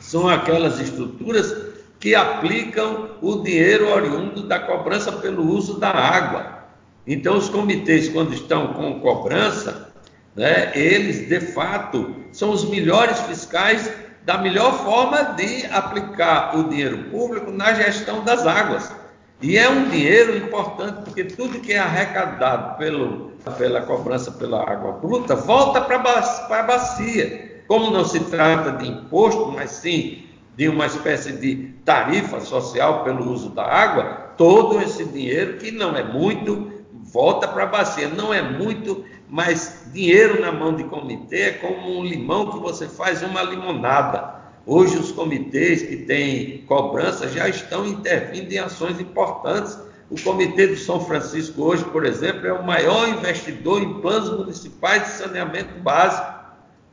são 0.00 0.26
aquelas 0.26 0.80
estruturas 0.80 1.54
que 2.00 2.14
aplicam 2.14 3.10
o 3.20 3.42
dinheiro 3.42 3.92
oriundo 3.92 4.42
da 4.42 4.58
cobrança 4.58 5.12
pelo 5.12 5.46
uso 5.46 5.78
da 5.78 5.90
água. 5.90 6.64
Então, 7.06 7.36
os 7.36 7.48
comitês, 7.48 8.08
quando 8.08 8.32
estão 8.32 8.68
com 8.68 9.00
cobrança, 9.00 9.92
né, 10.34 10.72
eles 10.74 11.28
de 11.28 11.40
fato 11.40 12.14
são 12.32 12.50
os 12.50 12.68
melhores 12.68 13.20
fiscais 13.20 13.90
da 14.26 14.36
melhor 14.38 14.72
forma 14.84 15.34
de 15.36 15.64
aplicar 15.66 16.58
o 16.58 16.64
dinheiro 16.64 17.04
público 17.10 17.52
na 17.52 17.72
gestão 17.72 18.24
das 18.24 18.44
águas. 18.44 18.92
E 19.40 19.56
é 19.56 19.68
um 19.68 19.88
dinheiro 19.88 20.36
importante, 20.36 21.02
porque 21.04 21.22
tudo 21.22 21.60
que 21.60 21.72
é 21.72 21.78
arrecadado 21.78 22.76
pelo, 22.76 23.30
pela 23.56 23.82
cobrança 23.82 24.32
pela 24.32 24.68
água 24.68 24.92
bruta 24.92 25.36
volta 25.36 25.80
para 25.80 25.96
a 25.96 26.62
bacia. 26.64 27.62
Como 27.68 27.90
não 27.92 28.04
se 28.04 28.18
trata 28.18 28.72
de 28.72 28.88
imposto, 28.88 29.52
mas 29.52 29.70
sim 29.70 30.24
de 30.56 30.68
uma 30.68 30.86
espécie 30.86 31.32
de 31.32 31.74
tarifa 31.84 32.40
social 32.40 33.04
pelo 33.04 33.30
uso 33.30 33.50
da 33.50 33.62
água, 33.62 34.32
todo 34.36 34.80
esse 34.80 35.04
dinheiro, 35.04 35.58
que 35.58 35.70
não 35.70 35.94
é 35.94 36.02
muito, 36.02 36.72
volta 36.92 37.46
para 37.46 37.62
a 37.62 37.66
bacia. 37.66 38.08
Não 38.08 38.34
é 38.34 38.42
muito, 38.42 39.04
mas 39.28 39.82
dinheiro 39.92 40.40
na 40.40 40.52
mão 40.52 40.74
de 40.74 40.84
comitê 40.84 41.40
é 41.40 41.52
como 41.52 41.98
um 41.98 42.04
limão 42.04 42.50
que 42.50 42.58
você 42.58 42.88
faz 42.88 43.22
uma 43.22 43.42
limonada. 43.42 44.36
Hoje 44.64 44.96
os 44.96 45.12
comitês 45.12 45.82
que 45.82 45.96
têm 45.96 46.64
cobrança 46.66 47.28
já 47.28 47.48
estão 47.48 47.86
intervindo 47.86 48.52
em 48.52 48.58
ações 48.58 49.00
importantes. 49.00 49.78
O 50.08 50.20
Comitê 50.20 50.68
do 50.68 50.76
São 50.76 51.00
Francisco 51.00 51.62
hoje, 51.62 51.84
por 51.84 52.04
exemplo, 52.04 52.46
é 52.46 52.52
o 52.52 52.64
maior 52.64 53.08
investidor 53.08 53.82
em 53.82 54.00
planos 54.00 54.30
municipais 54.30 55.02
de 55.02 55.08
saneamento 55.10 55.80
básico. 55.80 56.34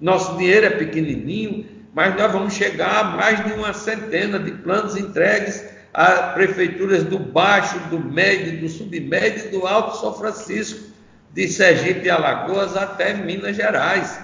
Nosso 0.02 0.36
dinheiro 0.38 0.66
é 0.66 0.70
pequenininho, 0.72 1.66
mas 1.94 2.16
nós 2.16 2.32
vamos 2.32 2.54
chegar 2.54 3.00
a 3.00 3.04
mais 3.04 3.44
de 3.46 3.54
uma 3.54 3.74
centena 3.74 4.40
de 4.40 4.52
planos 4.52 4.96
entregues 4.96 5.64
a 5.94 6.34
prefeituras 6.34 7.04
do 7.04 7.20
Baixo, 7.20 7.78
do 7.90 8.00
Médio, 8.00 8.60
do 8.60 8.68
Submédio 8.68 9.46
e 9.46 9.50
do 9.50 9.68
Alto 9.68 9.98
São 9.98 10.14
Francisco, 10.14 10.92
de 11.34 11.48
Sergipe 11.48 12.06
e 12.06 12.10
Alagoas 12.10 12.78
até 12.78 13.14
Minas 13.14 13.56
Gerais. 13.56 14.20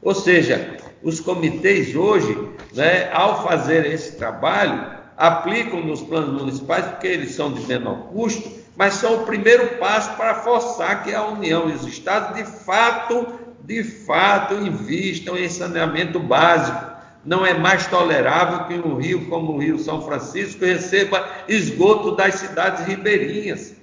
Ou 0.00 0.14
seja, 0.14 0.76
os 1.02 1.20
comitês 1.20 1.94
hoje, 1.94 2.36
né, 2.72 3.10
ao 3.12 3.42
fazer 3.42 3.84
esse 3.84 4.16
trabalho, 4.16 4.86
aplicam 5.16 5.80
nos 5.80 6.00
planos 6.00 6.40
municipais 6.40 6.86
porque 6.86 7.08
eles 7.08 7.34
são 7.34 7.52
de 7.52 7.60
menor 7.66 8.08
custo, 8.12 8.50
mas 8.76 8.94
são 8.94 9.22
o 9.22 9.26
primeiro 9.26 9.76
passo 9.78 10.16
para 10.16 10.36
forçar 10.36 11.02
que 11.04 11.12
a 11.14 11.26
União 11.26 11.68
e 11.68 11.72
os 11.72 11.86
estados 11.86 12.36
de 12.36 12.44
fato, 12.44 13.40
de 13.64 13.84
fato, 13.84 14.54
invistam 14.54 15.36
em 15.36 15.48
saneamento 15.48 16.18
básico 16.18 16.92
não 17.24 17.46
é 17.46 17.54
mais 17.54 17.86
tolerável 17.86 18.66
que 18.66 18.88
um 18.88 18.96
rio 18.96 19.26
como 19.28 19.52
o 19.52 19.58
Rio 19.58 19.78
São 19.78 20.02
Francisco 20.02 20.64
receba 20.64 21.24
esgoto 21.46 22.16
das 22.16 22.34
cidades 22.34 22.84
ribeirinhas. 22.84 23.74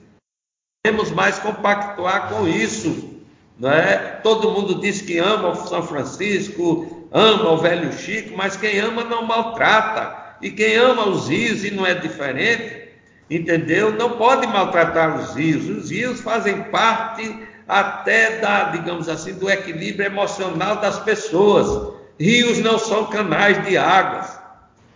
Temos 0.82 1.12
mais 1.12 1.38
compactuar 1.40 2.30
com 2.30 2.48
isso. 2.48 3.20
Não 3.60 3.70
é? 3.70 3.98
Todo 4.24 4.52
mundo 4.52 4.80
diz 4.80 5.02
que 5.02 5.18
ama 5.18 5.50
o 5.50 5.68
São 5.68 5.84
Francisco, 5.84 7.10
ama 7.12 7.52
o 7.52 7.58
velho 7.58 7.92
Chico, 7.92 8.38
mas 8.38 8.56
quem 8.56 8.80
ama 8.80 9.04
não 9.04 9.26
maltrata. 9.26 10.38
E 10.42 10.50
quem 10.50 10.78
ama 10.78 11.06
os 11.10 11.28
rios 11.28 11.66
e 11.66 11.72
não 11.72 11.86
é 11.86 11.94
diferente, 11.94 12.94
entendeu? 13.30 13.92
Não 13.92 14.12
pode 14.12 14.48
maltratar 14.48 15.20
os 15.20 15.36
rios. 15.36 15.68
Os 15.68 15.92
rios 15.92 16.22
fazem 16.22 16.64
parte 16.64 17.38
até 17.68 18.38
da, 18.40 18.70
digamos 18.70 19.10
assim, 19.10 19.34
do 19.34 19.50
equilíbrio 19.50 20.06
emocional 20.06 20.78
das 20.78 20.98
pessoas. 21.00 21.94
Rios 22.18 22.60
não 22.60 22.80
são 22.80 23.08
canais 23.08 23.62
de 23.66 23.78
águas. 23.78 24.39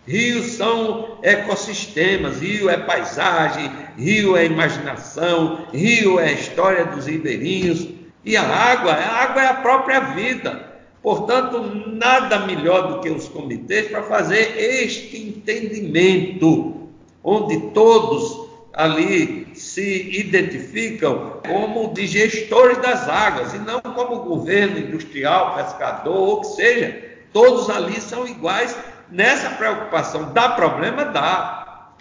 Rios 0.06 0.52
são 0.52 1.18
ecossistemas, 1.22 2.40
rio 2.40 2.68
é 2.68 2.76
paisagem, 2.76 3.70
rio 3.96 4.36
é 4.36 4.44
imaginação, 4.44 5.66
rio 5.72 6.20
é 6.20 6.32
história 6.32 6.84
dos 6.84 7.06
ribeirinhos. 7.06 7.88
E 8.24 8.36
a 8.36 8.42
água, 8.42 8.92
a 8.92 9.22
água 9.22 9.42
é 9.42 9.46
a 9.46 9.54
própria 9.54 10.00
vida. 10.00 10.72
Portanto, 11.02 11.60
nada 11.86 12.46
melhor 12.46 12.88
do 12.88 13.00
que 13.00 13.10
os 13.10 13.28
comitês 13.28 13.88
para 13.88 14.02
fazer 14.02 14.56
este 14.58 15.16
entendimento, 15.16 16.88
onde 17.22 17.70
todos 17.70 18.44
ali 18.72 19.48
se 19.54 20.18
identificam 20.18 21.40
como 21.46 21.94
de 21.94 22.06
gestores 22.06 22.78
das 22.78 23.08
águas 23.08 23.54
e 23.54 23.58
não 23.58 23.80
como 23.80 24.20
governo 24.20 24.78
industrial, 24.78 25.54
pescador 25.54 26.16
ou 26.16 26.40
que 26.40 26.48
seja, 26.48 27.14
Todos 27.34 27.68
ali 27.68 28.00
são 28.00 28.28
iguais 28.28 28.76
nessa 29.14 29.50
preocupação. 29.50 30.32
Dá 30.32 30.50
problema? 30.50 31.04
Dá. 31.04 31.92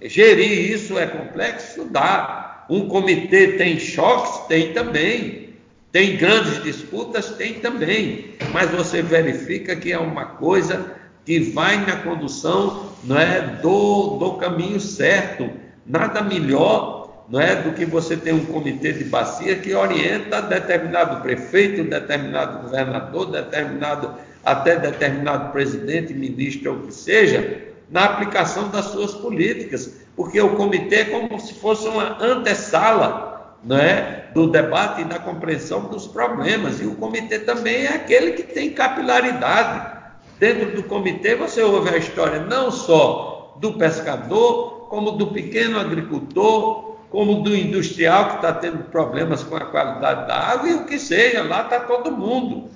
Gerir 0.00 0.70
isso 0.72 0.98
é 0.98 1.06
complexo? 1.06 1.84
Dá. 1.84 2.64
Um 2.70 2.88
comitê 2.88 3.58
tem 3.58 3.78
choques? 3.78 4.46
Tem 4.46 4.72
também. 4.72 5.50
Tem 5.90 6.16
grandes 6.16 6.62
disputas? 6.62 7.30
Tem 7.30 7.54
também. 7.54 8.36
Mas 8.52 8.70
você 8.70 9.02
verifica 9.02 9.74
que 9.74 9.92
é 9.92 9.98
uma 9.98 10.24
coisa 10.24 10.94
que 11.26 11.40
vai 11.40 11.84
na 11.84 11.96
condução 11.96 12.92
não 13.04 13.18
é, 13.18 13.40
do, 13.60 14.16
do 14.18 14.34
caminho 14.34 14.80
certo. 14.80 15.50
Nada 15.84 16.22
melhor 16.22 17.24
não 17.28 17.40
é, 17.40 17.56
do 17.56 17.72
que 17.72 17.84
você 17.84 18.16
ter 18.16 18.32
um 18.32 18.44
comitê 18.44 18.92
de 18.92 19.04
bacia 19.04 19.56
que 19.56 19.74
orienta 19.74 20.40
determinado 20.42 21.20
prefeito, 21.20 21.84
determinado 21.84 22.62
governador, 22.62 23.30
determinado 23.30 24.14
até 24.44 24.76
determinado 24.76 25.52
presidente, 25.52 26.14
ministro 26.14 26.72
ou 26.72 26.76
o 26.78 26.80
que 26.86 26.94
seja, 26.94 27.68
na 27.90 28.04
aplicação 28.04 28.68
das 28.68 28.86
suas 28.86 29.12
políticas, 29.14 30.00
porque 30.16 30.40
o 30.40 30.56
comitê 30.56 30.96
é 30.96 31.04
como 31.06 31.40
se 31.40 31.54
fosse 31.54 31.88
uma 31.88 32.22
antessala 32.22 33.56
né, 33.64 34.26
do 34.34 34.46
debate 34.46 35.02
e 35.02 35.04
da 35.04 35.18
compreensão 35.18 35.82
dos 35.84 36.06
problemas, 36.06 36.80
e 36.80 36.86
o 36.86 36.94
comitê 36.94 37.40
também 37.40 37.84
é 37.84 37.94
aquele 37.94 38.32
que 38.32 38.42
tem 38.42 38.70
capilaridade. 38.70 39.98
Dentro 40.38 40.74
do 40.74 40.82
comitê 40.84 41.34
você 41.34 41.62
ouve 41.62 41.90
a 41.90 41.98
história 41.98 42.40
não 42.40 42.70
só 42.70 43.56
do 43.60 43.74
pescador, 43.74 44.86
como 44.88 45.12
do 45.12 45.28
pequeno 45.28 45.78
agricultor, 45.78 46.96
como 47.10 47.42
do 47.42 47.54
industrial 47.54 48.28
que 48.30 48.34
está 48.36 48.52
tendo 48.52 48.84
problemas 48.84 49.42
com 49.42 49.56
a 49.56 49.66
qualidade 49.66 50.28
da 50.28 50.36
água 50.36 50.68
e 50.68 50.74
o 50.74 50.84
que 50.84 50.98
seja, 50.98 51.42
lá 51.42 51.62
está 51.62 51.80
todo 51.80 52.12
mundo. 52.12 52.70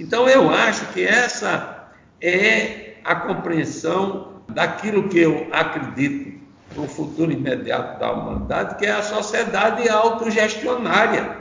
Então 0.00 0.26
eu 0.26 0.48
acho 0.48 0.86
que 0.94 1.04
essa 1.04 1.90
é 2.22 2.94
a 3.04 3.14
compreensão 3.14 4.40
daquilo 4.48 5.10
que 5.10 5.18
eu 5.18 5.46
acredito 5.52 6.40
para 6.70 6.82
o 6.82 6.88
futuro 6.88 7.30
imediato 7.30 8.00
da 8.00 8.10
humanidade, 8.10 8.76
que 8.76 8.86
é 8.86 8.92
a 8.92 9.02
sociedade 9.02 9.86
autogestionária. 9.90 11.36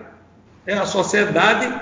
É 0.66 0.74
a 0.74 0.86
sociedade 0.86 1.74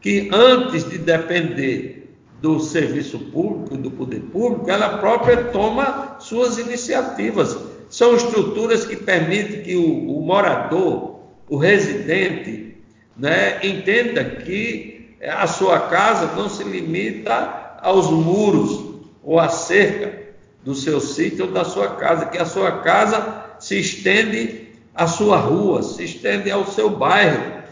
que, 0.00 0.30
antes 0.32 0.88
de 0.88 0.96
depender 0.96 2.16
do 2.40 2.58
serviço 2.58 3.18
público, 3.18 3.76
do 3.76 3.90
poder 3.90 4.20
público, 4.20 4.70
ela 4.70 4.98
própria 4.98 5.44
toma 5.44 6.16
suas 6.18 6.56
iniciativas. 6.58 7.56
São 7.90 8.16
estruturas 8.16 8.86
que 8.86 8.96
permitem 8.96 9.62
que 9.62 9.76
o, 9.76 10.18
o 10.18 10.22
morador, 10.22 11.20
o 11.46 11.58
residente, 11.58 12.78
né, 13.16 13.58
entenda 13.62 14.24
que 14.24 14.91
a 15.28 15.46
sua 15.46 15.78
casa 15.80 16.34
não 16.34 16.48
se 16.48 16.64
limita 16.64 17.76
aos 17.80 18.10
muros 18.10 19.02
ou 19.22 19.38
à 19.38 19.48
cerca 19.48 20.32
do 20.64 20.74
seu 20.74 21.00
sítio 21.00 21.46
ou 21.46 21.52
da 21.52 21.64
sua 21.64 21.96
casa, 21.96 22.26
que 22.26 22.38
a 22.38 22.44
sua 22.44 22.80
casa 22.80 23.44
se 23.58 23.78
estende 23.78 24.68
à 24.94 25.06
sua 25.06 25.36
rua, 25.36 25.82
se 25.82 26.04
estende 26.04 26.50
ao 26.50 26.66
seu 26.66 26.90
bairro. 26.90 27.62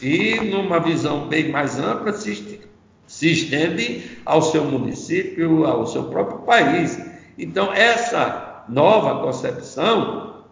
E, 0.00 0.40
numa 0.40 0.78
visão 0.78 1.26
bem 1.28 1.50
mais 1.50 1.78
ampla, 1.78 2.12
se, 2.12 2.60
se 3.06 3.32
estende 3.32 4.18
ao 4.24 4.42
seu 4.42 4.64
município, 4.64 5.64
ao 5.64 5.86
seu 5.86 6.04
próprio 6.04 6.40
país. 6.40 6.98
Então, 7.38 7.72
essa 7.72 8.64
nova 8.68 9.22
concepção 9.22 10.44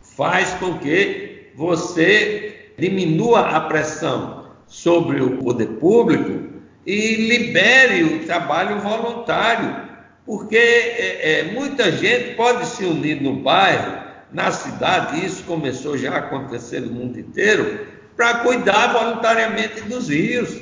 faz 0.00 0.52
com 0.54 0.78
que 0.78 1.50
você 1.56 2.72
diminua 2.78 3.40
a 3.40 3.60
pressão 3.60 4.39
sobre 4.70 5.20
o 5.20 5.36
poder 5.38 5.66
público 5.80 6.48
e 6.86 7.16
libere 7.16 8.04
o 8.04 8.24
trabalho 8.24 8.80
voluntário, 8.80 9.90
porque 10.24 10.56
é, 10.56 11.40
é, 11.40 11.52
muita 11.52 11.90
gente 11.90 12.36
pode 12.36 12.64
se 12.66 12.84
unir 12.84 13.20
no 13.20 13.34
bairro, 13.42 14.00
na 14.32 14.52
cidade, 14.52 15.26
isso 15.26 15.42
começou 15.42 15.98
já 15.98 16.12
a 16.12 16.18
acontecer 16.18 16.80
no 16.80 16.92
mundo 16.92 17.18
inteiro, 17.18 17.86
para 18.16 18.38
cuidar 18.38 18.92
voluntariamente 18.92 19.80
dos 19.82 20.08
rios. 20.08 20.56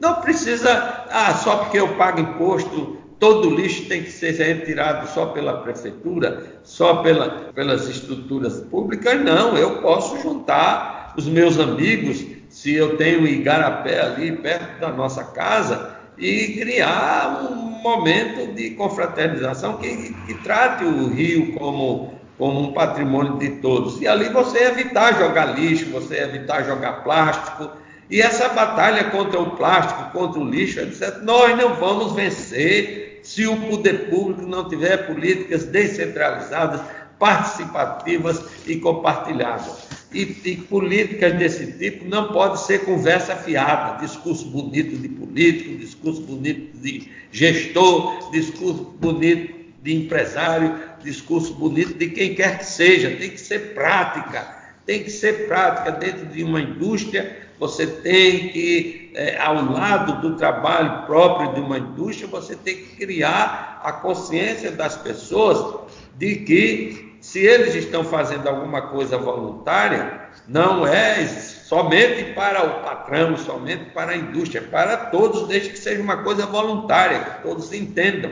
Não 0.00 0.14
precisa, 0.22 1.04
ah, 1.10 1.34
só 1.34 1.56
porque 1.56 1.78
eu 1.78 1.96
pago 1.96 2.20
imposto, 2.20 2.96
todo 3.18 3.54
lixo 3.54 3.86
tem 3.86 4.02
que 4.02 4.10
ser 4.10 4.32
retirado 4.32 5.06
só 5.08 5.26
pela 5.26 5.58
prefeitura, 5.58 6.60
só 6.62 6.96
pela, 6.96 7.52
pelas 7.52 7.88
estruturas 7.88 8.60
públicas. 8.60 9.22
Não, 9.22 9.54
eu 9.56 9.82
posso 9.82 10.18
juntar 10.22 11.12
os 11.16 11.26
meus 11.26 11.58
amigos 11.58 12.24
se 12.64 12.74
eu 12.74 12.96
tenho 12.96 13.26
igarapé 13.26 14.00
ali 14.00 14.32
perto 14.32 14.80
da 14.80 14.88
nossa 14.88 15.22
casa 15.22 15.98
e 16.16 16.54
criar 16.58 17.42
um 17.42 17.56
momento 17.56 18.54
de 18.54 18.70
confraternização 18.70 19.76
que, 19.76 20.14
que 20.26 20.32
trate 20.42 20.82
o 20.82 21.08
rio 21.08 21.52
como, 21.52 22.14
como 22.38 22.60
um 22.60 22.72
patrimônio 22.72 23.36
de 23.36 23.50
todos. 23.56 24.00
E 24.00 24.08
ali 24.08 24.30
você 24.30 24.64
evitar 24.64 25.18
jogar 25.18 25.54
lixo, 25.54 25.90
você 25.90 26.16
evitar 26.22 26.64
jogar 26.64 27.04
plástico. 27.04 27.70
E 28.10 28.22
essa 28.22 28.48
batalha 28.48 29.10
contra 29.10 29.38
o 29.38 29.50
plástico, 29.56 30.10
contra 30.12 30.40
o 30.40 30.48
lixo, 30.48 30.80
etc., 30.80 31.18
nós 31.20 31.54
não 31.58 31.74
vamos 31.74 32.14
vencer 32.14 33.20
se 33.22 33.46
o 33.46 33.60
poder 33.68 34.08
público 34.08 34.40
não 34.48 34.70
tiver 34.70 35.06
políticas 35.06 35.64
descentralizadas, 35.66 36.80
participativas 37.18 38.42
e 38.66 38.76
compartilhadas. 38.76 39.93
E, 40.14 40.36
e, 40.44 40.56
políticas 40.56 41.34
desse 41.34 41.72
tipo 41.72 42.04
não 42.04 42.28
pode 42.28 42.64
ser 42.64 42.84
conversa 42.84 43.34
fiada, 43.34 44.00
discurso 44.00 44.46
bonito 44.46 44.96
de 44.96 45.08
político, 45.08 45.76
discurso 45.76 46.20
bonito 46.22 46.78
de 46.78 47.10
gestor, 47.32 48.30
discurso 48.30 48.94
bonito 49.00 49.52
de 49.82 49.94
empresário, 49.94 50.80
discurso 51.02 51.52
bonito 51.54 51.94
de 51.94 52.10
quem 52.10 52.32
quer 52.32 52.58
que 52.58 52.64
seja. 52.64 53.10
Tem 53.10 53.30
que 53.30 53.40
ser 53.40 53.74
prática, 53.74 54.56
tem 54.86 55.02
que 55.02 55.10
ser 55.10 55.48
prática 55.48 55.90
dentro 55.90 56.26
de 56.26 56.44
uma 56.44 56.60
indústria. 56.60 57.42
Você 57.58 57.84
tem 57.84 58.50
que, 58.50 59.10
é, 59.14 59.36
ao 59.38 59.64
lado 59.64 60.20
do 60.20 60.36
trabalho 60.36 61.06
próprio 61.06 61.54
de 61.54 61.60
uma 61.60 61.78
indústria, 61.78 62.28
você 62.28 62.54
tem 62.54 62.76
que 62.76 62.96
criar 62.96 63.80
a 63.82 63.92
consciência 63.92 64.70
das 64.70 64.96
pessoas 64.96 65.80
de 66.16 66.36
que 66.36 67.03
se 67.34 67.40
eles 67.40 67.74
estão 67.74 68.04
fazendo 68.04 68.48
alguma 68.48 68.80
coisa 68.80 69.18
voluntária, 69.18 70.28
não 70.46 70.86
é 70.86 71.26
somente 71.26 72.32
para 72.32 72.64
o 72.64 72.84
patrão, 72.84 73.36
somente 73.36 73.86
para 73.86 74.12
a 74.12 74.16
indústria, 74.16 74.60
é 74.60 74.62
para 74.62 74.96
todos, 74.96 75.48
desde 75.48 75.70
que 75.70 75.78
seja 75.80 76.00
uma 76.00 76.18
coisa 76.18 76.46
voluntária, 76.46 77.18
que 77.18 77.42
todos 77.42 77.72
entendam. 77.72 78.30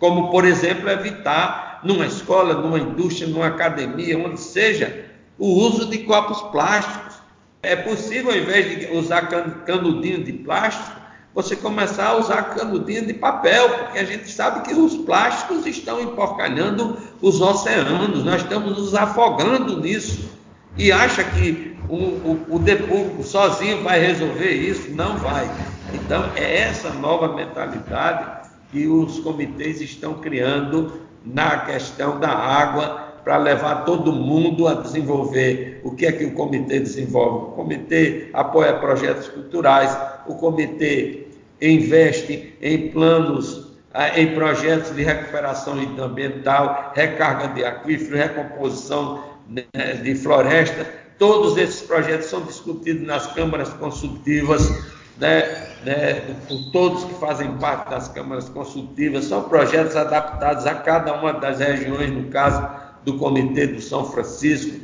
Como, 0.00 0.32
por 0.32 0.44
exemplo, 0.44 0.90
evitar 0.90 1.78
numa 1.84 2.04
escola, 2.04 2.54
numa 2.54 2.80
indústria, 2.80 3.28
numa 3.28 3.46
academia, 3.46 4.18
onde 4.18 4.40
seja, 4.40 5.04
o 5.38 5.46
uso 5.46 5.88
de 5.88 5.98
copos 5.98 6.42
plásticos. 6.50 7.20
É 7.62 7.76
possível, 7.76 8.32
ao 8.32 8.36
invés 8.36 8.80
de 8.80 8.92
usar 8.92 9.28
canudinho 9.64 10.24
de 10.24 10.32
plástico, 10.32 10.99
você 11.34 11.54
começar 11.54 12.08
a 12.08 12.16
usar 12.16 12.42
canudinho 12.54 13.06
de 13.06 13.14
papel, 13.14 13.68
porque 13.70 13.98
a 13.98 14.04
gente 14.04 14.30
sabe 14.30 14.62
que 14.62 14.74
os 14.74 14.96
plásticos 14.96 15.64
estão 15.66 16.00
emporcalhando 16.00 16.96
os 17.22 17.40
oceanos, 17.40 18.24
nós 18.24 18.42
estamos 18.42 18.76
nos 18.76 18.94
afogando 18.94 19.80
nisso. 19.80 20.30
E 20.76 20.90
acha 20.90 21.22
que 21.22 21.76
o, 21.88 21.96
o, 21.96 23.20
o 23.20 23.22
sozinho 23.22 23.82
vai 23.82 24.00
resolver 24.00 24.50
isso? 24.50 24.90
Não 24.90 25.16
vai. 25.18 25.48
Então, 25.92 26.30
é 26.36 26.62
essa 26.62 26.90
nova 26.90 27.34
mentalidade 27.34 28.48
que 28.70 28.86
os 28.86 29.18
comitês 29.20 29.80
estão 29.80 30.14
criando 30.14 31.00
na 31.24 31.58
questão 31.58 32.18
da 32.18 32.30
água 32.30 33.10
para 33.24 33.36
levar 33.36 33.84
todo 33.84 34.12
mundo 34.12 34.66
a 34.66 34.74
desenvolver. 34.74 35.80
O 35.84 35.94
que 35.94 36.06
é 36.06 36.12
que 36.12 36.24
o 36.24 36.32
comitê 36.32 36.80
desenvolve? 36.80 37.50
O 37.50 37.50
comitê 37.52 38.30
apoia 38.32 38.74
projetos 38.74 39.28
culturais, 39.28 39.96
o 40.26 40.34
comitê 40.34 41.26
investe 41.60 42.54
em 42.60 42.88
planos, 42.88 43.72
ah, 43.92 44.18
em 44.18 44.34
projetos 44.34 44.94
de 44.94 45.02
recuperação 45.02 45.74
ambiental, 45.98 46.92
recarga 46.94 47.48
de 47.48 47.64
aquífero, 47.64 48.16
recomposição 48.16 49.22
né, 49.48 49.64
de 50.02 50.14
floresta. 50.14 50.86
Todos 51.18 51.58
esses 51.58 51.82
projetos 51.82 52.26
são 52.26 52.42
discutidos 52.42 53.06
nas 53.06 53.26
câmaras 53.34 53.68
consultivas, 53.74 54.70
né, 55.18 55.42
né, 55.84 56.14
por 56.48 56.70
todos 56.72 57.04
que 57.04 57.14
fazem 57.14 57.52
parte 57.58 57.90
das 57.90 58.08
câmaras 58.08 58.48
consultivas. 58.48 59.26
São 59.26 59.42
projetos 59.42 59.96
adaptados 59.96 60.66
a 60.66 60.74
cada 60.76 61.12
uma 61.14 61.32
das 61.34 61.58
regiões, 61.58 62.10
no 62.10 62.24
caso 62.30 62.66
do 63.04 63.18
Comitê 63.18 63.66
do 63.66 63.80
São 63.80 64.10
Francisco. 64.10 64.80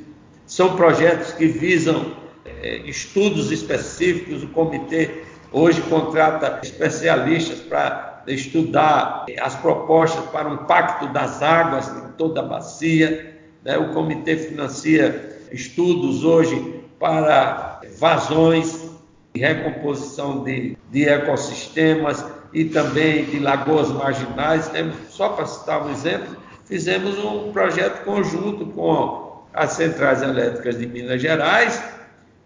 São 0.46 0.76
projetos 0.76 1.32
que 1.32 1.46
visam 1.46 2.25
é, 2.62 2.78
estudos 2.78 3.50
específicos. 3.50 4.42
O 4.42 4.48
comitê 4.48 5.22
hoje 5.52 5.80
contrata 5.82 6.60
especialistas 6.62 7.60
para 7.60 8.22
estudar 8.26 9.26
as 9.40 9.54
propostas 9.56 10.24
para 10.26 10.48
um 10.48 10.58
pacto 10.58 11.08
das 11.08 11.42
águas 11.42 11.88
em 11.88 12.12
toda 12.16 12.40
a 12.40 12.44
bacia. 12.44 13.38
Né? 13.64 13.78
O 13.78 13.92
comitê 13.92 14.36
financia 14.36 15.38
estudos 15.52 16.24
hoje 16.24 16.82
para 16.98 17.80
vazões 17.98 18.90
e 19.34 19.40
recomposição 19.40 20.42
de, 20.42 20.76
de 20.90 21.08
ecossistemas 21.08 22.24
e 22.52 22.64
também 22.64 23.24
de 23.26 23.38
lagoas 23.38 23.90
marginais. 23.90 24.68
Temos, 24.68 24.96
só 25.10 25.30
para 25.30 25.46
citar 25.46 25.86
um 25.86 25.90
exemplo, 25.90 26.36
fizemos 26.64 27.18
um 27.18 27.52
projeto 27.52 28.02
conjunto 28.04 28.66
com 28.66 29.44
as 29.52 29.72
centrais 29.72 30.22
elétricas 30.22 30.78
de 30.78 30.86
Minas 30.86 31.20
Gerais. 31.20 31.82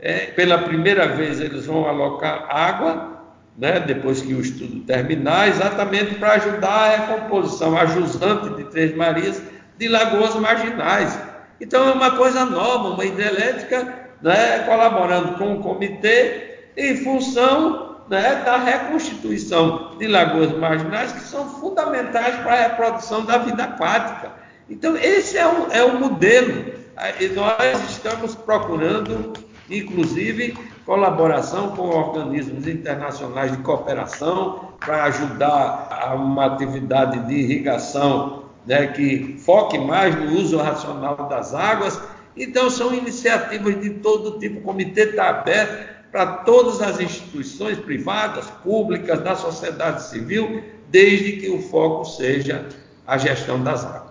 É, 0.01 0.27
pela 0.27 0.59
primeira 0.59 1.09
vez 1.09 1.41
eles 1.41 1.67
vão 1.67 1.87
alocar 1.87 2.47
água, 2.49 3.21
né, 3.57 3.81
depois 3.81 4.23
que 4.23 4.33
o 4.33 4.41
estudo 4.41 4.81
terminar, 4.81 5.49
exatamente 5.49 6.15
para 6.15 6.35
ajudar 6.35 6.69
a 6.69 6.97
recomposição, 6.97 7.77
a 7.77 7.85
jusante 7.85 8.55
de 8.55 8.65
Três 8.65 8.97
Marias, 8.97 9.43
de 9.77 9.89
lagoas 9.89 10.35
marginais. 10.37 11.19
Então 11.61 11.89
é 11.89 11.93
uma 11.93 12.13
coisa 12.13 12.45
nova, 12.47 12.91
uma 12.91 13.05
hidrelétrica 13.05 14.01
né, 14.23 14.61
colaborando 14.61 15.35
com 15.37 15.55
o 15.55 15.61
comitê 15.61 16.71
em 16.77 16.97
função 16.97 17.91
né, 18.09 18.43
da 18.45 18.57
reconstituição 18.57 19.97
de 19.99 20.07
lagoas 20.07 20.51
marginais 20.57 21.13
que 21.13 21.21
são 21.21 21.49
fundamentais 21.61 22.37
para 22.37 22.53
a 22.53 22.63
reprodução 22.69 23.25
da 23.25 23.39
vida 23.39 23.65
aquática. 23.65 24.33
Então, 24.69 24.97
esse 24.97 25.37
é 25.37 25.47
o, 25.47 25.73
é 25.73 25.85
o 25.85 25.99
modelo. 25.99 26.73
E 27.19 27.29
nós 27.29 27.91
estamos 27.91 28.35
procurando, 28.35 29.33
inclusive, 29.71 30.57
colaboração 30.85 31.71
com 31.71 31.89
organismos 31.89 32.67
internacionais 32.67 33.53
de 33.53 33.59
cooperação 33.59 34.73
para 34.81 35.05
ajudar 35.05 35.89
a 35.91 36.15
uma 36.15 36.47
atividade 36.47 37.27
de 37.27 37.35
irrigação 37.35 38.45
né, 38.67 38.89
que 38.89 39.37
foque 39.45 39.79
mais 39.79 40.15
no 40.15 40.37
uso 40.39 40.57
racional 40.57 41.29
das 41.29 41.55
águas. 41.55 42.01
Então, 42.37 42.71
são 42.71 42.95
iniciativas 42.95 43.81
de 43.81 43.91
todo 43.91 44.39
tipo. 44.39 44.59
O 44.59 44.63
comitê 44.63 45.03
está 45.03 45.29
aberto 45.31 45.89
para 46.11 46.27
todas 46.27 46.81
as 46.81 47.01
instituições 47.01 47.79
privadas, 47.79 48.47
públicas, 48.65 49.21
da 49.21 49.37
sociedade 49.37 50.03
civil, 50.03 50.63
desde 50.89 51.33
que 51.33 51.49
o 51.49 51.63
foco 51.63 52.05
seja 52.05 52.67
a 53.07 53.17
gestão 53.17 53.63
das 53.63 53.85
águas. 53.85 54.11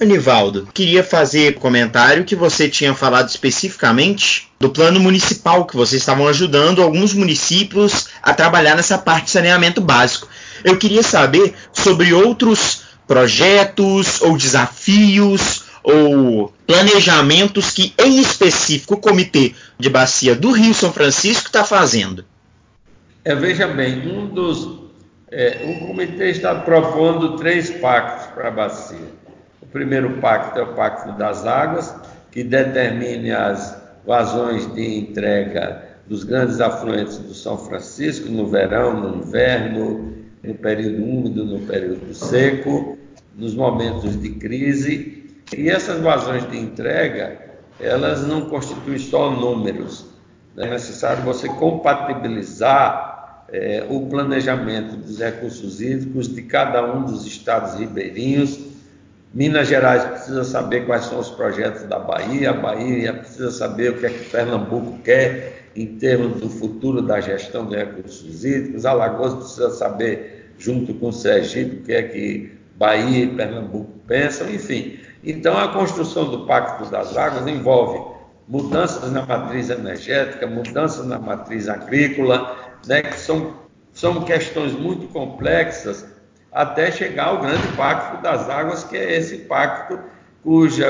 Anivaldo, 0.00 0.66
queria 0.72 1.04
fazer 1.04 1.58
comentário 1.58 2.24
que 2.24 2.34
você 2.34 2.68
tinha 2.68 2.94
falado 2.94 3.28
especificamente 3.28 4.49
do 4.60 4.68
plano 4.68 5.00
municipal, 5.00 5.64
que 5.64 5.74
vocês 5.74 6.02
estavam 6.02 6.28
ajudando 6.28 6.82
alguns 6.82 7.14
municípios 7.14 8.08
a 8.22 8.34
trabalhar 8.34 8.76
nessa 8.76 8.98
parte 8.98 9.24
de 9.24 9.30
saneamento 9.30 9.80
básico. 9.80 10.28
Eu 10.62 10.76
queria 10.76 11.02
saber 11.02 11.54
sobre 11.72 12.12
outros 12.12 12.82
projetos 13.06 14.20
ou 14.20 14.36
desafios 14.36 15.64
ou 15.82 16.52
planejamentos 16.66 17.70
que, 17.70 17.94
em 17.98 18.20
específico, 18.20 18.94
o 18.94 18.98
Comitê 18.98 19.54
de 19.78 19.88
Bacia 19.88 20.34
do 20.34 20.50
Rio 20.50 20.74
São 20.74 20.92
Francisco 20.92 21.46
está 21.46 21.64
fazendo? 21.64 22.22
É, 23.24 23.34
veja 23.34 23.66
bem, 23.66 24.06
um 24.12 24.26
dos, 24.26 24.78
é, 25.30 25.62
o 25.64 25.86
comitê 25.86 26.30
está 26.30 26.54
propondo 26.54 27.36
três 27.36 27.70
pactos 27.70 28.26
para 28.34 28.48
a 28.48 28.50
bacia. 28.50 29.20
O 29.62 29.66
primeiro 29.66 30.18
pacto 30.20 30.58
é 30.58 30.62
o 30.62 30.74
Pacto 30.74 31.12
das 31.12 31.46
Águas, 31.46 31.94
que 32.30 32.42
determine 32.42 33.30
as 33.32 33.79
vazões 34.06 34.72
de 34.74 34.98
entrega 34.98 35.90
dos 36.06 36.24
grandes 36.24 36.60
afluentes 36.60 37.18
do 37.18 37.34
São 37.34 37.56
Francisco 37.56 38.28
no 38.28 38.46
verão, 38.46 39.00
no 39.00 39.16
inverno, 39.18 40.12
no 40.42 40.54
período 40.54 41.04
úmido, 41.04 41.44
no 41.44 41.60
período 41.60 42.12
seco, 42.12 42.98
nos 43.36 43.54
momentos 43.54 44.20
de 44.20 44.30
crise. 44.30 45.24
E 45.56 45.68
essas 45.68 46.00
vazões 46.00 46.48
de 46.50 46.58
entrega, 46.58 47.38
elas 47.78 48.26
não 48.26 48.42
constituem 48.42 48.98
só 48.98 49.30
números. 49.30 50.06
É 50.56 50.68
necessário 50.68 51.22
você 51.22 51.48
compatibilizar 51.48 53.44
é, 53.52 53.84
o 53.88 54.06
planejamento 54.06 54.96
dos 54.96 55.18
recursos 55.18 55.80
hídricos 55.80 56.32
de 56.32 56.42
cada 56.42 56.84
um 56.84 57.04
dos 57.04 57.26
estados 57.26 57.78
ribeirinhos. 57.78 58.58
Minas 59.32 59.68
Gerais 59.68 60.04
precisa 60.04 60.42
saber 60.42 60.86
quais 60.86 61.04
são 61.04 61.20
os 61.20 61.30
projetos 61.30 61.84
da 61.84 62.00
Bahia, 62.00 62.50
a 62.50 62.52
Bahia 62.52 63.14
precisa 63.14 63.52
saber 63.52 63.90
o 63.90 63.98
que 63.98 64.06
é 64.06 64.10
que 64.10 64.30
Pernambuco 64.30 64.98
quer 65.04 65.68
em 65.76 65.86
termos 65.98 66.40
do 66.40 66.50
futuro 66.50 67.00
da 67.00 67.20
gestão 67.20 67.66
de 67.66 67.76
recursos 67.76 68.44
hídricos, 68.44 68.84
Alagoas 68.84 69.34
precisa 69.34 69.70
saber, 69.70 70.52
junto 70.58 70.92
com 70.94 71.08
o 71.08 71.12
Sergipe, 71.12 71.76
o 71.76 71.82
que 71.82 71.92
é 71.92 72.02
que 72.02 72.58
Bahia 72.76 73.24
e 73.24 73.36
Pernambuco 73.36 73.92
pensam, 74.08 74.50
enfim. 74.50 74.98
Então, 75.22 75.56
a 75.56 75.68
construção 75.68 76.28
do 76.28 76.46
Pacto 76.46 76.90
das 76.90 77.16
Águas 77.16 77.46
envolve 77.46 78.00
mudanças 78.48 79.12
na 79.12 79.24
matriz 79.24 79.70
energética, 79.70 80.44
mudanças 80.44 81.06
na 81.06 81.20
matriz 81.20 81.68
agrícola, 81.68 82.56
né, 82.84 83.02
que 83.02 83.16
são, 83.16 83.54
são 83.92 84.24
questões 84.24 84.72
muito 84.72 85.06
complexas, 85.08 86.04
até 86.52 86.90
chegar 86.90 87.28
ao 87.28 87.38
grande 87.38 87.66
Pacto 87.76 88.22
das 88.22 88.48
Águas, 88.48 88.84
que 88.84 88.96
é 88.96 89.16
esse 89.16 89.38
pacto 89.38 89.98
cujo 90.42 90.82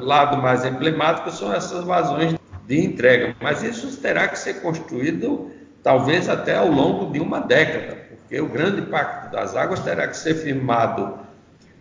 lado 0.00 0.36
mais 0.38 0.64
emblemático 0.64 1.30
são 1.30 1.52
essas 1.52 1.84
vazões 1.84 2.34
de 2.66 2.84
entrega. 2.84 3.34
Mas 3.40 3.62
isso 3.62 3.96
terá 3.98 4.28
que 4.28 4.38
ser 4.38 4.60
construído 4.60 5.50
talvez 5.82 6.28
até 6.28 6.56
ao 6.56 6.68
longo 6.68 7.12
de 7.12 7.20
uma 7.20 7.40
década, 7.40 7.96
porque 8.08 8.40
o 8.40 8.48
grande 8.48 8.82
Pacto 8.82 9.30
das 9.30 9.54
Águas 9.54 9.80
terá 9.80 10.08
que 10.08 10.16
ser 10.16 10.34
firmado 10.34 11.26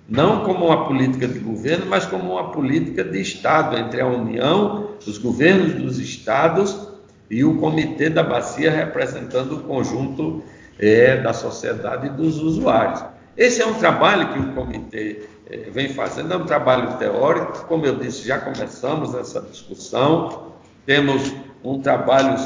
não 0.07 0.43
como 0.43 0.67
uma 0.67 0.85
política 0.85 1.27
de 1.27 1.39
governo, 1.39 1.87
mas 1.87 2.05
como 2.05 2.33
uma 2.33 2.51
política 2.51 3.03
de 3.03 3.19
Estado 3.19 3.75
entre 3.75 4.01
a 4.01 4.05
União, 4.05 4.91
os 5.05 5.17
governos 5.17 5.73
dos 5.73 5.97
estados 5.97 6.87
e 7.29 7.43
o 7.43 7.57
Comitê 7.57 8.09
da 8.11 8.21
Bacia, 8.21 8.69
representando 8.69 9.53
o 9.53 9.63
conjunto 9.63 10.43
é, 10.77 11.17
da 11.17 11.33
sociedade 11.33 12.05
e 12.05 12.09
dos 12.11 12.37
usuários. 12.37 13.03
Esse 13.37 13.61
é 13.61 13.67
um 13.67 13.73
trabalho 13.73 14.33
que 14.33 14.39
o 14.39 14.53
comitê 14.53 15.27
é, 15.49 15.57
vem 15.69 15.89
fazendo, 15.89 16.33
é 16.33 16.37
um 16.37 16.45
trabalho 16.45 16.97
teórico, 16.97 17.65
como 17.65 17.85
eu 17.85 17.97
disse, 17.97 18.25
já 18.25 18.39
começamos 18.39 19.13
essa 19.13 19.41
discussão, 19.41 20.53
temos 20.85 21.33
um 21.63 21.81
trabalho 21.81 22.37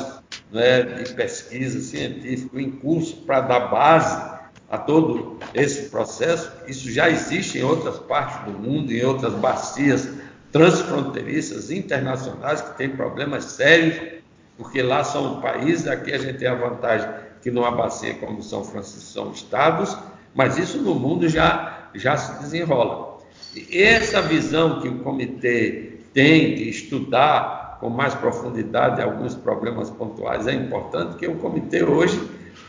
né, 0.51 0.81
de 0.81 1.13
pesquisa 1.13 1.79
científico 1.79 2.59
em 2.59 2.71
curso 2.71 3.17
para 3.17 3.41
dar 3.41 3.59
base 3.67 4.39
a 4.69 4.77
todo 4.77 5.37
esse 5.53 5.89
processo. 5.89 6.51
Isso 6.67 6.91
já 6.91 7.09
existe 7.09 7.59
em 7.59 7.63
outras 7.63 7.99
partes 7.99 8.51
do 8.51 8.59
mundo, 8.59 8.91
em 8.91 9.03
outras 9.03 9.33
bacias 9.33 10.09
transfronteiriças 10.51 11.69
internacionais 11.69 12.61
que 12.61 12.77
têm 12.77 12.89
problemas 12.89 13.45
sérios, 13.45 14.19
porque 14.57 14.81
lá 14.81 15.03
são 15.03 15.39
países, 15.39 15.87
aqui 15.87 16.11
a 16.11 16.17
gente 16.17 16.39
tem 16.39 16.47
a 16.47 16.55
vantagem 16.55 17.07
que 17.41 17.51
numa 17.51 17.71
bacia 17.71 18.15
como 18.15 18.41
São 18.41 18.63
Francisco 18.63 19.11
são 19.11 19.31
estados, 19.31 19.95
mas 20.39 20.57
isso 20.57 20.81
no 20.81 20.95
mundo 20.95 21.27
já, 21.27 21.89
já 21.93 22.15
se 22.15 22.41
desenrola. 22.41 23.17
E 23.53 23.77
essa 23.77 24.21
visão 24.21 24.79
que 24.79 24.87
o 24.87 24.99
comitê 24.99 25.99
tem 26.13 26.55
de 26.55 26.69
estudar 26.69 27.75
com 27.81 27.89
mais 27.89 28.15
profundidade 28.15 29.01
alguns 29.01 29.35
problemas 29.35 29.89
pontuais 29.89 30.47
é 30.47 30.53
importante, 30.53 31.09
porque 31.09 31.27
o 31.27 31.35
comitê 31.35 31.83
hoje 31.83 32.17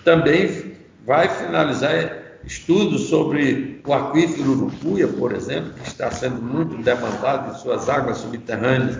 também 0.04 0.72
vai 1.06 1.28
finalizar 1.28 2.40
estudos 2.44 3.02
sobre 3.02 3.80
o 3.86 3.94
aquífero 3.94 4.50
Urucuia, 4.50 5.06
por 5.06 5.32
exemplo, 5.32 5.72
que 5.74 5.86
está 5.86 6.10
sendo 6.10 6.42
muito 6.42 6.76
demandado 6.78 7.52
em 7.52 7.54
suas 7.60 7.88
águas 7.88 8.16
subterrâneas, 8.16 8.98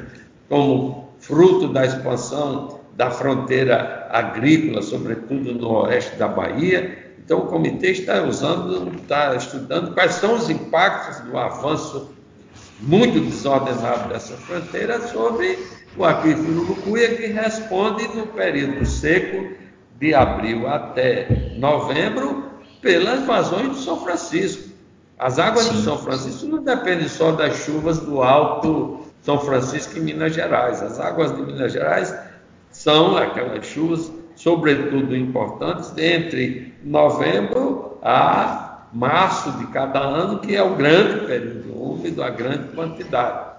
como 0.48 1.12
fruto 1.18 1.72
da 1.72 1.84
expansão 1.84 2.78
da 2.96 3.10
fronteira 3.10 4.06
agrícola, 4.12 4.80
sobretudo 4.80 5.54
no 5.54 5.70
oeste 5.70 6.14
da 6.14 6.28
Bahia. 6.28 7.09
Então, 7.30 7.44
o 7.44 7.46
comitê 7.46 7.92
está 7.92 8.24
usando, 8.24 8.92
está 8.96 9.36
estudando 9.36 9.94
quais 9.94 10.14
são 10.14 10.34
os 10.34 10.50
impactos 10.50 11.20
do 11.20 11.38
avanço 11.38 12.10
muito 12.80 13.20
desordenado 13.20 14.08
dessa 14.08 14.36
fronteira 14.36 15.00
sobre 15.06 15.56
o 15.96 16.04
aquífero 16.04 16.62
Urucuia, 16.62 17.14
que 17.14 17.28
responde 17.28 18.08
no 18.16 18.26
período 18.26 18.84
seco 18.84 19.54
de 20.00 20.12
abril 20.12 20.66
até 20.66 21.54
novembro 21.56 22.46
pelas 22.82 23.24
vazões 23.24 23.68
do 23.68 23.76
São 23.76 24.02
Francisco. 24.02 24.68
As 25.16 25.38
águas 25.38 25.66
Sim. 25.66 25.74
do 25.74 25.82
São 25.82 25.98
Francisco 25.98 26.46
não 26.46 26.64
dependem 26.64 27.08
só 27.08 27.30
das 27.30 27.58
chuvas 27.58 28.00
do 28.00 28.24
Alto 28.24 29.02
São 29.22 29.38
Francisco 29.38 29.96
em 29.96 30.02
Minas 30.02 30.34
Gerais. 30.34 30.82
As 30.82 30.98
águas 30.98 31.32
de 31.36 31.40
Minas 31.42 31.72
Gerais 31.72 32.12
são 32.72 33.16
aquelas 33.16 33.64
chuvas, 33.66 34.10
sobretudo 34.40 35.14
importantes, 35.14 35.92
entre 35.98 36.72
novembro 36.82 37.98
a 38.02 38.86
março 38.90 39.52
de 39.58 39.66
cada 39.66 40.00
ano, 40.00 40.38
que 40.38 40.56
é 40.56 40.62
o 40.62 40.76
grande 40.76 41.26
período 41.26 41.78
úmido, 41.78 42.22
a 42.22 42.30
grande 42.30 42.68
quantidade. 42.74 43.50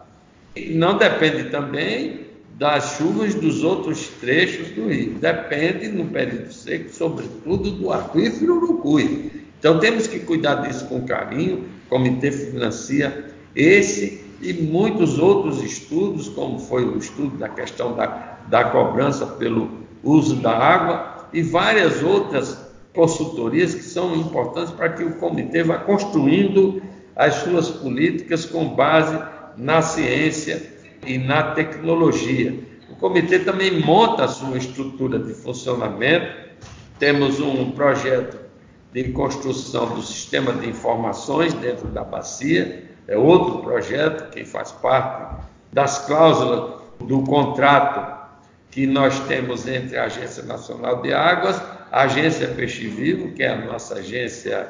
E 0.55 0.73
não 0.73 0.97
depende 0.97 1.51
também 1.51 2.21
das 2.57 2.97
chuvas 2.97 3.35
dos 3.35 3.63
outros 3.63 4.07
trechos 4.19 4.69
do 4.69 4.87
rio. 4.87 5.19
Depende, 5.19 5.87
no 5.87 6.05
período 6.05 6.51
seco, 6.51 6.89
sobretudo 6.89 7.71
do 7.71 7.91
aquífero 7.91 8.57
Urucuí. 8.57 9.45
Então 9.59 9.79
temos 9.79 10.07
que 10.07 10.19
cuidar 10.19 10.55
disso 10.55 10.85
com 10.85 11.05
carinho. 11.05 11.65
O 11.85 11.89
comitê 11.89 12.31
financia 12.31 13.25
esse 13.55 14.25
e 14.41 14.51
muitos 14.53 15.19
outros 15.19 15.61
estudos, 15.61 16.27
como 16.29 16.57
foi 16.57 16.83
o 16.83 16.97
estudo 16.97 17.37
da 17.37 17.49
questão 17.49 17.95
da, 17.95 18.39
da 18.47 18.63
cobrança 18.63 19.27
pelo 19.27 19.80
uso 20.03 20.35
da 20.37 20.51
água 20.51 21.27
e 21.33 21.41
várias 21.41 22.01
outras 22.03 22.71
consultorias 22.93 23.73
que 23.73 23.83
são 23.83 24.15
importantes 24.15 24.73
para 24.73 24.89
que 24.89 25.03
o 25.03 25.15
comitê 25.15 25.63
vá 25.63 25.77
construindo 25.77 26.81
as 27.15 27.35
suas 27.35 27.69
políticas 27.69 28.45
com 28.45 28.69
base 28.69 29.17
na 29.57 29.81
ciência 29.81 30.61
e 31.05 31.17
na 31.17 31.51
tecnologia. 31.51 32.57
O 32.89 32.95
comitê 32.95 33.39
também 33.39 33.79
monta 33.79 34.25
a 34.25 34.27
sua 34.27 34.57
estrutura 34.57 35.19
de 35.19 35.33
funcionamento. 35.33 36.51
Temos 36.99 37.39
um 37.39 37.71
projeto 37.71 38.37
de 38.93 39.05
construção 39.11 39.95
do 39.95 40.01
sistema 40.01 40.51
de 40.53 40.69
informações 40.69 41.53
dentro 41.53 41.87
da 41.87 42.03
bacia, 42.03 42.89
é 43.07 43.17
outro 43.17 43.59
projeto 43.59 44.29
que 44.31 44.43
faz 44.43 44.71
parte 44.71 45.45
das 45.71 46.05
cláusulas 46.05 46.81
do 46.99 47.23
contrato 47.23 48.20
que 48.71 48.87
nós 48.87 49.19
temos 49.27 49.67
entre 49.67 49.97
a 49.97 50.05
Agência 50.05 50.43
Nacional 50.43 51.01
de 51.01 51.13
Águas, 51.13 51.61
a 51.91 52.03
Agência 52.03 52.47
Peixe 52.47 52.87
Vivo, 52.87 53.33
que 53.33 53.43
é 53.43 53.49
a 53.49 53.65
nossa 53.65 53.95
agência 53.95 54.65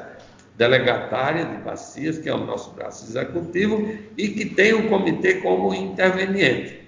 delegatária 0.58 1.44
de 1.44 1.56
bacias, 1.58 2.18
que 2.18 2.28
é 2.28 2.34
o 2.34 2.44
nosso 2.44 2.72
braço 2.72 3.04
executivo, 3.04 3.96
e 4.18 4.28
que 4.28 4.44
tem 4.44 4.74
o 4.74 4.88
comitê 4.88 5.34
como 5.34 5.72
interveniente. 5.72 6.80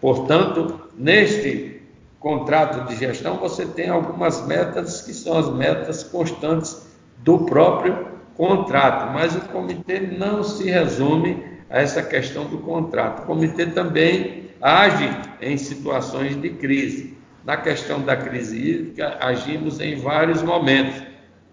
Portanto, 0.00 0.88
neste 0.96 1.82
contrato 2.18 2.88
de 2.88 2.96
gestão, 2.96 3.36
você 3.36 3.66
tem 3.66 3.90
algumas 3.90 4.44
metas 4.46 5.02
que 5.02 5.12
são 5.12 5.38
as 5.38 5.52
metas 5.52 6.02
constantes 6.02 6.86
do 7.18 7.40
próprio 7.40 8.08
contrato, 8.34 9.12
mas 9.12 9.36
o 9.36 9.40
comitê 9.42 10.00
não 10.00 10.42
se 10.42 10.70
resume 10.70 11.44
a 11.68 11.80
essa 11.80 12.02
questão 12.02 12.46
do 12.46 12.58
contrato. 12.58 13.22
O 13.22 13.26
comitê 13.26 13.66
também 13.66 14.45
age 14.60 15.08
em 15.40 15.56
situações 15.56 16.40
de 16.40 16.50
crise. 16.50 17.16
Na 17.44 17.56
questão 17.56 18.00
da 18.00 18.16
crise 18.16 18.56
hídrica, 18.58 19.18
agimos 19.20 19.80
em 19.80 19.96
vários 19.96 20.42
momentos 20.42 21.00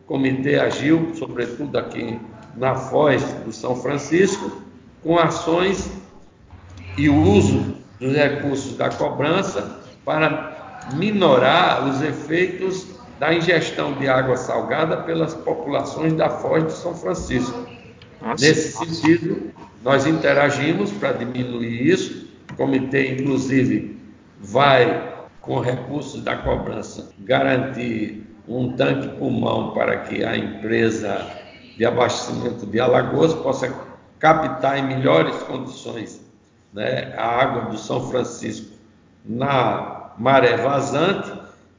o 0.01 0.05
comitê 0.05 0.59
agiu, 0.59 1.11
sobretudo 1.15 1.77
aqui 1.77 2.19
na 2.57 2.75
Foz 2.75 3.23
do 3.45 3.51
São 3.51 3.75
Francisco, 3.75 4.63
com 5.01 5.17
ações 5.17 5.91
e 6.97 7.09
o 7.09 7.15
uso 7.15 7.75
dos 7.99 8.13
recursos 8.13 8.75
da 8.75 8.89
cobrança 8.89 9.79
para 10.03 10.81
minorar 10.95 11.87
os 11.87 12.01
efeitos 12.01 12.87
da 13.19 13.33
ingestão 13.33 13.93
de 13.93 14.07
água 14.07 14.35
salgada 14.35 14.97
pelas 14.97 15.33
populações 15.33 16.13
da 16.13 16.29
Foz 16.29 16.65
de 16.65 16.73
São 16.73 16.95
Francisco. 16.95 17.65
Nossa, 18.21 18.45
Nesse 18.45 18.73
nossa. 18.73 18.93
sentido, 18.93 19.51
nós 19.83 20.05
interagimos 20.05 20.91
para 20.91 21.13
diminuir 21.13 21.87
isso. 21.87 22.22
O 22.53 22.55
comitê, 22.55 23.13
inclusive, 23.13 23.99
vai, 24.39 25.11
com 25.41 25.59
recursos 25.59 26.23
da 26.23 26.37
cobrança, 26.37 27.09
garantir 27.21 28.27
um 28.47 28.73
tanque 28.73 29.07
pulmão 29.17 29.73
para 29.73 30.01
que 30.01 30.23
a 30.23 30.37
empresa 30.37 31.25
de 31.75 31.83
abastecimento 31.83 32.67
de 32.67 32.79
Alagoas 32.79 33.33
possa 33.33 33.73
captar 34.19 34.77
em 34.77 34.83
melhores 34.83 35.35
condições 35.43 36.23
né, 36.71 37.11
a 37.17 37.25
água 37.25 37.71
do 37.71 37.77
São 37.77 38.07
Francisco 38.11 38.71
na 39.25 40.11
maré 40.19 40.55
vazante, 40.55 41.31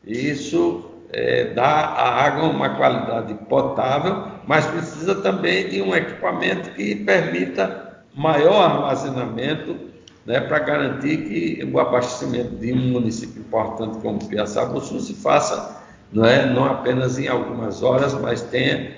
isso 0.05 0.91
é, 1.13 1.53
dá 1.55 1.65
à 1.65 2.25
água 2.25 2.49
uma 2.49 2.71
qualidade 2.71 3.33
potável, 3.49 4.27
mas 4.45 4.67
precisa 4.67 5.15
também 5.15 5.69
de 5.69 5.81
um 5.81 5.95
equipamento 5.95 6.71
que 6.71 6.97
permita 6.97 8.03
maior 8.13 8.71
armazenamento 8.71 9.94
né, 10.27 10.41
para 10.41 10.59
garantir 10.59 11.19
que 11.19 11.71
o 11.71 11.79
abastecimento 11.79 12.57
de 12.57 12.73
um 12.73 12.93
município 12.93 13.41
importante 13.41 13.99
como 13.99 14.25
Piaçabuçu 14.27 15.01
se 15.01 15.15
faça 15.15 15.83
não, 16.13 16.25
é, 16.25 16.47
não 16.47 16.65
apenas 16.65 17.19
em 17.19 17.29
algumas 17.29 17.83
horas, 17.83 18.15
mas 18.15 18.41
tenha 18.43 18.93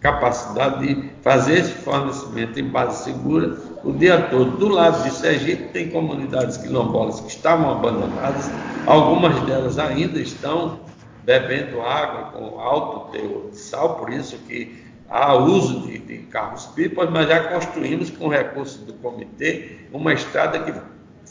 capacidade 0.00 0.86
de 0.86 1.10
fazer 1.22 1.58
esse 1.60 1.72
fornecimento 1.72 2.58
em 2.58 2.64
base 2.64 3.04
segura 3.04 3.56
o 3.84 3.92
dia 3.92 4.20
todo. 4.22 4.56
Do 4.56 4.68
lado 4.68 5.02
de 5.04 5.10
Sergipe 5.10 5.68
tem 5.68 5.90
comunidades 5.90 6.56
quilombolas 6.56 7.20
que 7.20 7.28
estavam 7.28 7.70
abandonadas, 7.70 8.50
algumas 8.86 9.38
delas 9.42 9.78
ainda 9.78 10.18
estão 10.18 10.80
bebendo 11.24 11.80
água 11.80 12.32
com 12.32 12.58
alto 12.58 13.12
teor 13.12 13.50
de 13.50 13.56
sal, 13.56 13.96
por 13.96 14.12
isso 14.12 14.36
que 14.48 14.82
há 15.08 15.34
uso 15.34 15.86
de, 15.86 15.98
de 15.98 16.18
carros-pipas, 16.26 17.10
mas 17.10 17.28
já 17.28 17.44
construímos 17.44 18.10
com 18.10 18.28
recursos 18.28 18.82
do 18.82 18.94
comitê 18.94 19.78
uma 19.92 20.12
estrada 20.12 20.58
que 20.60 20.72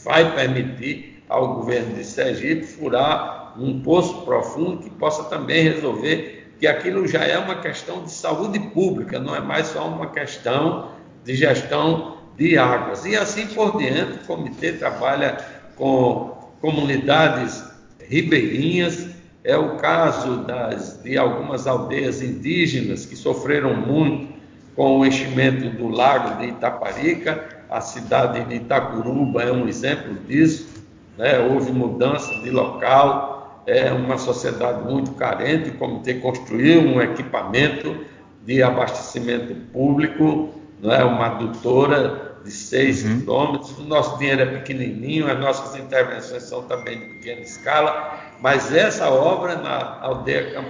vai 0.04 0.34
permitir 0.34 1.22
ao 1.28 1.54
governo 1.54 1.94
de 1.94 2.04
Sergipe 2.04 2.64
furar 2.64 3.54
um 3.58 3.80
poço 3.80 4.22
profundo 4.22 4.78
que 4.78 4.90
possa 4.90 5.24
também 5.24 5.64
resolver 5.64 6.54
que 6.58 6.66
aquilo 6.66 7.08
já 7.08 7.24
é 7.24 7.36
uma 7.38 7.56
questão 7.56 8.04
de 8.04 8.12
saúde 8.12 8.58
pública, 8.58 9.18
não 9.18 9.34
é 9.34 9.40
mais 9.40 9.66
só 9.66 9.88
uma 9.88 10.10
questão 10.10 10.92
de 11.24 11.34
gestão 11.34 12.18
de 12.36 12.56
águas. 12.56 13.04
E 13.04 13.16
assim 13.16 13.46
por 13.48 13.76
diante, 13.78 14.22
o 14.22 14.26
comitê 14.26 14.72
trabalha 14.72 15.38
com 15.74 16.52
comunidades 16.60 17.64
ribeirinhas, 18.08 19.08
é 19.44 19.56
o 19.56 19.76
caso 19.76 20.44
das, 20.44 21.00
de 21.02 21.18
algumas 21.18 21.66
aldeias 21.66 22.22
indígenas 22.22 23.04
que 23.04 23.16
sofreram 23.16 23.74
muito 23.74 24.32
com 24.76 25.00
o 25.00 25.06
enchimento 25.06 25.68
do 25.70 25.88
lago 25.88 26.38
de 26.38 26.48
Itaparica, 26.48 27.64
a 27.68 27.80
cidade 27.80 28.44
de 28.44 28.56
Itacuruba 28.56 29.42
é 29.42 29.52
um 29.52 29.68
exemplo 29.68 30.14
disso. 30.26 30.84
Né? 31.18 31.38
Houve 31.38 31.72
mudança 31.72 32.34
de 32.40 32.50
local, 32.50 33.62
é 33.66 33.92
uma 33.92 34.16
sociedade 34.16 34.82
muito 34.84 35.12
carente. 35.12 35.70
O 35.70 35.74
comitê 35.74 36.14
construiu 36.14 36.80
um 36.80 37.00
equipamento 37.00 38.04
de 38.44 38.62
abastecimento 38.62 39.54
público, 39.72 40.50
né? 40.80 41.02
uma 41.04 41.26
adutora 41.26 42.32
de 42.44 42.50
6 42.50 43.04
uhum. 43.04 43.20
quilômetros. 43.20 43.78
O 43.78 43.84
nosso 43.84 44.18
dinheiro 44.18 44.42
é 44.42 44.46
pequenininho, 44.46 45.30
as 45.30 45.38
nossas 45.38 45.78
intervenções 45.78 46.42
são 46.44 46.62
também 46.62 46.98
de 46.98 47.06
pequena 47.06 47.40
escala, 47.40 48.20
mas 48.42 48.74
essa 48.74 49.08
obra 49.08 49.54
na 49.54 50.00
aldeia 50.00 50.64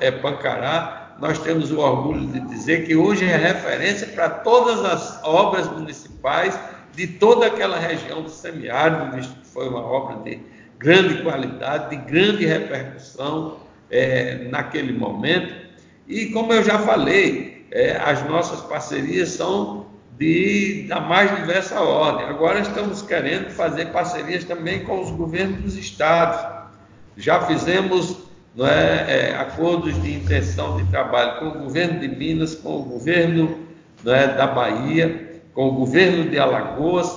é, 0.00 0.10
Pancará, 0.10 1.14
nós 1.20 1.38
temos 1.38 1.70
o 1.70 1.78
orgulho 1.78 2.26
de 2.26 2.40
dizer 2.40 2.84
que 2.84 2.96
hoje 2.96 3.24
é 3.24 3.36
referência 3.36 4.08
para 4.08 4.28
todas 4.28 4.84
as 4.84 5.22
obras 5.22 5.68
municipais 5.68 6.58
de 6.92 7.06
toda 7.06 7.46
aquela 7.46 7.78
região 7.78 8.22
do 8.22 8.28
semiárido, 8.28 9.14
visto 9.14 9.32
que 9.38 9.46
foi 9.46 9.68
uma 9.68 9.80
obra 9.80 10.16
de 10.24 10.40
grande 10.80 11.22
qualidade, 11.22 11.90
de 11.90 12.02
grande 12.10 12.44
repercussão 12.44 13.60
é, 13.88 14.48
naquele 14.50 14.92
momento. 14.92 15.54
E 16.08 16.26
como 16.26 16.52
eu 16.52 16.64
já 16.64 16.80
falei, 16.80 17.68
é, 17.70 17.98
as 17.98 18.28
nossas 18.28 18.62
parcerias 18.62 19.28
são 19.28 19.86
de, 20.18 20.86
da 20.88 21.00
mais 21.00 21.32
diversa 21.36 21.80
ordem. 21.80 22.26
Agora 22.26 22.58
estamos 22.58 23.00
querendo 23.00 23.48
fazer 23.50 23.92
parcerias 23.92 24.42
também 24.42 24.82
com 24.84 25.00
os 25.00 25.12
governos 25.12 25.60
dos 25.60 25.76
estados 25.76 26.61
já 27.16 27.42
fizemos 27.42 28.16
não 28.54 28.66
é, 28.66 29.30
é, 29.30 29.36
acordos 29.36 30.00
de 30.02 30.14
intenção 30.14 30.76
de 30.76 30.84
trabalho 30.90 31.38
com 31.38 31.58
o 31.58 31.62
governo 31.62 32.00
de 32.00 32.08
Minas, 32.08 32.54
com 32.54 32.80
o 32.80 32.82
governo 32.82 33.58
não 34.04 34.14
é, 34.14 34.26
da 34.26 34.46
Bahia, 34.46 35.40
com 35.54 35.68
o 35.68 35.72
governo 35.72 36.28
de 36.28 36.38
Alagoas, 36.38 37.10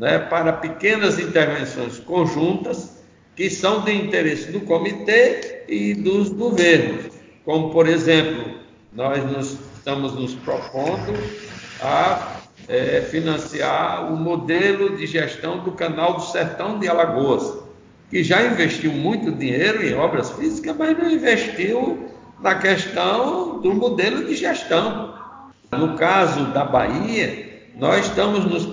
é, 0.00 0.18
para 0.18 0.52
pequenas 0.54 1.18
intervenções 1.18 1.98
conjuntas 1.98 3.00
que 3.36 3.48
são 3.48 3.82
de 3.82 3.92
interesse 3.92 4.50
do 4.50 4.60
comitê 4.60 5.64
e 5.68 5.94
dos 5.94 6.30
governos. 6.30 7.12
Como, 7.44 7.70
por 7.70 7.88
exemplo, 7.88 8.56
nós 8.92 9.24
nos, 9.24 9.58
estamos 9.76 10.14
nos 10.14 10.34
propondo 10.34 11.14
a 11.80 12.36
é, 12.68 13.00
financiar 13.02 14.12
o 14.12 14.16
modelo 14.16 14.96
de 14.96 15.06
gestão 15.06 15.58
do 15.58 15.72
canal 15.72 16.14
do 16.14 16.22
Sertão 16.22 16.78
de 16.78 16.88
Alagoas 16.88 17.59
que 18.10 18.24
já 18.24 18.42
investiu 18.42 18.92
muito 18.92 19.30
dinheiro 19.30 19.86
em 19.86 19.94
obras 19.94 20.30
físicas, 20.32 20.74
mas 20.76 20.98
não 20.98 21.08
investiu 21.08 22.10
na 22.40 22.56
questão 22.56 23.60
do 23.60 23.72
modelo 23.72 24.26
de 24.26 24.34
gestão. 24.34 25.14
No 25.70 25.94
caso 25.96 26.46
da 26.46 26.64
Bahia, 26.64 27.62
nós 27.76 28.06
estamos 28.06 28.44
nos, 28.44 28.68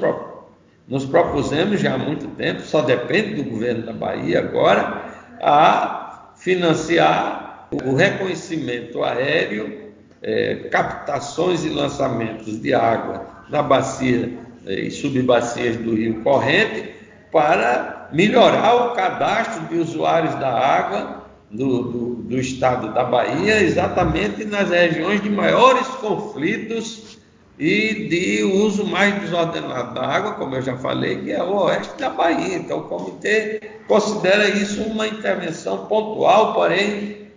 nos 0.88 1.06
propusemos 1.06 1.80
já 1.80 1.94
há 1.94 1.98
muito 1.98 2.28
tempo, 2.30 2.62
só 2.62 2.82
depende 2.82 3.36
do 3.36 3.50
governo 3.50 3.86
da 3.86 3.94
Bahia 3.94 4.40
agora, 4.40 5.04
a 5.40 6.32
financiar 6.38 7.68
o 7.72 7.96
reconhecimento 7.96 9.04
aéreo, 9.04 9.88
é, 10.24 10.56
captações 10.72 11.64
e 11.64 11.70
lançamentos 11.70 12.60
de 12.60 12.74
água 12.74 13.28
na 13.50 13.62
bacia 13.62 14.34
é, 14.66 14.74
e 14.74 14.90
subbacias 14.90 15.76
do 15.78 15.94
Rio 15.94 16.24
Corrente 16.24 16.96
para 17.32 17.97
melhorar 18.12 18.76
o 18.76 18.94
cadastro 18.94 19.66
de 19.68 19.78
usuários 19.78 20.36
da 20.36 20.50
água 20.50 21.24
do, 21.50 21.84
do, 21.84 22.16
do, 22.16 22.40
estado 22.40 22.94
da 22.94 23.04
Bahia, 23.04 23.62
exatamente 23.62 24.44
nas 24.46 24.70
regiões 24.70 25.22
de 25.22 25.30
maiores 25.30 25.88
conflitos 25.88 27.18
e 27.58 28.08
de 28.10 28.44
uso 28.44 28.86
mais 28.86 29.20
desordenado 29.22 29.94
da 29.94 30.06
água, 30.06 30.34
como 30.34 30.56
eu 30.56 30.62
já 30.62 30.78
falei, 30.78 31.22
que 31.22 31.32
é 31.32 31.42
o 31.42 31.56
oeste 31.64 31.98
da 31.98 32.10
Bahia. 32.10 32.58
Então, 32.58 32.80
o 32.80 32.84
comitê 32.84 33.62
considera 33.88 34.48
isso 34.50 34.84
uma 34.84 35.08
intervenção 35.08 35.86
pontual, 35.88 36.54
porém 36.54 37.28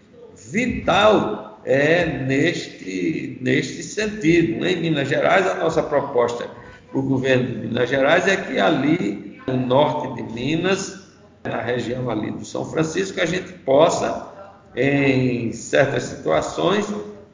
vital 0.51 1.61
é, 1.65 2.05
neste, 2.27 3.39
neste 3.41 3.83
sentido. 3.83 4.67
Em 4.67 4.77
Minas 4.77 5.09
Gerais, 5.09 5.47
a 5.47 5.55
nossa 5.55 5.83
proposta 5.83 6.47
para 6.91 7.01
o 7.01 7.03
governo 7.03 7.47
de 7.47 7.69
Minas 7.69 7.89
Gerais 7.89 8.27
é 8.27 8.37
que 8.37 8.59
ali 8.59 9.30
no 9.51 9.67
norte 9.67 10.15
de 10.15 10.23
Minas, 10.33 11.01
na 11.45 11.61
região 11.61 12.11
ali 12.11 12.31
do 12.31 12.45
São 12.45 12.65
Francisco, 12.65 13.21
a 13.21 13.27
gente 13.27 13.53
possa, 13.53 14.29
em 14.77 15.53
certas 15.53 16.05
situações, 16.05 16.87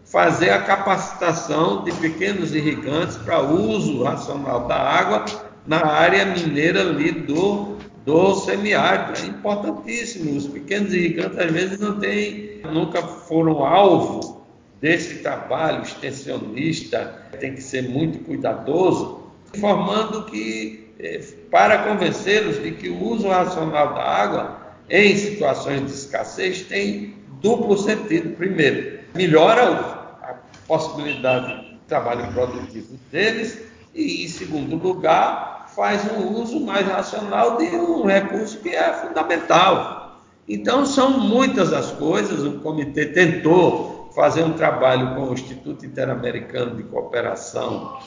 fazer 0.04 0.50
a 0.50 0.62
capacitação 0.62 1.82
de 1.82 1.92
pequenos 1.92 2.54
irrigantes 2.54 3.16
para 3.18 3.40
uso 3.42 4.04
racional 4.04 4.66
da 4.66 4.76
água 4.76 5.24
na 5.66 5.84
área 5.84 6.24
mineira 6.24 6.80
ali 6.80 7.10
do, 7.10 7.76
do 8.04 8.34
semiárido. 8.36 9.20
É 9.20 9.26
importantíssimo. 9.26 10.36
Os 10.36 10.46
pequenos 10.46 10.94
irrigantes, 10.94 11.38
às 11.38 11.50
vezes, 11.50 11.78
não 11.80 11.98
têm, 11.98 12.60
nunca 12.72 13.02
foram 13.02 13.64
alvo 13.64 14.46
desse 14.80 15.16
trabalho 15.16 15.82
extensionista, 15.82 17.26
tem 17.40 17.54
que 17.54 17.62
ser 17.62 17.88
muito 17.88 18.20
cuidadoso, 18.20 19.22
informando 19.54 20.26
que 20.26 20.85
para 21.50 21.78
convencê-los 21.78 22.62
de 22.62 22.72
que 22.72 22.88
o 22.88 23.04
uso 23.04 23.28
racional 23.28 23.94
da 23.94 24.02
água 24.02 24.60
em 24.88 25.16
situações 25.16 25.80
de 25.84 25.92
escassez 25.92 26.62
tem 26.62 27.16
duplo 27.40 27.76
sentido. 27.76 28.36
Primeiro, 28.36 29.00
melhora 29.14 29.62
a 30.22 30.34
possibilidade 30.66 31.70
de 31.70 31.78
trabalho 31.86 32.32
produtivo 32.32 32.98
deles 33.10 33.62
e, 33.94 34.24
em 34.24 34.28
segundo 34.28 34.76
lugar, 34.76 35.66
faz 35.74 36.02
um 36.12 36.40
uso 36.40 36.60
mais 36.60 36.86
racional 36.86 37.58
de 37.58 37.66
um 37.66 38.06
recurso 38.06 38.58
que 38.60 38.70
é 38.70 38.92
fundamental. 38.92 40.22
Então, 40.48 40.86
são 40.86 41.18
muitas 41.18 41.72
as 41.72 41.90
coisas. 41.92 42.42
O 42.42 42.60
comitê 42.60 43.06
tentou 43.06 44.10
fazer 44.14 44.42
um 44.44 44.52
trabalho 44.52 45.14
com 45.14 45.28
o 45.28 45.34
Instituto 45.34 45.84
Interamericano 45.84 46.76
de 46.76 46.84
Cooperação 46.84 47.98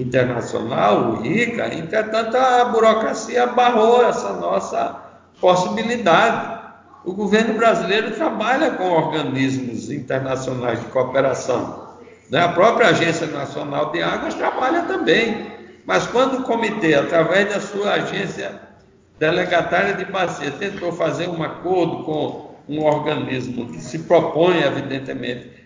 internacional, 0.00 1.14
o 1.14 1.26
ICA, 1.26 1.74
entretanto 1.74 2.36
a 2.36 2.64
burocracia 2.66 3.46
barrou 3.46 4.04
essa 4.04 4.34
nossa 4.34 4.96
possibilidade. 5.40 6.58
O 7.04 7.12
governo 7.12 7.54
brasileiro 7.54 8.12
trabalha 8.12 8.72
com 8.72 8.84
organismos 8.90 9.90
internacionais 9.90 10.80
de 10.80 10.86
cooperação. 10.86 11.88
Né? 12.30 12.40
A 12.40 12.48
própria 12.48 12.88
Agência 12.88 13.26
Nacional 13.26 13.90
de 13.90 14.02
Águas 14.02 14.34
trabalha 14.34 14.82
também. 14.82 15.58
Mas 15.86 16.06
quando 16.06 16.38
o 16.38 16.42
comitê, 16.42 16.94
através 16.94 17.48
da 17.48 17.60
sua 17.60 17.92
agência 17.92 18.60
delegatária 19.18 19.94
de 19.94 20.04
bacia, 20.04 20.50
tentou 20.50 20.92
fazer 20.92 21.28
um 21.28 21.42
acordo 21.42 22.04
com 22.04 22.48
um 22.68 22.84
organismo 22.84 23.68
que 23.72 23.80
se 23.80 24.00
propõe, 24.00 24.60
evidentemente, 24.60 25.57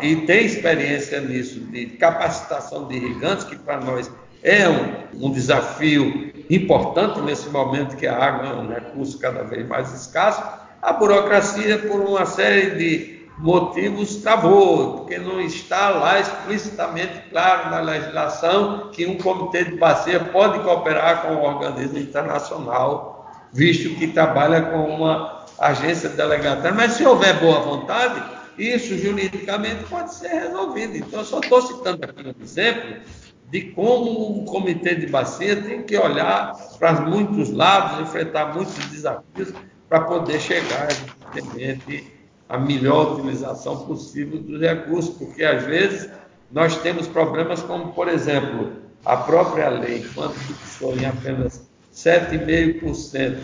e 0.00 0.16
tem 0.22 0.46
experiência 0.46 1.20
nisso, 1.20 1.60
de 1.60 1.86
capacitação 1.86 2.88
de 2.88 2.96
irrigantes, 2.96 3.44
que 3.44 3.56
para 3.56 3.78
nós 3.80 4.10
é 4.42 4.68
um, 4.68 5.26
um 5.26 5.30
desafio 5.30 6.32
importante 6.48 7.20
nesse 7.20 7.50
momento 7.50 7.96
que 7.96 8.06
a 8.06 8.16
água 8.16 8.48
é 8.48 8.54
um 8.54 8.68
recurso 8.68 9.18
cada 9.18 9.42
vez 9.42 9.66
mais 9.68 9.92
escasso. 9.92 10.42
A 10.80 10.92
burocracia, 10.92 11.78
por 11.78 12.00
uma 12.00 12.24
série 12.24 12.70
de 12.76 13.18
motivos, 13.38 14.16
travou, 14.16 14.98
porque 14.98 15.18
não 15.18 15.40
está 15.40 15.90
lá 15.90 16.18
explicitamente 16.18 17.24
claro 17.30 17.70
na 17.70 17.80
legislação 17.80 18.90
que 18.92 19.04
um 19.04 19.18
comitê 19.18 19.64
de 19.64 19.76
bacia 19.76 20.20
pode 20.20 20.60
cooperar 20.60 21.22
com 21.22 21.34
um 21.34 21.42
organismo 21.42 21.98
internacional, 21.98 23.30
visto 23.52 23.94
que 23.96 24.06
trabalha 24.06 24.62
com 24.62 24.84
uma 24.84 25.44
agência 25.58 26.08
delegatória. 26.08 26.72
Mas 26.72 26.92
se 26.92 27.04
houver 27.04 27.34
boa 27.40 27.60
vontade, 27.60 28.37
isso 28.58 28.96
juridicamente 28.98 29.84
pode 29.84 30.14
ser 30.14 30.28
resolvido. 30.28 30.96
Então, 30.96 31.20
eu 31.20 31.24
só 31.24 31.40
estou 31.40 31.62
citando 31.62 32.04
aqui 32.04 32.26
um 32.26 32.42
exemplo 32.42 33.00
de 33.50 33.62
como 33.72 34.40
o 34.40 34.44
comitê 34.44 34.94
de 34.94 35.06
bacia 35.06 35.62
tem 35.62 35.82
que 35.82 35.96
olhar 35.96 36.54
para 36.78 37.00
muitos 37.00 37.50
lados, 37.50 38.00
enfrentar 38.00 38.54
muitos 38.54 38.74
desafios 38.86 39.52
para 39.88 40.02
poder 40.02 40.38
chegar, 40.40 40.88
evidentemente, 41.34 42.12
à 42.48 42.58
melhor 42.58 43.14
utilização 43.14 43.86
possível 43.86 44.38
dos 44.38 44.60
recursos, 44.60 45.14
porque 45.16 45.44
às 45.44 45.64
vezes 45.64 46.10
nós 46.50 46.76
temos 46.78 47.06
problemas 47.06 47.62
como, 47.62 47.92
por 47.92 48.08
exemplo, 48.08 48.72
a 49.04 49.16
própria 49.16 49.68
lei, 49.68 50.04
quando 50.14 50.34
fixou 50.34 50.94
em 50.96 51.06
apenas 51.06 51.68
7,5% 51.94 53.38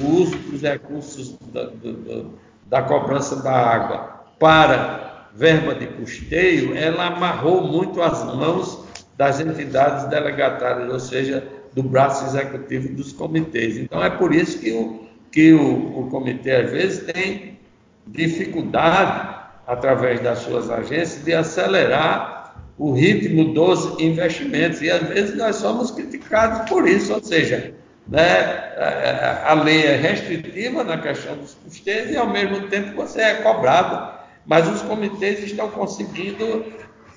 o 0.00 0.06
uso 0.22 0.36
dos 0.38 0.62
recursos 0.62 1.36
da, 1.52 1.64
do, 1.64 2.38
da 2.66 2.82
cobrança 2.82 3.36
da 3.42 3.52
água 3.52 4.17
para 4.38 5.28
verba 5.34 5.74
de 5.74 5.86
custeio, 5.86 6.76
ela 6.76 7.06
amarrou 7.06 7.62
muito 7.62 8.02
as 8.02 8.24
mãos 8.24 8.84
das 9.16 9.40
entidades 9.40 10.04
delegatárias, 10.08 10.92
ou 10.92 11.00
seja, 11.00 11.46
do 11.74 11.82
braço 11.82 12.24
executivo 12.24 12.94
dos 12.94 13.12
comitês. 13.12 13.76
Então, 13.76 14.02
é 14.02 14.10
por 14.10 14.34
isso 14.34 14.58
que 14.58 14.72
o, 14.72 15.06
que 15.30 15.52
o, 15.52 16.00
o 16.00 16.10
comitê, 16.10 16.52
às 16.52 16.70
vezes, 16.70 17.12
tem 17.12 17.58
dificuldade, 18.06 19.36
através 19.66 20.20
das 20.20 20.38
suas 20.38 20.70
agências, 20.70 21.24
de 21.24 21.34
acelerar 21.34 22.54
o 22.78 22.92
ritmo 22.92 23.52
dos 23.52 23.98
investimentos. 24.00 24.80
E, 24.80 24.90
às 24.90 25.02
vezes, 25.02 25.36
nós 25.36 25.56
somos 25.56 25.90
criticados 25.90 26.68
por 26.68 26.88
isso, 26.88 27.12
ou 27.12 27.22
seja, 27.22 27.74
né, 28.08 29.42
a 29.44 29.52
lei 29.54 29.84
é 29.84 29.96
restritiva 29.96 30.82
na 30.82 30.96
questão 30.98 31.36
dos 31.36 31.54
custeios 31.54 32.10
e, 32.10 32.16
ao 32.16 32.28
mesmo 32.28 32.68
tempo, 32.68 32.96
você 32.96 33.20
é 33.20 33.34
cobrado. 33.34 34.17
Mas 34.48 34.66
os 34.66 34.80
comitês 34.80 35.44
estão 35.44 35.68
conseguindo 35.68 36.64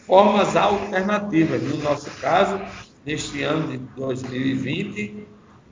formas 0.06 0.56
alternativas. 0.58 1.64
No 1.64 1.78
nosso 1.78 2.12
caso, 2.20 2.60
neste 3.06 3.42
ano 3.42 3.70
de 3.70 3.78
2020, 3.96 5.26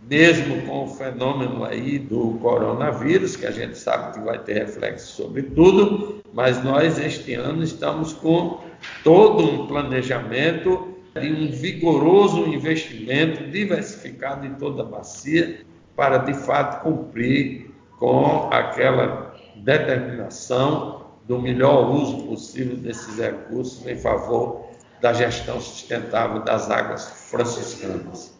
mesmo 0.10 0.62
com 0.66 0.86
o 0.86 0.88
fenômeno 0.88 1.66
aí 1.66 2.00
do 2.00 2.40
coronavírus, 2.42 3.36
que 3.36 3.46
a 3.46 3.52
gente 3.52 3.78
sabe 3.78 4.14
que 4.14 4.26
vai 4.26 4.40
ter 4.40 4.54
reflexo 4.54 5.18
sobre 5.18 5.44
tudo, 5.44 6.24
mas 6.34 6.64
nós 6.64 6.98
este 6.98 7.34
ano 7.34 7.62
estamos 7.62 8.14
com 8.14 8.62
todo 9.04 9.44
um 9.44 9.68
planejamento 9.68 10.96
de 11.20 11.30
um 11.30 11.52
vigoroso 11.52 12.48
investimento 12.48 13.44
diversificado 13.52 14.48
em 14.48 14.54
toda 14.54 14.84
a 14.84 14.86
bacia 14.86 15.60
para 15.94 16.20
de 16.20 16.34
fato 16.34 16.84
cumprir 16.84 17.70
com 17.98 18.48
aquela 18.50 19.36
determinação 19.58 20.99
do 21.30 21.40
melhor 21.40 21.92
uso 21.92 22.24
possível 22.24 22.76
desses 22.76 23.16
recursos 23.16 23.86
em 23.86 23.96
favor 23.96 24.68
da 25.00 25.14
gestão 25.14 25.62
sustentável 25.62 26.44
das 26.44 26.72
águas 26.72 27.08
franciscanas. 27.30 28.32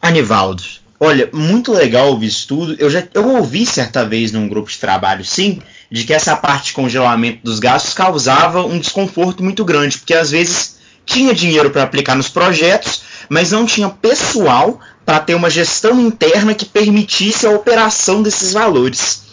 Anivaldo, 0.00 0.62
olha, 1.00 1.30
muito 1.32 1.72
legal 1.72 2.08
ouvir 2.08 2.26
isso 2.26 2.46
tudo. 2.46 2.76
Eu 2.78 2.90
já 2.90 3.08
eu 3.14 3.34
ouvi 3.34 3.64
certa 3.64 4.04
vez 4.04 4.30
num 4.30 4.46
grupo 4.46 4.70
de 4.70 4.76
trabalho, 4.76 5.24
sim, 5.24 5.62
de 5.90 6.04
que 6.04 6.12
essa 6.12 6.36
parte 6.36 6.66
de 6.66 6.72
congelamento 6.74 7.40
dos 7.42 7.58
gastos 7.58 7.94
causava 7.94 8.62
um 8.62 8.78
desconforto 8.78 9.42
muito 9.42 9.64
grande, 9.64 9.96
porque 9.96 10.14
às 10.14 10.30
vezes 10.30 10.76
tinha 11.06 11.34
dinheiro 11.34 11.70
para 11.70 11.82
aplicar 11.82 12.14
nos 12.14 12.28
projetos, 12.28 13.02
mas 13.30 13.52
não 13.52 13.64
tinha 13.64 13.88
pessoal 13.88 14.78
para 15.02 15.18
ter 15.18 15.34
uma 15.34 15.48
gestão 15.48 15.98
interna 15.98 16.54
que 16.54 16.66
permitisse 16.66 17.46
a 17.46 17.50
operação 17.50 18.22
desses 18.22 18.52
valores. 18.52 19.25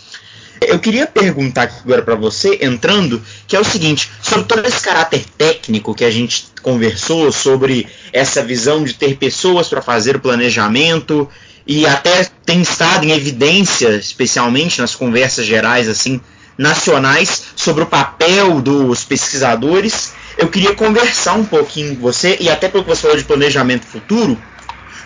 Eu 0.68 0.80
queria 0.80 1.06
perguntar 1.08 1.72
agora 1.84 2.02
para 2.02 2.16
você, 2.16 2.60
entrando, 2.62 3.22
que 3.48 3.56
é 3.56 3.60
o 3.60 3.64
seguinte, 3.64 4.10
sobre 4.22 4.46
todo 4.46 4.66
esse 4.66 4.82
caráter 4.82 5.24
técnico 5.38 5.96
que 5.96 6.06
a 6.06 6.12
gente 6.12 6.48
conversou, 6.62 7.32
sobre 7.32 7.88
essa 8.12 8.44
visão 8.44 8.84
de 8.84 8.94
ter 8.94 9.18
pessoas 9.18 9.68
para 9.68 9.82
fazer 9.82 10.16
o 10.16 10.20
planejamento, 10.20 11.30
e 11.66 11.86
até 11.86 12.28
tem 12.46 12.62
estado 12.62 13.06
em 13.06 13.12
evidência, 13.12 13.90
especialmente 13.96 14.82
nas 14.82 14.96
conversas 14.96 15.46
gerais 15.46 15.88
assim 15.88 16.20
nacionais, 16.58 17.46
sobre 17.56 17.84
o 17.84 17.88
papel 17.88 18.62
dos 18.62 19.04
pesquisadores. 19.04 20.14
Eu 20.38 20.48
queria 20.50 20.76
conversar 20.76 21.34
um 21.34 21.46
pouquinho 21.46 21.96
com 21.96 22.02
você, 22.02 22.38
e 22.40 22.50
até 22.50 22.68
pelo 22.68 22.84
que 22.84 22.90
você 22.90 23.02
falou 23.02 23.18
de 23.18 23.24
planejamento 23.24 23.86
futuro, 23.86 24.38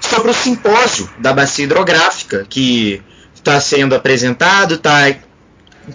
sobre 0.02 0.32
o 0.32 0.34
simpósio 0.34 1.10
da 1.20 1.34
bacia 1.34 1.66
hidrográfica, 1.66 2.46
que 2.50 3.02
está 3.36 3.60
sendo 3.60 3.96
apresentado, 3.96 4.76
está 4.76 5.10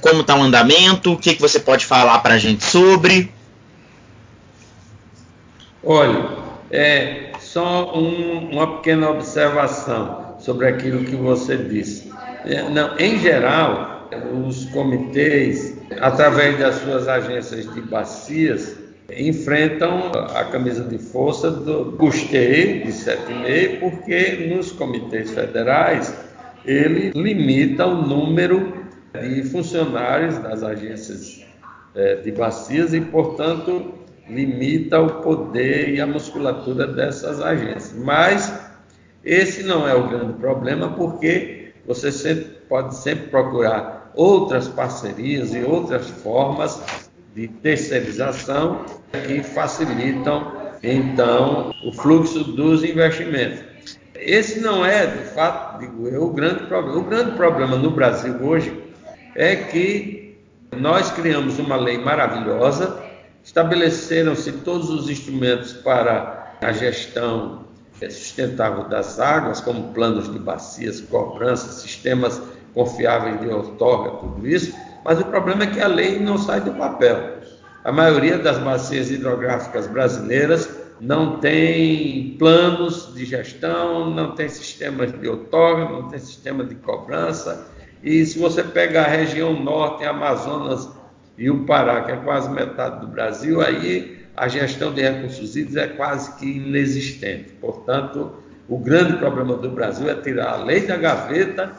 como 0.00 0.22
está 0.22 0.36
o 0.36 0.42
andamento, 0.42 1.12
o 1.12 1.18
que, 1.18 1.34
que 1.34 1.40
você 1.40 1.60
pode 1.60 1.84
falar 1.84 2.18
para 2.20 2.34
a 2.34 2.38
gente 2.38 2.64
sobre? 2.64 3.30
Olha, 5.84 6.28
é 6.70 7.32
só 7.40 7.94
um, 7.96 8.50
uma 8.52 8.76
pequena 8.76 9.10
observação 9.10 10.36
sobre 10.38 10.68
aquilo 10.68 11.04
que 11.04 11.16
você 11.16 11.56
disse. 11.56 12.10
É, 12.44 12.68
não, 12.68 12.96
em 12.98 13.18
geral, 13.18 14.08
os 14.46 14.66
comitês, 14.66 15.76
através 16.00 16.58
das 16.58 16.76
suas 16.76 17.08
agências 17.08 17.72
de 17.72 17.80
bacias, 17.80 18.76
enfrentam 19.14 20.10
a 20.34 20.44
camisa 20.44 20.84
de 20.84 20.98
força 20.98 21.50
do 21.50 21.92
custeio 21.98 22.84
de 22.84 22.92
7,5, 22.92 23.80
porque 23.80 24.48
nos 24.48 24.72
comitês 24.72 25.30
federais 25.32 26.14
ele 26.64 27.10
limita 27.10 27.86
o 27.86 28.06
número 28.06 28.81
de 29.20 29.42
funcionários 29.44 30.38
das 30.38 30.62
agências 30.62 31.44
é, 31.94 32.16
de 32.16 32.32
bacias 32.32 32.94
e, 32.94 33.00
portanto, 33.00 33.94
limita 34.28 35.00
o 35.00 35.20
poder 35.22 35.90
e 35.90 36.00
a 36.00 36.06
musculatura 36.06 36.86
dessas 36.86 37.40
agências. 37.40 37.94
Mas 37.94 38.52
esse 39.24 39.62
não 39.62 39.86
é 39.86 39.94
o 39.94 40.08
grande 40.08 40.32
problema, 40.34 40.90
porque 40.92 41.72
você 41.86 42.10
sempre, 42.10 42.44
pode 42.68 42.96
sempre 42.96 43.28
procurar 43.28 44.10
outras 44.14 44.68
parcerias 44.68 45.54
e 45.54 45.62
outras 45.62 46.08
formas 46.08 47.10
de 47.34 47.48
terceirização 47.48 48.84
que 49.26 49.42
facilitam, 49.42 50.52
então, 50.82 51.72
o 51.84 51.92
fluxo 51.92 52.42
dos 52.42 52.82
investimentos. 52.82 53.62
Esse 54.14 54.60
não 54.60 54.84
é, 54.84 55.06
de 55.06 55.24
fato, 55.30 55.78
digo 55.80 56.08
eu, 56.08 56.24
o 56.24 56.32
grande 56.32 56.66
problema. 56.66 56.98
O 56.98 57.04
grande 57.04 57.32
problema 57.32 57.76
no 57.76 57.90
Brasil 57.90 58.34
hoje 58.42 58.81
é 59.34 59.56
que 59.56 60.38
nós 60.76 61.10
criamos 61.10 61.58
uma 61.58 61.76
lei 61.76 61.98
maravilhosa, 61.98 63.02
estabeleceram-se 63.44 64.52
todos 64.52 64.90
os 64.90 65.08
instrumentos 65.10 65.72
para 65.72 66.54
a 66.60 66.72
gestão 66.72 67.62
sustentável 68.10 68.88
das 68.88 69.20
águas, 69.20 69.60
como 69.60 69.92
planos 69.92 70.32
de 70.32 70.38
bacias, 70.38 71.00
cobranças, 71.00 71.76
sistemas 71.76 72.42
confiáveis 72.74 73.40
de 73.40 73.48
outorga, 73.48 74.18
tudo 74.18 74.48
isso, 74.48 74.74
mas 75.04 75.20
o 75.20 75.24
problema 75.24 75.64
é 75.64 75.66
que 75.66 75.80
a 75.80 75.86
lei 75.86 76.18
não 76.18 76.38
sai 76.38 76.60
do 76.60 76.72
papel. 76.72 77.38
A 77.84 77.92
maioria 77.92 78.38
das 78.38 78.58
bacias 78.58 79.10
hidrográficas 79.10 79.86
brasileiras 79.86 80.68
não 81.00 81.38
tem 81.38 82.36
planos 82.38 83.12
de 83.14 83.24
gestão, 83.24 84.10
não 84.10 84.34
tem 84.34 84.48
sistemas 84.48 85.12
de 85.12 85.28
outorga, 85.28 85.88
não 85.92 86.08
tem 86.08 86.18
sistema 86.18 86.64
de 86.64 86.76
cobrança, 86.76 87.66
e 88.02 88.26
se 88.26 88.38
você 88.38 88.64
pegar 88.64 89.04
a 89.04 89.08
região 89.08 89.52
norte, 89.62 90.04
Amazonas 90.04 90.88
e 91.38 91.48
o 91.48 91.64
Pará, 91.64 92.02
que 92.02 92.12
é 92.12 92.16
quase 92.16 92.50
metade 92.50 93.00
do 93.00 93.06
Brasil, 93.06 93.60
aí 93.60 94.18
a 94.36 94.48
gestão 94.48 94.92
de 94.92 95.02
recursos 95.02 95.56
hídricos 95.56 95.76
é 95.76 95.86
quase 95.88 96.36
que 96.36 96.46
inexistente. 96.46 97.52
Portanto, 97.60 98.32
o 98.68 98.78
grande 98.78 99.18
problema 99.18 99.56
do 99.56 99.70
Brasil 99.70 100.10
é 100.10 100.14
tirar 100.14 100.54
a 100.54 100.56
lei 100.56 100.86
da 100.86 100.96
gaveta 100.96 101.72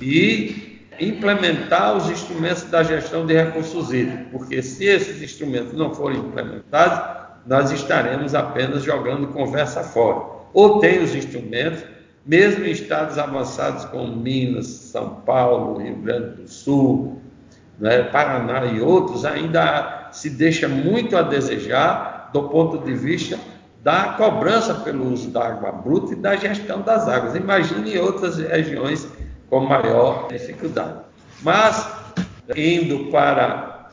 e 0.00 0.78
implementar 1.00 1.96
os 1.96 2.08
instrumentos 2.10 2.64
da 2.64 2.82
gestão 2.82 3.26
de 3.26 3.34
recursos 3.34 3.92
hídricos, 3.92 4.26
porque 4.32 4.62
se 4.62 4.84
esses 4.84 5.22
instrumentos 5.22 5.72
não 5.74 5.94
forem 5.94 6.18
implementados, 6.18 7.18
nós 7.46 7.70
estaremos 7.70 8.34
apenas 8.34 8.82
jogando 8.82 9.28
conversa 9.28 9.82
fora. 9.82 10.38
Ou 10.52 10.80
tem 10.80 11.02
os 11.02 11.14
instrumentos, 11.14 11.82
mesmo 12.28 12.66
em 12.66 12.70
estados 12.70 13.16
avançados 13.16 13.86
como 13.86 14.14
Minas, 14.14 14.66
São 14.66 15.22
Paulo, 15.24 15.78
Rio 15.78 15.96
Grande 15.96 16.42
do 16.42 16.46
Sul, 16.48 17.22
né, 17.78 18.02
Paraná 18.02 18.66
e 18.66 18.82
outros, 18.82 19.24
ainda 19.24 20.10
se 20.12 20.28
deixa 20.28 20.68
muito 20.68 21.16
a 21.16 21.22
desejar 21.22 22.28
do 22.30 22.42
ponto 22.50 22.84
de 22.84 22.92
vista 22.92 23.38
da 23.82 24.12
cobrança 24.18 24.74
pelo 24.74 25.10
uso 25.10 25.30
da 25.30 25.46
água 25.46 25.72
bruta 25.72 26.12
e 26.12 26.16
da 26.16 26.36
gestão 26.36 26.82
das 26.82 27.08
águas. 27.08 27.34
Imagine 27.34 27.98
outras 27.98 28.36
regiões 28.36 29.08
com 29.48 29.60
maior 29.60 30.28
dificuldade. 30.28 30.98
Mas, 31.42 31.90
indo 32.54 33.10
para 33.10 33.88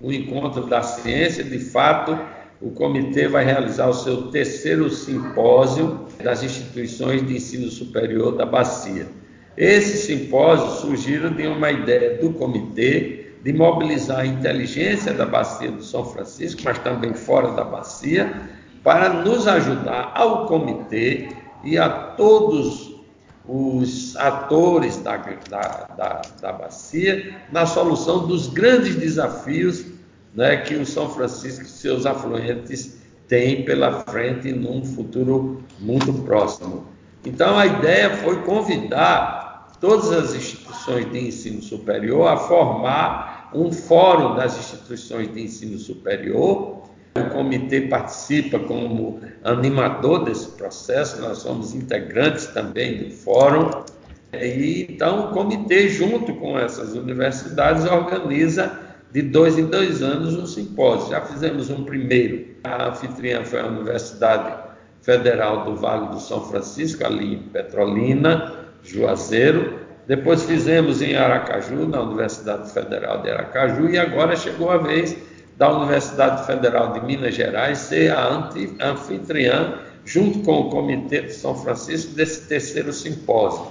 o 0.00 0.12
encontro 0.12 0.66
da 0.66 0.82
ciência, 0.82 1.44
de 1.44 1.60
fato, 1.60 2.18
o 2.60 2.70
comitê 2.70 3.28
vai 3.28 3.44
realizar 3.44 3.88
o 3.88 3.94
seu 3.94 4.28
terceiro 4.30 4.90
simpósio 4.90 6.06
das 6.22 6.42
instituições 6.42 7.24
de 7.26 7.36
ensino 7.36 7.70
superior 7.70 8.36
da 8.36 8.44
Bacia. 8.44 9.06
Esse 9.56 10.06
simpósio 10.06 10.80
surgiu 10.80 11.30
de 11.30 11.46
uma 11.46 11.70
ideia 11.70 12.18
do 12.18 12.32
comitê 12.32 13.32
de 13.42 13.52
mobilizar 13.52 14.20
a 14.20 14.26
inteligência 14.26 15.12
da 15.12 15.24
Bacia 15.24 15.70
do 15.70 15.82
São 15.82 16.04
Francisco, 16.04 16.62
mas 16.64 16.78
também 16.78 17.14
fora 17.14 17.52
da 17.52 17.62
Bacia, 17.62 18.32
para 18.82 19.08
nos 19.22 19.46
ajudar 19.46 20.12
ao 20.14 20.46
comitê 20.46 21.28
e 21.62 21.78
a 21.78 21.88
todos 21.88 22.98
os 23.48 24.16
atores 24.16 24.98
da, 24.98 25.16
da, 25.16 25.88
da, 25.96 26.22
da 26.40 26.52
bacia 26.52 27.34
na 27.50 27.64
solução 27.64 28.26
dos 28.26 28.46
grandes 28.46 28.94
desafios 28.96 29.86
né, 30.38 30.58
que 30.58 30.76
o 30.76 30.86
São 30.86 31.10
Francisco 31.10 31.64
e 31.64 31.68
seus 31.68 32.06
afluentes 32.06 32.96
têm 33.26 33.64
pela 33.64 34.04
frente 34.04 34.52
num 34.52 34.84
futuro 34.84 35.64
muito 35.80 36.12
próximo. 36.22 36.86
Então, 37.26 37.58
a 37.58 37.66
ideia 37.66 38.10
foi 38.18 38.40
convidar 38.42 39.72
todas 39.80 40.12
as 40.12 40.34
instituições 40.36 41.10
de 41.10 41.26
ensino 41.26 41.60
superior 41.60 42.28
a 42.28 42.36
formar 42.36 43.50
um 43.52 43.72
fórum 43.72 44.36
das 44.36 44.56
instituições 44.56 45.34
de 45.34 45.42
ensino 45.42 45.76
superior 45.76 46.84
o 47.16 47.30
comitê 47.30 47.80
participa 47.80 48.60
como 48.60 49.20
animador 49.42 50.24
desse 50.24 50.50
processo, 50.50 51.20
nós 51.20 51.38
somos 51.38 51.74
integrantes 51.74 52.46
também 52.46 52.98
do 52.98 53.10
fórum. 53.10 53.82
E 54.32 54.86
então 54.88 55.24
o 55.24 55.32
comitê, 55.32 55.88
junto 55.88 56.32
com 56.34 56.56
essas 56.56 56.94
universidades, 56.94 57.84
organiza 57.84 58.87
de 59.12 59.22
dois 59.22 59.58
em 59.58 59.66
dois 59.66 60.02
anos 60.02 60.34
um 60.34 60.46
simpósio. 60.46 61.10
Já 61.10 61.20
fizemos 61.22 61.70
um 61.70 61.84
primeiro. 61.84 62.46
A 62.64 62.88
anfitriã 62.88 63.42
foi 63.44 63.60
a 63.60 63.66
Universidade 63.66 64.68
Federal 65.02 65.64
do 65.64 65.76
Vale 65.76 66.08
do 66.08 66.20
São 66.20 66.44
Francisco, 66.44 67.04
ali 67.04 67.34
em 67.34 67.38
Petrolina, 67.38 68.54
Juazeiro. 68.82 69.78
Depois 70.06 70.42
fizemos 70.42 71.02
em 71.02 71.16
Aracaju, 71.16 71.86
na 71.86 72.02
Universidade 72.02 72.70
Federal 72.72 73.22
de 73.22 73.30
Aracaju, 73.30 73.88
e 73.88 73.98
agora 73.98 74.36
chegou 74.36 74.70
a 74.70 74.78
vez 74.78 75.16
da 75.56 75.70
Universidade 75.76 76.46
Federal 76.46 76.92
de 76.92 77.00
Minas 77.04 77.34
Gerais 77.34 77.78
ser 77.78 78.12
a 78.12 78.50
anfitriã, 78.80 79.74
junto 80.04 80.38
com 80.40 80.60
o 80.60 80.70
Comitê 80.70 81.22
de 81.22 81.34
São 81.34 81.54
Francisco, 81.54 82.14
desse 82.14 82.48
terceiro 82.48 82.92
simpósio. 82.92 83.66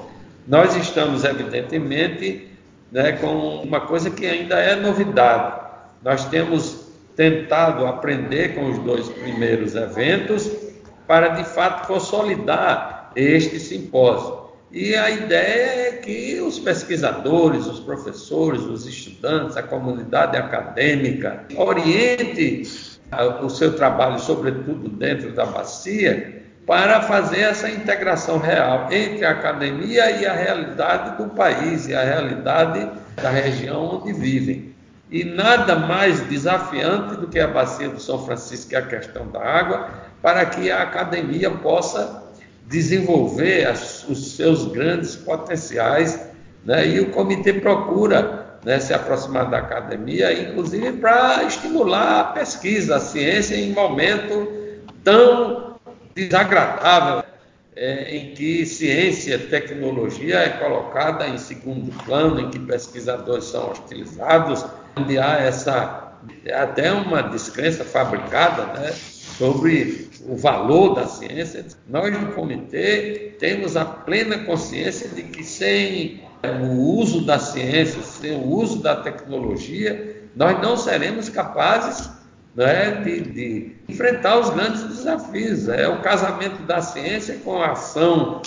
Nós 0.47 0.75
estamos, 0.75 1.23
evidentemente, 1.23 2.47
né, 2.91 3.13
com 3.13 3.61
uma 3.63 3.81
coisa 3.81 4.09
que 4.09 4.25
ainda 4.25 4.55
é 4.55 4.75
novidade. 4.75 5.61
Nós 6.03 6.25
temos 6.25 6.87
tentado 7.15 7.85
aprender 7.85 8.55
com 8.55 8.69
os 8.69 8.77
dois 8.79 9.09
primeiros 9.09 9.75
eventos 9.75 10.49
para, 11.07 11.29
de 11.29 11.43
fato, 11.43 11.87
consolidar 11.87 13.11
este 13.15 13.59
simpósio. 13.59 14.47
E 14.71 14.95
a 14.95 15.09
ideia 15.09 15.89
é 15.89 15.91
que 15.93 16.39
os 16.41 16.59
pesquisadores, 16.59 17.65
os 17.65 17.79
professores, 17.79 18.61
os 18.61 18.85
estudantes, 18.85 19.55
a 19.55 19.63
comunidade 19.63 20.35
acadêmica 20.37 21.45
oriente 21.55 22.97
o 23.41 23.49
seu 23.49 23.73
trabalho, 23.75 24.19
sobretudo 24.19 24.89
dentro 24.89 25.31
da 25.31 25.45
bacia, 25.45 26.43
para 26.67 27.01
fazer 27.01 27.39
essa 27.39 27.69
integração 27.69 28.39
real 28.39 28.89
entre 28.91 29.25
a 29.25 29.31
academia 29.31 30.11
e 30.11 30.25
a 30.25 30.33
realidade 30.33 31.17
do 31.17 31.29
país 31.29 31.87
e 31.87 31.95
a 31.95 32.03
realidade 32.03 32.91
da 33.15 33.29
região 33.29 33.95
onde 33.95 34.11
vivem. 34.11 34.75
E 35.09 35.23
nada 35.23 35.77
mais 35.77 36.19
desafiante 36.27 37.15
do 37.15 37.27
que 37.27 37.39
a 37.39 37.47
bacia 37.47 37.87
do 37.87 38.01
São 38.01 38.25
Francisco, 38.25 38.75
é 38.75 38.79
a 38.79 38.81
questão 38.81 39.29
da 39.29 39.41
água, 39.41 39.89
para 40.21 40.45
que 40.45 40.69
a 40.69 40.81
academia 40.81 41.49
possa 41.49 42.23
desenvolver 42.67 43.65
as, 43.65 44.05
os 44.09 44.35
seus 44.35 44.65
grandes 44.65 45.15
potenciais, 45.15 46.19
né? 46.65 46.85
e 46.85 46.99
o 46.99 47.11
comitê 47.11 47.53
procura 47.53 48.45
né, 48.65 48.77
se 48.77 48.93
aproximar 48.93 49.49
da 49.49 49.59
academia, 49.59 50.33
inclusive 50.33 50.91
para 50.93 51.45
estimular 51.45 52.19
a 52.19 52.23
pesquisa, 52.25 52.97
a 52.97 52.99
ciência 52.99 53.55
em 53.55 53.71
momento 53.71 54.51
tão 55.01 55.66
desagradável 56.25 57.23
é, 57.75 58.15
em 58.15 58.33
que 58.33 58.65
ciência 58.65 59.37
tecnologia 59.37 60.39
é 60.39 60.49
colocada 60.49 61.27
em 61.27 61.37
segundo 61.37 61.91
plano, 62.03 62.39
em 62.39 62.49
que 62.49 62.57
pesquisadores 62.59 63.45
são 63.45 63.69
hostilizados, 63.69 64.65
onde 64.95 65.19
há 65.19 65.37
essa 65.37 66.03
até 66.51 66.91
uma 66.91 67.21
descrença 67.21 67.85
fabricada, 67.85 68.65
né? 68.79 68.91
sobre 69.37 70.09
o 70.25 70.35
valor 70.35 70.95
da 70.95 71.05
ciência, 71.05 71.63
nós 71.87 72.11
no 72.19 72.31
comitê 72.33 73.35
temos 73.37 73.77
a 73.77 73.85
plena 73.85 74.39
consciência 74.39 75.09
de 75.09 75.21
que 75.21 75.43
sem 75.43 76.23
o 76.63 76.97
uso 76.99 77.23
da 77.23 77.37
ciência, 77.37 78.01
sem 78.01 78.35
o 78.35 78.47
uso 78.47 78.81
da 78.81 78.95
tecnologia, 78.95 80.23
nós 80.35 80.59
não 80.59 80.75
seremos 80.75 81.29
capazes 81.29 82.09
né, 82.57 83.01
de, 83.03 83.21
de, 83.21 83.75
enfrentar 83.87 84.39
os 84.39 84.49
grandes 84.49 84.83
desafios. 84.83 85.69
É 85.69 85.87
o 85.87 86.01
casamento 86.01 86.63
da 86.63 86.81
ciência 86.81 87.37
com 87.45 87.61
a 87.61 87.73
ação 87.73 88.41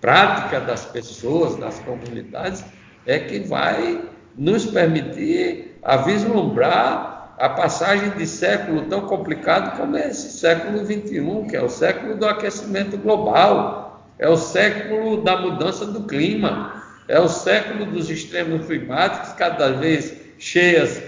prática 0.00 0.60
das 0.60 0.84
pessoas, 0.84 1.56
das 1.56 1.78
comunidades, 1.78 2.64
é 3.06 3.18
que 3.20 3.38
vai 3.40 4.02
nos 4.36 4.66
permitir 4.66 5.78
a 5.82 5.98
vislumbrar 5.98 7.36
a 7.38 7.48
passagem 7.48 8.10
de 8.10 8.26
século 8.26 8.82
tão 8.82 9.02
complicado 9.02 9.76
como 9.76 9.96
é 9.96 10.08
esse 10.08 10.36
século 10.38 10.84
XXI, 10.84 11.46
que 11.48 11.56
é 11.56 11.62
o 11.62 11.68
século 11.68 12.16
do 12.16 12.26
aquecimento 12.26 12.96
global, 12.96 14.04
é 14.18 14.28
o 14.28 14.36
século 14.36 15.22
da 15.22 15.36
mudança 15.36 15.86
do 15.86 16.02
clima, 16.02 16.82
é 17.06 17.20
o 17.20 17.28
século 17.28 17.86
dos 17.86 18.10
extremos 18.10 18.66
climáticos 18.66 19.32
cada 19.34 19.72
vez 19.72 20.14
cheias 20.38 21.02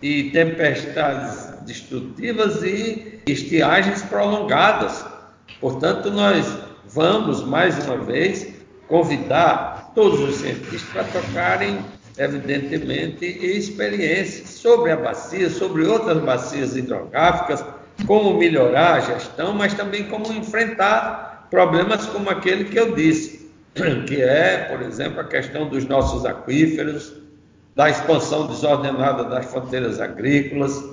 e 0.00 0.30
tempestades 0.30 1.51
destrutivas 1.64 2.62
e 2.62 3.20
estiagens 3.26 4.02
prolongadas. 4.02 5.04
Portanto, 5.60 6.10
nós 6.10 6.46
vamos 6.86 7.44
mais 7.44 7.84
uma 7.86 7.98
vez 7.98 8.54
convidar 8.88 9.92
todos 9.94 10.20
os 10.20 10.36
cientistas 10.36 10.82
para 10.90 11.04
tocarem 11.04 11.78
evidentemente, 12.18 13.24
experiências 13.24 14.50
sobre 14.50 14.90
a 14.90 14.96
bacia, 14.96 15.48
sobre 15.48 15.84
outras 15.84 16.18
bacias 16.18 16.76
hidrográficas, 16.76 17.64
como 18.06 18.38
melhorar 18.38 18.94
a 18.94 19.00
gestão, 19.00 19.54
mas 19.54 19.74
também 19.74 20.04
como 20.04 20.32
enfrentar 20.32 21.46
problemas 21.50 22.06
como 22.06 22.28
aquele 22.30 22.64
que 22.64 22.78
eu 22.78 22.94
disse, 22.94 23.50
que 24.06 24.20
é, 24.20 24.68
por 24.70 24.82
exemplo, 24.82 25.20
a 25.20 25.24
questão 25.24 25.68
dos 25.68 25.86
nossos 25.86 26.24
aquíferos, 26.24 27.14
da 27.74 27.88
expansão 27.88 28.46
desordenada 28.46 29.24
das 29.24 29.46
fronteiras 29.46 29.98
agrícolas, 29.98 30.91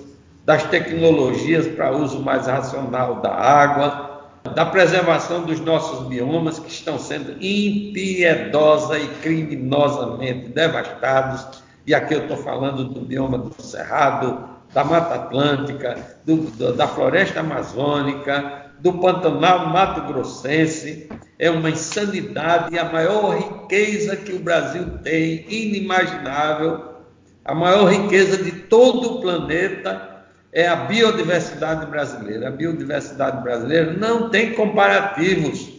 das 0.49 0.63
tecnologias 0.63 1.67
para 1.67 1.95
uso 1.95 2.23
mais 2.23 2.47
racional 2.47 3.21
da 3.21 3.31
água, 3.31 4.31
da 4.55 4.65
preservação 4.65 5.43
dos 5.43 5.59
nossos 5.59 6.07
biomas 6.07 6.57
que 6.57 6.71
estão 6.71 6.97
sendo 6.97 7.33
impiedosa 7.33 8.97
e 8.97 9.07
criminosamente 9.21 10.49
devastados. 10.49 11.61
E 11.85 11.93
aqui 11.93 12.15
eu 12.15 12.21
estou 12.21 12.37
falando 12.37 12.83
do 12.83 13.01
bioma 13.01 13.37
do 13.37 13.61
Cerrado, 13.61 14.49
da 14.73 14.83
Mata 14.83 15.13
Atlântica, 15.13 16.17
do, 16.25 16.37
do, 16.37 16.73
da 16.73 16.87
Floresta 16.87 17.41
Amazônica, 17.41 18.71
do 18.79 18.93
Pantanal 18.93 19.67
Mato 19.67 20.11
Grossense. 20.11 21.09
É 21.37 21.51
uma 21.51 21.69
insanidade 21.69 22.73
e 22.73 22.79
a 22.79 22.85
maior 22.85 23.37
riqueza 23.37 24.15
que 24.15 24.33
o 24.33 24.39
Brasil 24.39 24.97
tem, 25.03 25.45
inimaginável, 25.47 26.85
a 27.45 27.53
maior 27.53 27.85
riqueza 27.85 28.41
de 28.41 28.51
todo 28.51 29.17
o 29.17 29.21
planeta 29.21 30.17
é 30.51 30.67
a 30.67 30.75
biodiversidade 30.75 31.85
brasileira. 31.85 32.47
A 32.47 32.51
biodiversidade 32.51 33.41
brasileira 33.41 33.93
não 33.93 34.29
tem 34.29 34.53
comparativos. 34.53 35.69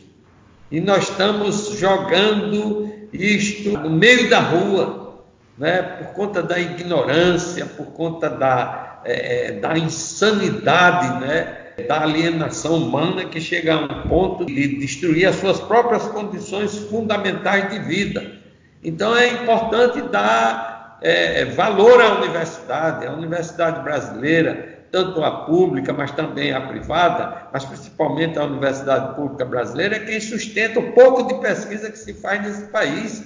E 0.71 0.81
nós 0.81 1.09
estamos 1.09 1.79
jogando 1.79 2.93
isto 3.13 3.71
no 3.71 3.91
meio 3.91 4.31
da 4.31 4.39
rua, 4.39 5.25
né, 5.59 5.83
por 5.83 6.15
conta 6.15 6.43
da 6.43 6.59
ignorância, 6.59 7.67
por 7.67 7.87
conta 7.87 8.31
da, 8.31 9.01
é, 9.05 9.49
é 9.49 9.53
da 9.53 9.77
insanidade, 9.77 11.21
né, 11.21 11.57
da 11.89 12.03
alienação 12.03 12.77
humana 12.77 13.25
que 13.25 13.41
chega 13.41 13.75
a 13.75 13.79
um 13.79 14.09
ponto 14.09 14.47
de 14.47 14.79
destruir 14.79 15.27
as 15.27 15.37
suas 15.37 15.59
próprias 15.59 16.05
condições 16.09 16.77
fundamentais 16.77 17.71
de 17.71 17.79
vida. 17.81 18.39
Então 18.83 19.17
é 19.17 19.29
importante 19.29 20.01
dar 20.03 20.70
é, 21.03 21.45
valor 21.47 22.01
à 22.01 22.19
universidade, 22.19 23.07
a 23.07 23.13
universidade 23.13 23.83
brasileira 23.83 24.81
tanto 24.91 25.23
a 25.23 25.45
pública, 25.45 25.93
mas 25.93 26.11
também 26.11 26.53
a 26.53 26.61
privada, 26.61 27.49
mas 27.53 27.65
principalmente 27.65 28.39
a 28.39 28.45
Universidade 28.45 29.15
Pública 29.15 29.45
Brasileira, 29.45 29.97
é 29.97 30.01
quem 30.01 30.21
sustenta 30.21 30.81
o 30.81 30.93
pouco 30.93 31.23
de 31.29 31.35
pesquisa 31.41 31.91
que 31.91 31.99
se 31.99 32.15
faz 32.15 32.43
nesse 32.43 32.63
país. 32.71 33.25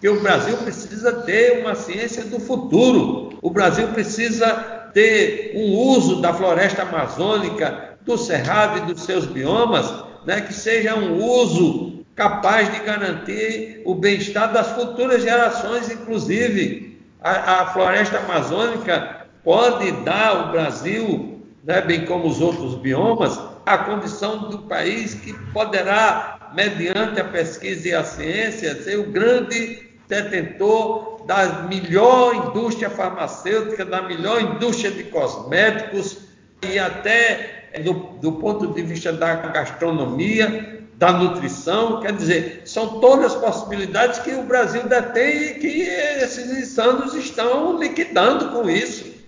Que 0.00 0.08
o 0.08 0.20
Brasil 0.20 0.56
precisa 0.58 1.12
ter 1.12 1.60
uma 1.60 1.74
ciência 1.74 2.24
do 2.24 2.38
futuro. 2.38 3.36
O 3.42 3.50
Brasil 3.50 3.88
precisa 3.88 4.50
ter 4.94 5.52
um 5.54 5.74
uso 5.74 6.22
da 6.22 6.32
floresta 6.32 6.82
amazônica, 6.82 7.96
do 8.02 8.16
cerrado 8.16 8.78
e 8.78 8.92
dos 8.92 9.02
seus 9.02 9.26
biomas, 9.26 9.92
né, 10.24 10.40
que 10.40 10.54
seja 10.54 10.94
um 10.94 11.22
uso 11.22 12.04
capaz 12.14 12.72
de 12.72 12.80
garantir 12.80 13.82
o 13.84 13.94
bem-estar 13.94 14.52
das 14.52 14.68
futuras 14.68 15.22
gerações, 15.22 15.90
inclusive. 15.90 16.87
A, 17.20 17.62
a 17.62 17.66
floresta 17.66 18.18
amazônica 18.18 19.26
pode 19.42 19.90
dar 20.04 20.28
ao 20.28 20.50
Brasil, 20.50 21.42
né, 21.64 21.80
bem 21.80 22.04
como 22.04 22.28
os 22.28 22.40
outros 22.40 22.74
biomas, 22.76 23.38
a 23.66 23.78
condição 23.78 24.48
do 24.48 24.58
país 24.60 25.14
que 25.14 25.32
poderá, 25.52 26.50
mediante 26.54 27.20
a 27.20 27.24
pesquisa 27.24 27.88
e 27.88 27.94
a 27.94 28.04
ciência, 28.04 28.82
ser 28.82 28.98
o 28.98 29.10
grande 29.10 29.88
detentor 30.08 31.24
da 31.26 31.64
melhor 31.64 32.34
indústria 32.34 32.88
farmacêutica, 32.88 33.84
da 33.84 34.00
melhor 34.00 34.40
indústria 34.40 34.90
de 34.90 35.04
cosméticos 35.04 36.28
e 36.62 36.78
até 36.78 37.68
do, 37.84 37.92
do 38.20 38.32
ponto 38.32 38.68
de 38.68 38.82
vista 38.82 39.12
da 39.12 39.34
gastronomia, 39.34 40.77
da 40.98 41.12
nutrição, 41.12 42.00
quer 42.00 42.12
dizer, 42.12 42.62
são 42.66 43.00
todas 43.00 43.34
possibilidades 43.34 44.18
que 44.18 44.32
o 44.32 44.42
Brasil 44.42 44.82
detém 44.88 45.42
e 45.42 45.54
que 45.54 45.82
esses 46.22 46.50
insanos 46.50 47.14
estão 47.14 47.78
liquidando 47.78 48.48
com 48.48 48.68
isso 48.68 49.18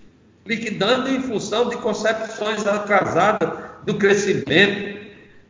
liquidando 0.51 1.09
em 1.09 1.23
função 1.23 1.69
de 1.69 1.77
concepções 1.77 2.67
atrasadas 2.67 3.51
do 3.85 3.95
crescimento, 3.95 4.99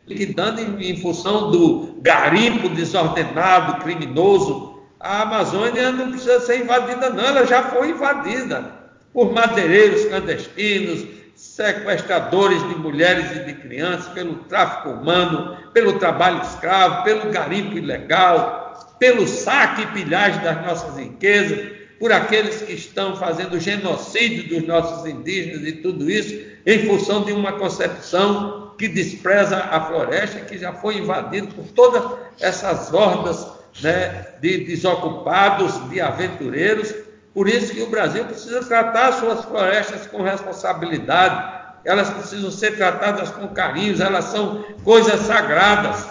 liquidando 0.07 0.61
em, 0.61 0.91
em 0.91 1.01
função 1.01 1.51
do 1.51 1.97
garimpo 2.01 2.69
desordenado, 2.69 3.81
criminoso. 3.81 4.79
A 4.99 5.23
Amazônia 5.23 5.91
não 5.91 6.11
precisa 6.11 6.39
ser 6.41 6.59
invadida, 6.61 7.09
não, 7.09 7.25
ela 7.25 7.45
já 7.45 7.63
foi 7.63 7.89
invadida 7.89 8.79
por 9.13 9.33
madeireiros 9.33 10.05
clandestinos, 10.05 11.05
sequestradores 11.35 12.61
de 12.69 12.75
mulheres 12.75 13.35
e 13.37 13.39
de 13.45 13.53
crianças, 13.55 14.07
pelo 14.13 14.35
tráfico 14.43 14.89
humano, 14.89 15.57
pelo 15.73 15.99
trabalho 15.99 16.41
escravo, 16.41 17.03
pelo 17.03 17.31
garimpo 17.31 17.77
ilegal, 17.77 18.95
pelo 18.99 19.27
saque 19.27 19.81
e 19.81 19.87
pilhagem 19.87 20.41
das 20.41 20.65
nossas 20.65 20.97
riquezas, 20.97 21.81
por 21.99 22.11
aqueles 22.11 22.61
que 22.61 22.73
estão 22.73 23.15
fazendo 23.15 23.59
genocídio 23.59 24.49
dos 24.49 24.67
nossos 24.67 25.05
indígenas 25.05 25.67
e 25.67 25.71
tudo 25.73 26.09
isso, 26.09 26.45
em 26.65 26.85
função 26.87 27.23
de 27.23 27.31
uma 27.31 27.53
concepção 27.53 28.73
que 28.77 28.87
despreza 28.87 29.57
a 29.57 29.79
floresta, 29.81 30.39
que 30.39 30.57
já 30.57 30.73
foi 30.73 30.97
invadida 30.97 31.47
por 31.47 31.65
todas 31.67 32.03
essas 32.39 32.91
hordas 32.91 33.47
né, 33.83 34.25
de 34.41 34.65
desocupados, 34.65 35.89
de 35.89 36.01
aventureiros. 36.01 36.91
Por 37.33 37.47
isso 37.47 37.73
que 37.73 37.83
o 37.83 37.89
Brasil 37.89 38.25
precisa 38.25 38.63
tratar 38.63 39.13
suas 39.13 39.45
florestas 39.45 40.07
com 40.07 40.23
responsabilidade, 40.23 41.60
elas 41.83 42.09
precisam 42.09 42.51
ser 42.51 42.77
tratadas 42.77 43.29
com 43.29 43.47
carinho, 43.49 44.01
elas 44.01 44.25
são 44.25 44.63
coisas 44.83 45.21
sagradas, 45.21 46.05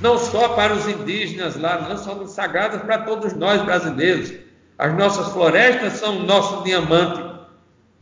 não 0.00 0.18
só 0.18 0.50
para 0.50 0.72
os 0.72 0.86
indígenas 0.88 1.56
lá, 1.56 1.86
não 1.88 1.96
são 1.96 2.26
sagradas 2.26 2.82
para 2.82 2.98
todos 2.98 3.32
nós 3.34 3.62
brasileiros. 3.62 4.32
As 4.78 4.92
nossas 4.94 5.32
florestas 5.32 5.94
são 5.94 6.18
o 6.18 6.22
nosso 6.24 6.64
diamante, 6.64 7.22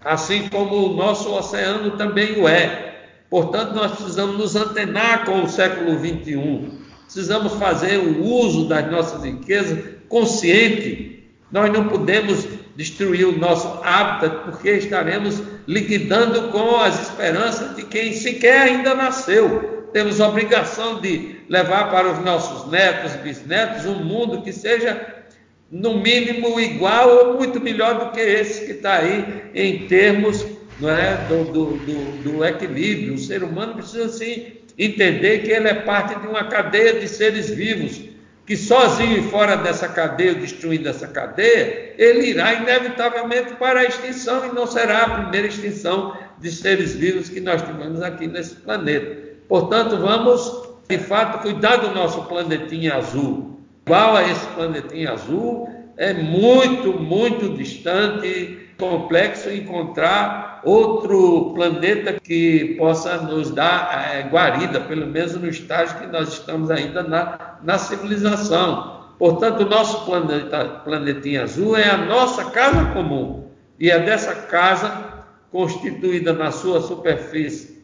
assim 0.00 0.48
como 0.48 0.92
o 0.92 0.96
nosso 0.96 1.30
oceano 1.32 1.92
também 1.92 2.40
o 2.40 2.48
é. 2.48 2.92
Portanto, 3.28 3.74
nós 3.74 3.92
precisamos 3.92 4.38
nos 4.38 4.56
antenar 4.56 5.24
com 5.24 5.42
o 5.42 5.48
século 5.48 5.98
XXI. 5.98 6.82
Precisamos 7.04 7.54
fazer 7.54 7.98
o 7.98 8.24
uso 8.24 8.68
das 8.68 8.90
nossas 8.90 9.22
riquezas 9.22 9.78
consciente. 10.08 11.30
Nós 11.50 11.70
não 11.72 11.88
podemos 11.88 12.46
destruir 12.76 13.26
o 13.26 13.38
nosso 13.38 13.80
hábitat 13.82 14.44
porque 14.44 14.70
estaremos 14.70 15.42
liquidando 15.66 16.48
com 16.48 16.76
as 16.76 17.08
esperanças 17.08 17.76
de 17.76 17.82
quem 17.84 18.12
sequer 18.12 18.62
ainda 18.62 18.94
nasceu. 18.94 19.88
Temos 19.92 20.20
obrigação 20.20 21.00
de 21.00 21.36
levar 21.48 21.90
para 21.90 22.10
os 22.10 22.18
nossos 22.24 22.70
netos, 22.70 23.12
bisnetos, 23.16 23.84
um 23.84 24.02
mundo 24.02 24.42
que 24.42 24.52
seja 24.52 25.22
no 25.70 25.98
mínimo 25.98 26.58
igual 26.60 27.08
ou 27.08 27.34
muito 27.38 27.60
melhor 27.60 27.98
do 27.98 28.10
que 28.12 28.20
esse 28.20 28.66
que 28.66 28.72
está 28.72 28.96
aí 28.98 29.50
em 29.54 29.86
termos 29.86 30.44
não 30.80 30.90
é, 30.90 31.16
do, 31.28 31.44
do, 31.44 31.66
do, 31.78 32.22
do, 32.22 32.44
equilíbrio. 32.44 33.14
O 33.14 33.18
ser 33.18 33.42
humano 33.42 33.74
precisa 33.74 34.08
sim 34.08 34.52
entender 34.78 35.42
que 35.42 35.50
ele 35.50 35.68
é 35.68 35.74
parte 35.74 36.18
de 36.18 36.26
uma 36.26 36.44
cadeia 36.44 36.98
de 36.98 37.06
seres 37.06 37.50
vivos, 37.50 38.00
que 38.44 38.56
sozinho 38.56 39.18
e 39.18 39.30
fora 39.30 39.56
dessa 39.56 39.88
cadeia, 39.88 40.34
destruindo 40.34 40.88
essa 40.88 41.06
cadeia, 41.06 41.94
ele 41.96 42.30
irá 42.30 42.54
inevitavelmente 42.54 43.54
para 43.54 43.80
a 43.80 43.84
extinção 43.84 44.46
e 44.46 44.52
não 44.52 44.66
será 44.66 45.02
a 45.02 45.20
primeira 45.20 45.46
extinção 45.46 46.16
de 46.38 46.50
seres 46.50 46.94
vivos 46.94 47.28
que 47.28 47.40
nós 47.40 47.62
tivemos 47.62 48.02
aqui 48.02 48.26
nesse 48.26 48.56
planeta. 48.56 49.16
Portanto, 49.48 49.96
vamos 49.96 50.70
de 50.88 50.98
fato 50.98 51.42
cuidar 51.42 51.76
do 51.76 51.94
nosso 51.94 52.24
planetinha 52.24 52.96
azul, 52.96 53.60
igual 53.86 54.16
a 54.16 54.28
esse 54.28 54.46
planetinha 54.48 55.12
azul, 55.12 55.68
é 55.96 56.12
muito, 56.12 56.98
muito 56.98 57.50
distante, 57.50 58.68
complexo 58.78 59.50
encontrar 59.50 60.51
outro 60.64 61.52
planeta 61.54 62.14
que 62.20 62.76
possa 62.78 63.16
nos 63.18 63.50
dar 63.50 64.12
é, 64.14 64.22
guarida, 64.22 64.80
pelo 64.80 65.06
menos 65.06 65.34
no 65.34 65.48
estágio 65.48 65.98
que 65.98 66.06
nós 66.06 66.28
estamos 66.28 66.70
ainda 66.70 67.02
na, 67.02 67.58
na 67.62 67.78
civilização. 67.78 69.02
Portanto, 69.18 69.62
o 69.62 69.68
nosso 69.68 70.04
planeta, 70.04 70.64
planetinha 70.84 71.44
azul 71.44 71.76
é 71.76 71.90
a 71.90 71.96
nossa 71.96 72.50
casa 72.50 72.86
comum. 72.86 73.48
E 73.78 73.90
é 73.90 73.98
dessa 73.98 74.34
casa, 74.34 75.24
constituída 75.50 76.32
na 76.32 76.50
sua 76.50 76.80
superfície 76.80 77.82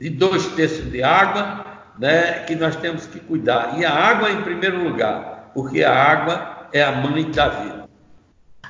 de 0.00 0.10
dois 0.10 0.46
terços 0.48 0.90
de 0.90 1.02
água, 1.02 1.64
né, 1.98 2.44
que 2.44 2.54
nós 2.54 2.76
temos 2.76 3.06
que 3.06 3.18
cuidar. 3.18 3.78
E 3.78 3.84
a 3.84 3.92
água 3.92 4.30
em 4.30 4.42
primeiro 4.42 4.82
lugar, 4.84 5.50
porque 5.54 5.82
a 5.82 5.92
água 5.92 6.68
é 6.72 6.82
a 6.82 6.92
mãe 6.92 7.30
da 7.30 7.48
vida. 7.48 7.87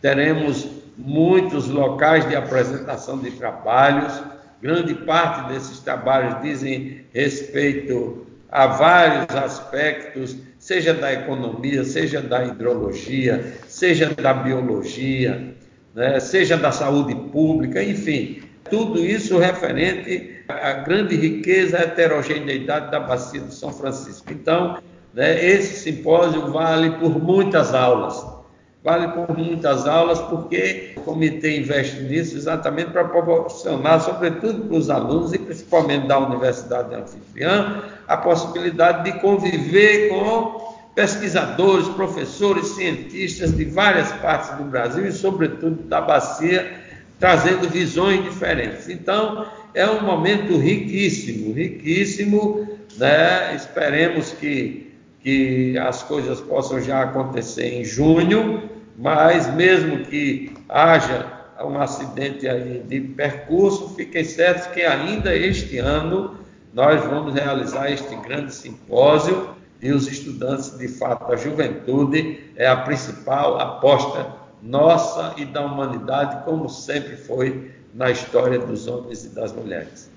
teremos 0.00 0.68
muitos 0.96 1.68
locais 1.68 2.28
de 2.28 2.36
apresentação 2.36 3.18
de 3.18 3.30
trabalhos. 3.32 4.22
Grande 4.60 4.94
parte 4.94 5.48
desses 5.48 5.80
trabalhos 5.80 6.40
dizem 6.42 7.06
respeito 7.12 8.29
a 8.50 8.66
vários 8.66 9.34
aspectos, 9.34 10.36
seja 10.58 10.92
da 10.92 11.12
economia, 11.12 11.84
seja 11.84 12.20
da 12.20 12.44
hidrologia, 12.44 13.54
seja 13.66 14.14
da 14.14 14.34
biologia, 14.34 15.54
né, 15.94 16.18
seja 16.20 16.56
da 16.56 16.72
saúde 16.72 17.14
pública, 17.14 17.82
enfim, 17.82 18.42
Tudo 18.68 19.04
isso 19.04 19.38
referente 19.38 20.44
à 20.48 20.72
grande 20.72 21.16
riqueza 21.16 21.78
e 21.78 21.82
heterogeneidade 21.82 22.90
da 22.90 23.00
bacia 23.00 23.40
de 23.40 23.52
São 23.52 23.72
Francisco. 23.72 24.32
Então, 24.32 24.78
né, 25.12 25.44
esse 25.44 25.80
simpósio 25.80 26.52
vale 26.52 26.90
por 26.98 27.20
muitas 27.20 27.74
aulas. 27.74 28.39
Vale 28.82 29.08
por 29.08 29.36
muitas 29.36 29.86
aulas 29.86 30.18
porque 30.20 30.92
o 30.96 31.00
comitê 31.02 31.58
investe 31.58 32.00
nisso 32.00 32.34
exatamente 32.34 32.90
para 32.90 33.04
proporcionar, 33.04 34.00
sobretudo 34.00 34.62
para 34.68 34.76
os 34.78 34.88
alunos 34.88 35.34
e 35.34 35.38
principalmente 35.38 36.06
da 36.06 36.18
Universidade 36.18 36.94
Anfitriã, 36.94 37.82
a 38.08 38.16
possibilidade 38.16 39.04
de 39.04 39.20
conviver 39.20 40.08
com 40.08 40.70
pesquisadores, 40.94 41.88
professores, 41.88 42.68
cientistas 42.68 43.54
de 43.54 43.66
várias 43.66 44.10
partes 44.12 44.56
do 44.56 44.64
Brasil 44.64 45.06
e, 45.06 45.12
sobretudo, 45.12 45.82
da 45.82 46.00
bacia, 46.00 46.80
trazendo 47.18 47.68
visões 47.68 48.24
diferentes. 48.24 48.88
Então, 48.88 49.46
é 49.74 49.86
um 49.86 50.02
momento 50.02 50.56
riquíssimo, 50.56 51.52
riquíssimo. 51.52 52.66
Né? 52.96 53.54
Esperemos 53.54 54.32
que, 54.32 54.90
que 55.22 55.76
as 55.78 56.02
coisas 56.02 56.40
possam 56.40 56.80
já 56.80 57.02
acontecer 57.02 57.74
em 57.74 57.84
junho, 57.84 58.69
mas 59.00 59.52
mesmo 59.54 60.04
que 60.04 60.52
haja 60.68 61.26
um 61.58 61.80
acidente 61.80 62.46
aí 62.46 62.82
de 62.86 63.00
percurso, 63.00 63.94
fiquem 63.96 64.22
certos 64.22 64.66
que 64.68 64.82
ainda 64.82 65.34
este 65.34 65.78
ano 65.78 66.36
nós 66.74 67.02
vamos 67.04 67.34
realizar 67.34 67.90
este 67.90 68.14
grande 68.16 68.54
simpósio 68.54 69.54
e 69.80 69.90
os 69.90 70.06
estudantes, 70.06 70.76
de 70.76 70.86
fato, 70.86 71.32
a 71.32 71.36
juventude 71.36 72.40
é 72.54 72.66
a 72.66 72.76
principal 72.76 73.58
aposta 73.58 74.34
nossa 74.62 75.32
e 75.38 75.46
da 75.46 75.64
humanidade, 75.64 76.44
como 76.44 76.68
sempre 76.68 77.16
foi 77.16 77.70
na 77.94 78.10
história 78.10 78.58
dos 78.58 78.86
homens 78.86 79.24
e 79.24 79.28
das 79.30 79.50
mulheres. 79.50 80.10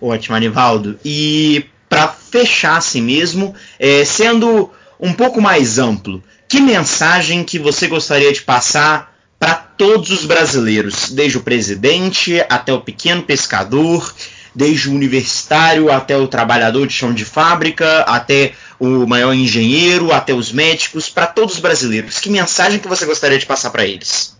Ótimo, 0.00 0.36
Anivaldo. 0.36 0.96
E 1.04 1.66
para 1.88 2.06
fechar 2.06 2.76
assim 2.76 3.02
mesmo, 3.02 3.52
é, 3.80 4.04
sendo 4.04 4.70
um 5.00 5.12
pouco 5.12 5.40
mais 5.40 5.78
amplo, 5.78 6.22
que 6.56 6.62
mensagem 6.62 7.44
que 7.44 7.58
você 7.58 7.86
gostaria 7.86 8.32
de 8.32 8.40
passar 8.40 9.14
para 9.38 9.54
todos 9.54 10.10
os 10.10 10.24
brasileiros, 10.24 11.10
desde 11.10 11.36
o 11.36 11.42
presidente 11.42 12.40
até 12.48 12.72
o 12.72 12.80
pequeno 12.80 13.22
pescador, 13.22 14.10
desde 14.54 14.88
o 14.88 14.94
universitário 14.94 15.92
até 15.92 16.16
o 16.16 16.26
trabalhador 16.26 16.86
de 16.86 16.94
chão 16.94 17.12
de 17.12 17.26
fábrica, 17.26 18.00
até 18.04 18.54
o 18.80 19.06
maior 19.06 19.34
engenheiro, 19.34 20.12
até 20.12 20.32
os 20.32 20.50
médicos, 20.50 21.10
para 21.10 21.26
todos 21.26 21.56
os 21.56 21.60
brasileiros. 21.60 22.18
Que 22.18 22.30
mensagem 22.30 22.78
que 22.78 22.88
você 22.88 23.04
gostaria 23.04 23.38
de 23.38 23.44
passar 23.44 23.68
para 23.68 23.84
eles? 23.84 24.34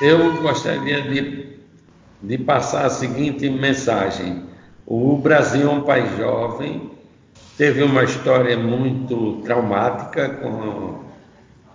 Eu 0.00 0.32
gostaria 0.42 1.00
de, 1.00 1.58
de 2.20 2.38
passar 2.38 2.86
a 2.86 2.90
seguinte 2.90 3.48
mensagem. 3.48 4.42
O 4.84 5.16
Brasil 5.16 5.70
é 5.70 5.72
um 5.72 5.82
país 5.82 6.18
jovem, 6.18 6.90
teve 7.56 7.82
uma 7.82 8.04
história 8.04 8.56
muito 8.56 9.40
traumática 9.44 10.28
com 10.28 11.04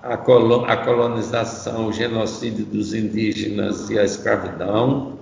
a 0.01 0.17
colonização, 0.17 1.87
o 1.87 1.93
genocídio 1.93 2.65
dos 2.65 2.93
indígenas 2.93 3.89
e 3.89 3.99
a 3.99 4.03
escravidão 4.03 5.19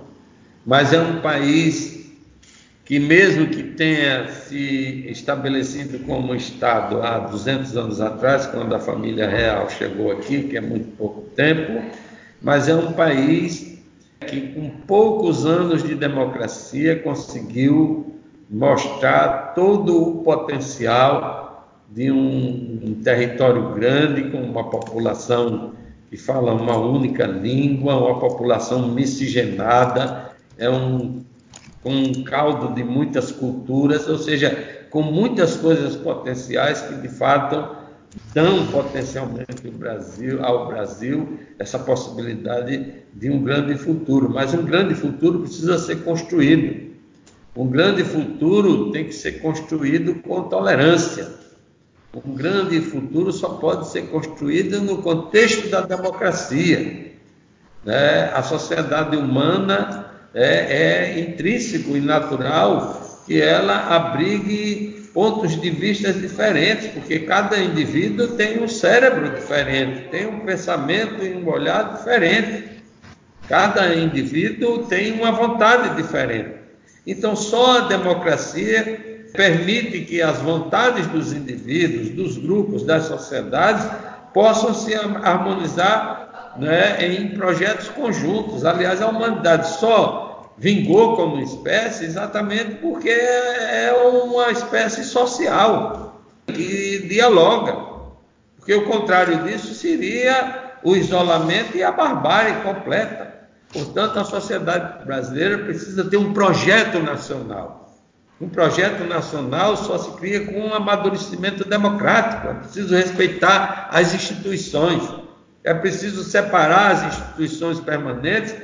mas 0.68 0.92
é 0.92 1.00
um 1.00 1.22
país 1.22 2.10
que, 2.84 3.00
mesmo 3.00 3.46
que 3.46 3.62
tenha 3.62 4.28
se 4.28 5.06
estabelecido 5.08 5.98
como 6.00 6.34
Estado 6.34 7.00
há 7.00 7.20
200 7.20 7.74
anos 7.74 8.00
atrás, 8.02 8.44
quando 8.44 8.74
a 8.74 8.78
família 8.78 9.26
real 9.30 9.70
chegou 9.70 10.12
aqui, 10.12 10.42
que 10.42 10.58
é 10.58 10.60
muito 10.60 10.94
pouco 10.98 11.22
tempo, 11.30 11.82
mas 12.42 12.68
é 12.68 12.74
um 12.74 12.92
país 12.92 13.78
que, 14.26 14.52
com 14.52 14.68
poucos 14.86 15.46
anos 15.46 15.82
de 15.82 15.94
democracia, 15.94 16.96
conseguiu 16.98 18.17
mostrar 18.50 19.54
todo 19.54 20.02
o 20.02 20.22
potencial 20.22 21.68
de 21.90 22.10
um, 22.10 22.80
um 22.82 22.94
território 23.02 23.74
grande, 23.74 24.30
com 24.30 24.38
uma 24.38 24.68
população 24.68 25.72
que 26.10 26.16
fala 26.16 26.54
uma 26.54 26.76
única 26.76 27.26
língua, 27.26 27.96
uma 27.96 28.18
população 28.18 28.88
miscigenada 28.88 30.32
é 30.56 30.68
um, 30.68 31.22
com 31.82 31.90
um 31.90 32.24
caldo 32.24 32.74
de 32.74 32.82
muitas 32.82 33.30
culturas, 33.30 34.08
ou 34.08 34.18
seja, 34.18 34.86
com 34.90 35.02
muitas 35.02 35.56
coisas 35.56 35.96
potenciais 35.96 36.80
que 36.80 36.94
de 36.94 37.08
fato 37.08 37.76
dão 38.34 38.66
potencialmente 38.68 39.70
Brasil, 39.70 40.44
ao 40.44 40.66
Brasil 40.68 41.38
essa 41.58 41.78
possibilidade 41.78 42.94
de 43.12 43.30
um 43.30 43.42
grande 43.42 43.76
futuro. 43.76 44.30
Mas 44.30 44.54
um 44.54 44.64
grande 44.64 44.94
futuro 44.94 45.40
precisa 45.40 45.78
ser 45.78 46.02
construído. 46.04 46.87
Um 47.58 47.66
grande 47.66 48.04
futuro 48.04 48.92
tem 48.92 49.06
que 49.06 49.12
ser 49.12 49.40
construído 49.40 50.14
com 50.22 50.44
tolerância. 50.44 51.28
Um 52.14 52.36
grande 52.36 52.80
futuro 52.80 53.32
só 53.32 53.48
pode 53.48 53.88
ser 53.88 54.02
construído 54.10 54.80
no 54.80 54.98
contexto 54.98 55.68
da 55.68 55.80
democracia. 55.80 57.16
Né? 57.84 58.30
A 58.32 58.44
sociedade 58.44 59.16
humana 59.16 60.06
é, 60.32 60.44
é 60.44 61.20
intrínseco 61.20 61.96
e 61.96 62.00
natural 62.00 63.24
que 63.26 63.42
ela 63.42 63.88
abrigue 63.88 65.10
pontos 65.12 65.60
de 65.60 65.68
vista 65.68 66.12
diferentes, 66.12 66.92
porque 66.92 67.18
cada 67.18 67.58
indivíduo 67.58 68.36
tem 68.36 68.62
um 68.62 68.68
cérebro 68.68 69.34
diferente, 69.34 70.08
tem 70.10 70.28
um 70.28 70.40
pensamento 70.46 71.24
e 71.24 71.34
um 71.34 71.48
olhar 71.48 71.96
diferente. 71.96 72.68
Cada 73.48 73.96
indivíduo 73.96 74.84
tem 74.84 75.10
uma 75.10 75.32
vontade 75.32 75.96
diferente. 76.00 76.57
Então, 77.08 77.34
só 77.34 77.78
a 77.78 77.80
democracia 77.88 79.24
permite 79.32 80.02
que 80.02 80.20
as 80.20 80.40
vontades 80.40 81.06
dos 81.06 81.32
indivíduos, 81.32 82.10
dos 82.10 82.36
grupos, 82.36 82.82
das 82.82 83.04
sociedades 83.04 83.86
possam 84.34 84.74
se 84.74 84.94
harmonizar 84.94 86.52
né, 86.58 87.02
em 87.06 87.28
projetos 87.30 87.88
conjuntos. 87.88 88.62
Aliás, 88.62 89.00
a 89.00 89.08
humanidade 89.08 89.70
só 89.78 90.52
vingou 90.58 91.16
como 91.16 91.40
espécie 91.40 92.04
exatamente 92.04 92.74
porque 92.74 93.08
é 93.08 93.90
uma 94.12 94.50
espécie 94.50 95.02
social 95.02 96.22
que 96.46 97.06
dialoga. 97.08 97.88
Porque 98.58 98.74
o 98.74 98.84
contrário 98.84 99.44
disso 99.44 99.72
seria 99.72 100.74
o 100.82 100.94
isolamento 100.94 101.74
e 101.74 101.82
a 101.82 101.90
barbárie 101.90 102.56
completa. 102.56 103.27
Portanto, 103.72 104.18
a 104.18 104.24
sociedade 104.24 105.04
brasileira 105.04 105.58
precisa 105.58 106.04
ter 106.04 106.16
um 106.16 106.32
projeto 106.32 107.00
nacional. 107.00 107.96
Um 108.40 108.48
projeto 108.48 109.04
nacional 109.04 109.76
só 109.76 109.98
se 109.98 110.10
cria 110.12 110.46
com 110.46 110.60
um 110.60 110.72
amadurecimento 110.72 111.68
democrático. 111.68 112.48
É 112.48 112.54
preciso 112.54 112.94
respeitar 112.94 113.88
as 113.90 114.14
instituições. 114.14 115.02
É 115.64 115.74
preciso 115.74 116.22
separar 116.22 116.92
as 116.92 117.14
instituições 117.14 117.80
permanentes 117.80 118.54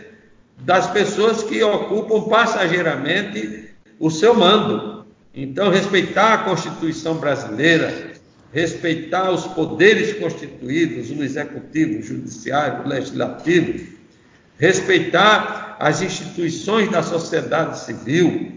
das 0.58 0.86
pessoas 0.86 1.42
que 1.42 1.62
ocupam 1.62 2.28
passageiramente 2.28 3.70
o 3.98 4.10
seu 4.10 4.34
mando. 4.34 5.04
Então, 5.34 5.68
respeitar 5.68 6.34
a 6.34 6.38
Constituição 6.38 7.16
brasileira, 7.16 8.12
respeitar 8.52 9.32
os 9.32 9.44
poderes 9.48 10.16
constituídos, 10.16 11.10
o 11.10 11.24
executivo, 11.24 11.98
o 11.98 12.02
judiciário, 12.02 12.84
o 12.84 12.88
legislativo, 12.88 13.92
respeitar 14.58 15.76
as 15.78 16.02
instituições 16.02 16.90
da 16.90 17.02
sociedade 17.02 17.78
civil, 17.80 18.52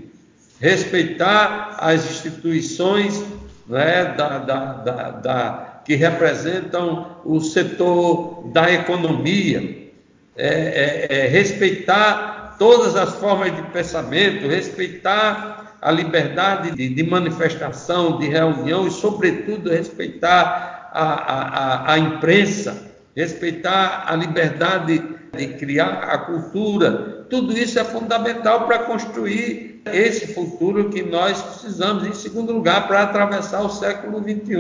respeitar 0.60 1.78
as 1.80 2.06
instituições 2.10 3.24
né, 3.68 4.06
da, 4.18 4.40
da, 4.40 4.74
da, 4.74 5.10
da, 5.12 5.82
que 5.86 5.96
representam 5.96 7.18
o 7.26 7.40
setor 7.40 8.50
da 8.52 8.72
economia, 8.72 9.90
é, 10.36 10.48
é, 10.48 11.08
é, 11.10 11.28
respeitar 11.28 12.56
todas 12.60 12.96
as 12.96 13.16
formas 13.16 13.56
de 13.56 13.62
pensamento, 13.64 14.48
respeitar 14.48 15.78
a 15.82 15.92
liberdade 15.92 16.72
de, 16.72 16.90
de 16.90 17.04
manifestação, 17.04 18.18
de 18.18 18.28
reunião 18.28 18.88
e, 18.88 18.92
sobretudo, 18.92 19.70
respeitar 19.70 20.90
a, 20.92 21.04
a, 21.04 21.94
a 21.94 22.00
imprensa, 22.00 22.92
respeitar 23.16 24.06
a 24.08 24.16
liberdade 24.16 25.17
de 25.38 25.48
criar 25.54 26.04
a 26.04 26.18
cultura. 26.18 27.26
Tudo 27.30 27.58
isso 27.58 27.80
é 27.80 27.84
fundamental 27.84 28.66
para 28.66 28.80
construir 28.80 29.82
esse 29.86 30.34
futuro 30.34 30.90
que 30.90 31.04
nós 31.04 31.42
precisamos. 31.42 32.06
Em 32.06 32.14
segundo 32.14 32.52
lugar, 32.52 32.88
para 32.88 33.04
atravessar 33.04 33.62
o 33.62 33.70
século 33.70 34.20
XXI. 34.20 34.58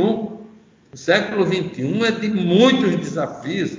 O 0.93 0.97
século 0.97 1.45
XXI 1.45 2.03
é 2.05 2.11
de 2.11 2.29
muitos 2.29 2.95
desafios 2.95 3.77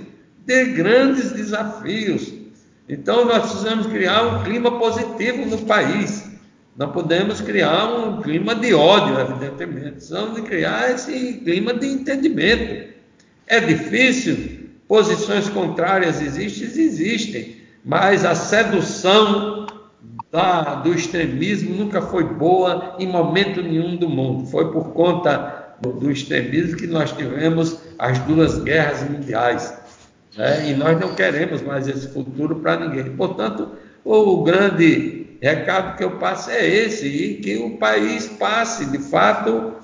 ter 0.49 0.73
grandes 0.73 1.31
desafios. 1.33 2.33
Então, 2.89 3.27
nós 3.27 3.51
precisamos 3.51 3.87
criar 3.87 4.23
um 4.23 4.45
clima 4.45 4.79
positivo 4.79 5.45
no 5.45 5.59
país. 5.59 6.25
Não 6.75 6.91
podemos 6.91 7.43
criar 7.43 7.85
um 7.85 8.23
clima 8.23 8.55
de 8.55 8.73
ódio, 8.73 9.20
evidentemente. 9.20 9.91
Precisamos 9.91 10.41
criar 10.41 10.91
esse 10.91 11.35
clima 11.45 11.75
de 11.75 11.87
entendimento. 11.87 12.95
É 13.47 13.61
difícil, 13.61 14.57
posições 14.89 15.51
contrárias 15.51 16.20
existem, 16.23 16.66
existem, 16.66 17.56
mas 17.85 18.24
a 18.24 18.35
sedução 18.35 19.66
da, 20.32 20.77
do 20.77 20.93
extremismo 20.94 21.77
nunca 21.77 22.01
foi 22.01 22.24
boa 22.24 22.97
em 22.98 23.06
momento 23.06 23.62
nenhum 23.62 23.97
do 23.97 24.09
mundo. 24.09 24.47
Foi 24.47 24.73
por 24.73 24.93
conta 24.93 25.77
do, 25.81 25.93
do 25.93 26.10
extremismo 26.10 26.77
que 26.77 26.86
nós 26.86 27.12
tivemos 27.12 27.78
as 27.98 28.19
duas 28.20 28.59
guerras 28.59 29.09
mundiais. 29.09 29.74
Né? 30.36 30.70
E 30.70 30.74
nós 30.74 30.98
não 30.98 31.15
queremos 31.15 31.62
mais 31.62 31.86
esse 31.86 32.09
futuro 32.09 32.56
para 32.56 32.81
ninguém. 32.81 33.15
Portanto, 33.16 33.69
o 34.05 34.43
grande 34.43 35.27
recado 35.40 35.97
que 35.97 36.05
eu 36.05 36.12
passo 36.12 36.51
é 36.51 36.66
esse, 36.66 37.06
e 37.06 37.35
que 37.36 37.59
o 37.59 37.77
país 37.77 38.27
passe, 38.27 38.86
de 38.86 38.98
fato, 38.98 39.74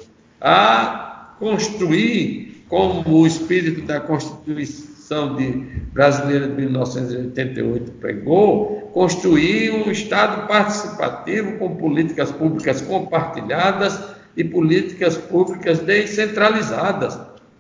a 0.41 1.37
construir, 1.39 2.65
como 2.69 3.09
o 3.09 3.27
espírito 3.27 3.83
da 3.83 4.01
Constituição 4.01 4.94
de, 5.37 5.51
brasileira 5.93 6.49
de 6.49 6.55
1988 6.55 7.93
pregou, 7.93 8.91
construir 8.93 9.71
um 9.73 9.91
Estado 9.91 10.47
participativo 10.49 11.59
com 11.59 11.77
políticas 11.77 12.31
públicas 12.31 12.81
compartilhadas 12.81 14.01
e 14.37 14.43
políticas 14.43 15.17
públicas 15.17 15.81
descentralizadas. 15.81 17.19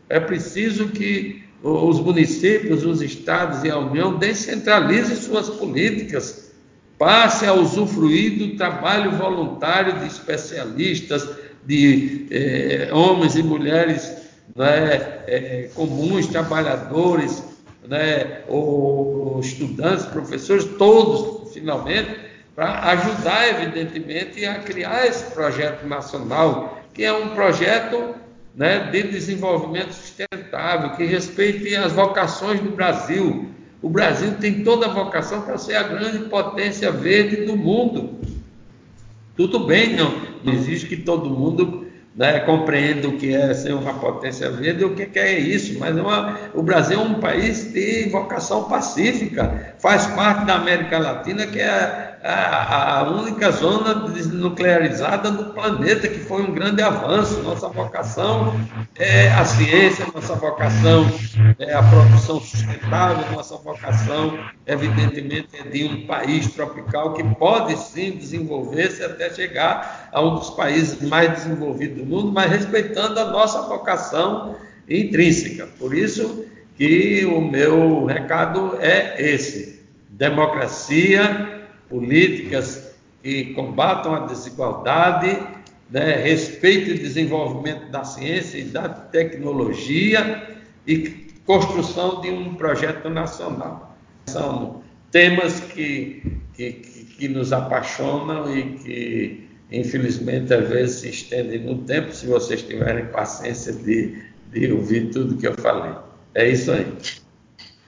É 0.08 0.18
preciso 0.18 0.88
que 0.88 1.44
os 1.62 2.00
municípios, 2.00 2.84
os 2.84 3.00
estados 3.00 3.64
e 3.64 3.70
a 3.70 3.78
União 3.78 4.18
descentralizem 4.18 5.16
suas 5.16 5.48
políticas, 5.48 6.52
passe 6.98 7.46
a 7.46 7.52
usufruir 7.52 8.38
do 8.38 8.56
trabalho 8.56 9.12
voluntário 9.12 9.98
de 9.98 10.06
especialistas, 10.06 11.28
de 11.66 12.26
eh, 12.30 12.90
homens 12.92 13.36
e 13.36 13.42
mulheres 13.42 14.23
né, 14.54 15.22
eh, 15.26 15.70
comuns, 15.74 16.26
trabalhadores, 16.26 17.42
né, 17.88 18.42
ou, 18.48 19.34
ou 19.34 19.40
estudantes, 19.40 20.06
professores, 20.06 20.64
todos, 20.78 21.52
finalmente, 21.52 22.16
para 22.54 22.90
ajudar, 22.90 23.48
evidentemente, 23.48 24.44
a 24.46 24.60
criar 24.60 25.06
esse 25.06 25.32
projeto 25.32 25.86
nacional, 25.86 26.80
que 26.92 27.02
é 27.04 27.12
um 27.12 27.30
projeto 27.30 28.14
né, 28.54 28.90
de 28.90 29.02
desenvolvimento 29.02 29.92
sustentável, 29.92 30.90
que 30.90 31.04
respeite 31.04 31.74
as 31.74 31.92
vocações 31.92 32.60
do 32.60 32.70
Brasil. 32.70 33.50
O 33.82 33.90
Brasil 33.90 34.34
tem 34.40 34.62
toda 34.62 34.86
a 34.86 34.92
vocação 34.92 35.42
para 35.42 35.58
ser 35.58 35.74
a 35.74 35.82
grande 35.82 36.20
potência 36.28 36.92
verde 36.92 37.44
do 37.44 37.56
mundo. 37.56 38.20
Tudo 39.36 39.66
bem, 39.66 39.96
não, 39.96 40.14
não 40.44 40.52
existe 40.52 40.86
que 40.86 40.96
todo 40.98 41.28
mundo 41.28 41.83
né, 42.14 42.40
o 43.08 43.16
que 43.16 43.34
é 43.34 43.52
ser 43.52 43.74
uma 43.74 43.94
potência 43.94 44.50
verde 44.50 44.82
e 44.82 44.84
o 44.84 44.94
que 44.94 45.18
é 45.18 45.38
isso, 45.38 45.78
mas 45.80 45.96
é 45.96 46.00
uma, 46.00 46.38
o 46.54 46.62
Brasil 46.62 47.00
é 47.00 47.02
um 47.02 47.14
país 47.14 47.72
de 47.72 48.08
vocação 48.08 48.64
pacífica, 48.64 49.74
faz 49.78 50.06
parte 50.08 50.46
da 50.46 50.54
América 50.54 50.98
Latina, 50.98 51.46
que 51.46 51.60
é 51.60 52.13
a, 52.26 53.00
a 53.00 53.10
única 53.10 53.50
zona 53.50 53.94
desnuclearizada 54.08 55.30
do 55.30 55.52
planeta, 55.52 56.08
que 56.08 56.20
foi 56.20 56.42
um 56.42 56.54
grande 56.54 56.80
avanço. 56.80 57.42
Nossa 57.42 57.68
vocação 57.68 58.58
é 58.96 59.28
a 59.28 59.44
ciência, 59.44 60.06
nossa 60.14 60.34
vocação 60.34 61.06
é 61.58 61.74
a 61.74 61.82
produção 61.82 62.40
sustentável, 62.40 63.30
nossa 63.36 63.56
vocação, 63.56 64.38
evidentemente, 64.66 65.48
é 65.52 65.68
de 65.68 65.84
um 65.84 66.06
país 66.06 66.50
tropical 66.50 67.12
que 67.12 67.22
pode 67.34 67.76
sim 67.76 68.12
desenvolver-se 68.12 69.04
até 69.04 69.28
chegar 69.28 70.08
a 70.10 70.22
um 70.22 70.36
dos 70.36 70.48
países 70.50 71.06
mais 71.06 71.30
desenvolvidos 71.30 71.98
do 71.98 72.06
mundo, 72.06 72.32
mas 72.32 72.50
respeitando 72.50 73.20
a 73.20 73.26
nossa 73.26 73.60
vocação 73.68 74.56
intrínseca. 74.88 75.68
Por 75.78 75.94
isso 75.94 76.46
que 76.74 77.26
o 77.26 77.42
meu 77.42 78.06
recado 78.06 78.78
é 78.80 79.14
esse: 79.20 79.84
democracia 80.08 81.53
políticas 81.88 82.94
que 83.22 83.54
combatam 83.54 84.14
a 84.14 84.26
desigualdade, 84.26 85.38
né, 85.90 86.16
respeito 86.16 86.90
e 86.90 86.98
desenvolvimento 86.98 87.90
da 87.90 88.04
ciência 88.04 88.58
e 88.58 88.64
da 88.64 88.88
tecnologia 88.88 90.58
e 90.86 91.24
construção 91.46 92.20
de 92.20 92.30
um 92.30 92.54
projeto 92.54 93.08
nacional. 93.08 93.96
São 94.26 94.82
temas 95.10 95.60
que, 95.60 96.40
que, 96.54 96.72
que 96.72 97.28
nos 97.28 97.52
apaixonam 97.52 98.54
e 98.56 98.62
que, 98.78 99.48
infelizmente, 99.70 100.52
às 100.52 100.68
vezes 100.68 101.00
se 101.00 101.08
estendem 101.10 101.60
no 101.60 101.78
tempo, 101.78 102.12
se 102.12 102.26
vocês 102.26 102.62
tiverem 102.62 103.06
paciência 103.06 103.72
de, 103.72 104.22
de 104.52 104.72
ouvir 104.72 105.10
tudo 105.10 105.36
que 105.36 105.46
eu 105.46 105.54
falei. 105.54 105.94
É 106.34 106.48
isso 106.48 106.72
aí. 106.72 106.86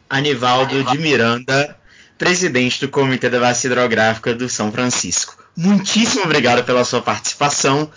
Anivaldo 0.08 0.84
de 0.84 0.98
Miranda 0.98 1.76
presidente 2.18 2.80
do 2.80 2.88
Comitê 2.88 3.28
da 3.28 3.40
Bacia 3.40 3.68
Hidrográfica 3.68 4.34
do 4.34 4.48
São 4.48 4.72
Francisco. 4.72 5.36
Muitíssimo 5.56 6.24
obrigado 6.24 6.64
pela 6.64 6.84
sua 6.84 7.02
participação. 7.02 7.90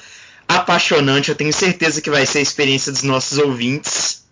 Apaixonante, 0.48 1.30
eu 1.30 1.36
tenho 1.36 1.54
certeza 1.54 2.02
que 2.02 2.10
vai 2.10 2.26
ser 2.26 2.40
a 2.40 2.42
experiência 2.42 2.92
dos 2.92 3.04
nossos 3.04 3.38
ouvintes. 3.38 4.24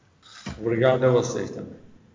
Obrigado 0.60 1.04
a 1.04 1.10
vocês 1.10 1.52
também. 1.52 1.87